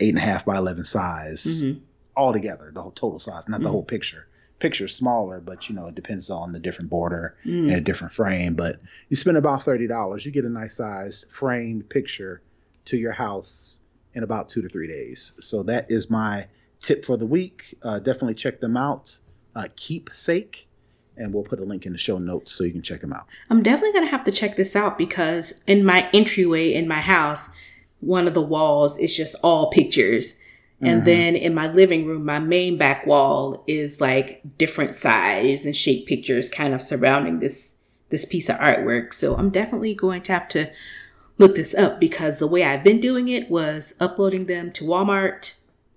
eight 0.00 0.10
and 0.10 0.18
a 0.18 0.20
half 0.20 0.44
by 0.44 0.56
11 0.56 0.84
size 0.84 1.44
Mm-hmm. 1.44 1.83
All 2.16 2.32
together, 2.32 2.70
the 2.74 2.82
whole 2.82 2.90
total 2.92 3.18
size, 3.18 3.48
not 3.48 3.60
the 3.60 3.68
Mhm. 3.68 3.72
whole 3.72 3.82
picture. 3.84 4.26
Picture's 4.60 4.94
smaller, 4.94 5.40
but 5.40 5.68
you 5.68 5.74
know, 5.74 5.88
it 5.88 5.94
depends 5.94 6.30
on 6.30 6.52
the 6.52 6.60
different 6.60 6.88
border 6.90 7.34
Mm. 7.44 7.64
and 7.68 7.72
a 7.72 7.80
different 7.80 8.12
frame. 8.14 8.54
But 8.54 8.80
you 9.08 9.16
spend 9.16 9.36
about 9.36 9.62
$30, 9.64 10.24
you 10.24 10.30
get 10.30 10.44
a 10.44 10.48
nice 10.48 10.74
size 10.76 11.26
framed 11.30 11.88
picture 11.88 12.40
to 12.86 12.96
your 12.96 13.12
house 13.12 13.80
in 14.14 14.22
about 14.22 14.48
two 14.48 14.62
to 14.62 14.68
three 14.68 14.86
days. 14.86 15.32
So 15.40 15.62
that 15.64 15.90
is 15.90 16.08
my 16.08 16.46
tip 16.80 17.04
for 17.04 17.16
the 17.16 17.26
week. 17.26 17.76
Uh, 17.82 17.98
definitely 17.98 18.34
check 18.34 18.60
them 18.60 18.76
out. 18.76 19.18
Uh, 19.56 19.68
Keepsake, 19.76 20.66
and 21.16 21.32
we'll 21.34 21.42
put 21.44 21.58
a 21.60 21.64
link 21.64 21.84
in 21.86 21.92
the 21.92 21.98
show 21.98 22.18
notes 22.18 22.52
so 22.52 22.64
you 22.64 22.72
can 22.72 22.82
check 22.82 23.00
them 23.00 23.12
out. 23.12 23.26
I'm 23.50 23.62
definitely 23.62 23.92
gonna 23.92 24.10
have 24.10 24.24
to 24.24 24.32
check 24.32 24.56
this 24.56 24.74
out 24.76 24.98
because 24.98 25.62
in 25.66 25.84
my 25.84 26.08
entryway 26.12 26.72
in 26.72 26.86
my 26.88 27.00
house, 27.00 27.50
one 28.00 28.26
of 28.26 28.34
the 28.34 28.42
walls 28.42 28.98
is 28.98 29.16
just 29.16 29.34
all 29.42 29.70
pictures. 29.70 30.38
And 30.84 31.02
Mhm. 31.02 31.04
then 31.04 31.36
in 31.36 31.54
my 31.54 31.70
living 31.70 32.06
room, 32.06 32.24
my 32.24 32.38
main 32.38 32.76
back 32.76 33.06
wall 33.06 33.62
is 33.66 34.00
like 34.00 34.40
different 34.58 34.94
size 34.94 35.64
and 35.64 35.74
shape 35.76 36.06
pictures 36.06 36.48
kind 36.48 36.74
of 36.74 36.82
surrounding 36.82 37.40
this 37.40 37.74
this 38.10 38.24
piece 38.24 38.48
of 38.48 38.56
artwork. 38.58 39.12
So 39.12 39.34
I'm 39.34 39.50
definitely 39.50 39.92
going 39.94 40.22
to 40.22 40.32
have 40.32 40.46
to 40.48 40.70
look 41.38 41.56
this 41.56 41.74
up 41.74 41.98
because 41.98 42.38
the 42.38 42.46
way 42.46 42.62
I've 42.62 42.84
been 42.84 43.00
doing 43.00 43.26
it 43.28 43.50
was 43.50 43.94
uploading 43.98 44.46
them 44.46 44.70
to 44.72 44.84
Walmart, 44.84 45.54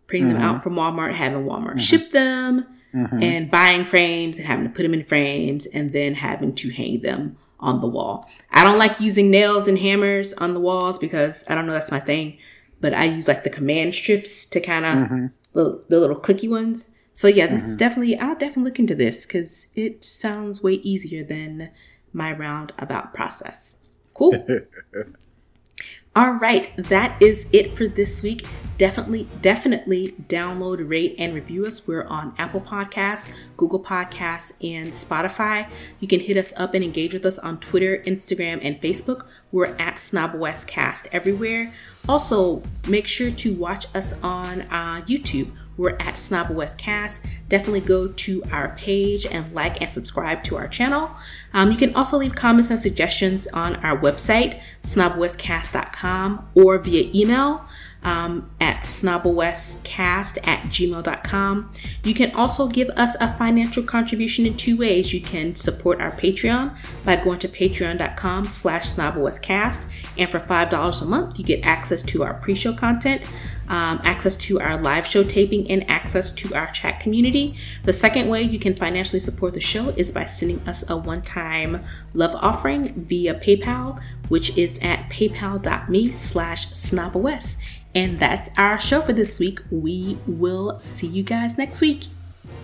printing 0.07 0.29
them 0.33 0.41
Mhm. 0.41 0.45
out 0.45 0.63
from 0.63 0.73
Walmart, 0.75 1.13
having 1.13 1.45
Walmart 1.45 1.75
Mhm. 1.75 1.79
ship 1.79 2.09
them, 2.11 2.65
Mhm. 2.95 3.21
and 3.23 3.51
buying 3.51 3.85
frames 3.85 4.37
and 4.39 4.47
having 4.47 4.63
to 4.63 4.71
put 4.71 4.81
them 4.83 4.95
in 4.95 5.03
frames 5.03 5.67
and 5.67 5.91
then 5.93 6.15
having 6.15 6.55
to 6.55 6.69
hang 6.69 7.01
them 7.01 7.35
on 7.59 7.81
the 7.81 7.87
wall. 7.87 8.27
I 8.51 8.63
don't 8.63 8.79
like 8.79 8.99
using 8.99 9.29
nails 9.29 9.67
and 9.67 9.77
hammers 9.77 10.33
on 10.33 10.53
the 10.55 10.59
walls 10.59 10.97
because 10.97 11.43
I 11.47 11.53
don't 11.55 11.67
know 11.67 11.73
that's 11.73 11.91
my 11.91 11.99
thing, 11.99 12.37
but 12.81 12.93
I 12.93 13.05
use 13.05 13.27
like 13.27 13.43
the 13.43 13.49
command 13.49 13.95
strips 13.95 14.45
to 14.47 14.59
kind 14.59 14.85
of 14.85 15.09
Mhm. 15.09 15.31
the, 15.53 15.83
the 15.89 15.99
little 15.99 16.15
clicky 16.19 16.49
ones. 16.49 16.89
So 17.13 17.27
yeah, 17.27 17.47
this 17.47 17.67
is 17.67 17.75
definitely 17.75 18.17
I'll 18.17 18.35
definitely 18.35 18.63
look 18.65 18.79
into 18.79 18.93
this 18.95 19.25
because 19.25 19.67
it 19.75 20.03
sounds 20.03 20.61
way 20.61 20.73
easier 20.73 21.23
than 21.23 21.71
my 22.13 22.31
roundabout 22.31 23.13
process. 23.13 23.77
Cool. 24.13 24.45
All 26.15 26.31
right, 26.33 26.71
that 26.77 27.21
is 27.21 27.47
it 27.51 27.77
for 27.77 27.87
this 27.87 28.23
week. 28.23 28.45
Definitely, 28.77 29.27
definitely 29.41 30.11
download, 30.27 30.87
rate, 30.87 31.15
and 31.17 31.33
review 31.33 31.65
us. 31.65 31.87
We're 31.87 32.03
on 32.03 32.35
Apple 32.37 32.61
Podcasts, 32.61 33.31
Google 33.57 33.79
Podcasts, 33.79 34.51
and 34.61 34.91
Spotify. 34.91 35.67
You 35.99 36.07
can 36.07 36.19
hit 36.19 36.37
us 36.37 36.53
up 36.57 36.75
and 36.75 36.83
engage 36.83 37.11
with 37.11 37.25
us 37.25 37.39
on 37.39 37.59
Twitter, 37.59 37.97
Instagram, 38.05 38.59
and 38.61 38.79
Facebook. 38.79 39.25
We're 39.51 39.75
at 39.77 39.95
SnobOScast 39.95 41.07
everywhere. 41.11 41.73
Also, 42.07 42.61
make 42.87 43.07
sure 43.07 43.31
to 43.31 43.53
watch 43.55 43.87
us 43.95 44.13
on 44.21 44.61
uh, 44.61 45.01
YouTube. 45.07 45.51
We're 45.75 45.91
at 45.91 46.15
SnobOScast. 46.15 47.19
Definitely 47.49 47.81
go 47.81 48.07
to 48.07 48.43
our 48.51 48.75
page 48.75 49.25
and 49.25 49.53
like 49.53 49.81
and 49.81 49.91
subscribe 49.91 50.43
to 50.45 50.57
our 50.57 50.67
channel. 50.67 51.11
Um, 51.53 51.71
you 51.71 51.77
can 51.77 51.95
also 51.95 52.17
leave 52.17 52.35
comments 52.35 52.69
and 52.69 52.79
suggestions 52.79 53.47
on 53.47 53.75
our 53.77 53.97
website, 53.97 54.59
snoboscast.com, 54.83 56.49
or 56.55 56.77
via 56.79 57.09
email 57.13 57.65
um, 58.03 58.49
at 58.59 58.81
snoboscast 58.81 60.47
at 60.47 60.63
gmail.com. 60.63 61.73
You 62.03 62.13
can 62.13 62.31
also 62.35 62.67
give 62.67 62.89
us 62.89 63.15
a 63.19 63.35
financial 63.37 63.83
contribution 63.83 64.45
in 64.45 64.55
two 64.55 64.77
ways. 64.77 65.13
You 65.13 65.21
can 65.21 65.55
support 65.55 65.99
our 65.99 66.11
Patreon 66.11 66.77
by 67.03 67.15
going 67.17 67.39
to 67.39 67.47
patreon.com 67.47 68.45
slash 68.45 68.87
snoboscast. 68.89 69.91
And 70.17 70.29
for 70.29 70.39
$5 70.39 71.01
a 71.01 71.05
month, 71.05 71.39
you 71.39 71.45
get 71.45 71.65
access 71.65 72.01
to 72.03 72.23
our 72.23 72.35
pre-show 72.35 72.73
content, 72.73 73.27
um, 73.67 73.99
access 74.03 74.35
to 74.35 74.59
our 74.59 74.81
live 74.81 75.05
show 75.05 75.23
taping, 75.23 75.69
and 75.69 75.89
access 75.89 76.31
to 76.31 76.53
our 76.55 76.67
chat 76.71 76.99
community. 76.99 77.55
The 77.83 77.93
second 77.93 78.29
way 78.29 78.41
you 78.41 78.59
can 78.59 78.75
financially 78.75 79.19
support 79.19 79.53
the 79.53 79.59
show 79.59 79.89
is 79.89 80.11
by 80.11 80.25
sending 80.25 80.61
us 80.67 80.83
a 80.89 80.97
one-time 80.97 81.83
love 82.13 82.35
offering 82.35 83.05
via 83.05 83.35
PayPal, 83.35 84.01
which 84.29 84.57
is 84.57 84.79
at 84.81 85.09
paypal.me 85.09 86.11
slash 86.11 86.71
snobwest. 86.71 87.57
And 87.95 88.17
that's 88.17 88.49
our 88.57 88.79
show 88.79 89.01
for 89.01 89.13
this 89.13 89.39
week. 89.39 89.59
We 89.71 90.17
will 90.27 90.77
see 90.79 91.07
you 91.07 91.23
guys 91.23 91.57
next 91.57 91.81
week. 91.81 92.07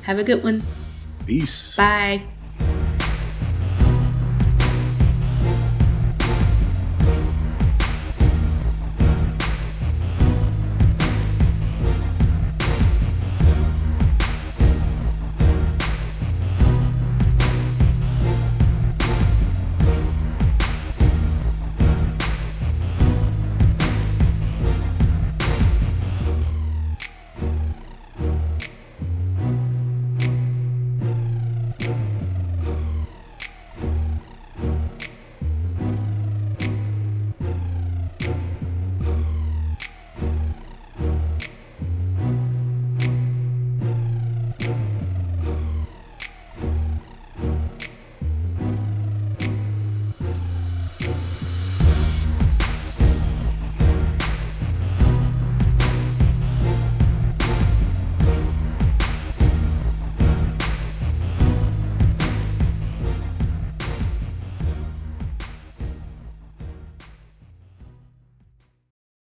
Have 0.03 0.19
a 0.19 0.23
good 0.23 0.43
one. 0.43 0.63
Peace. 1.25 1.75
Bye. 1.75 2.23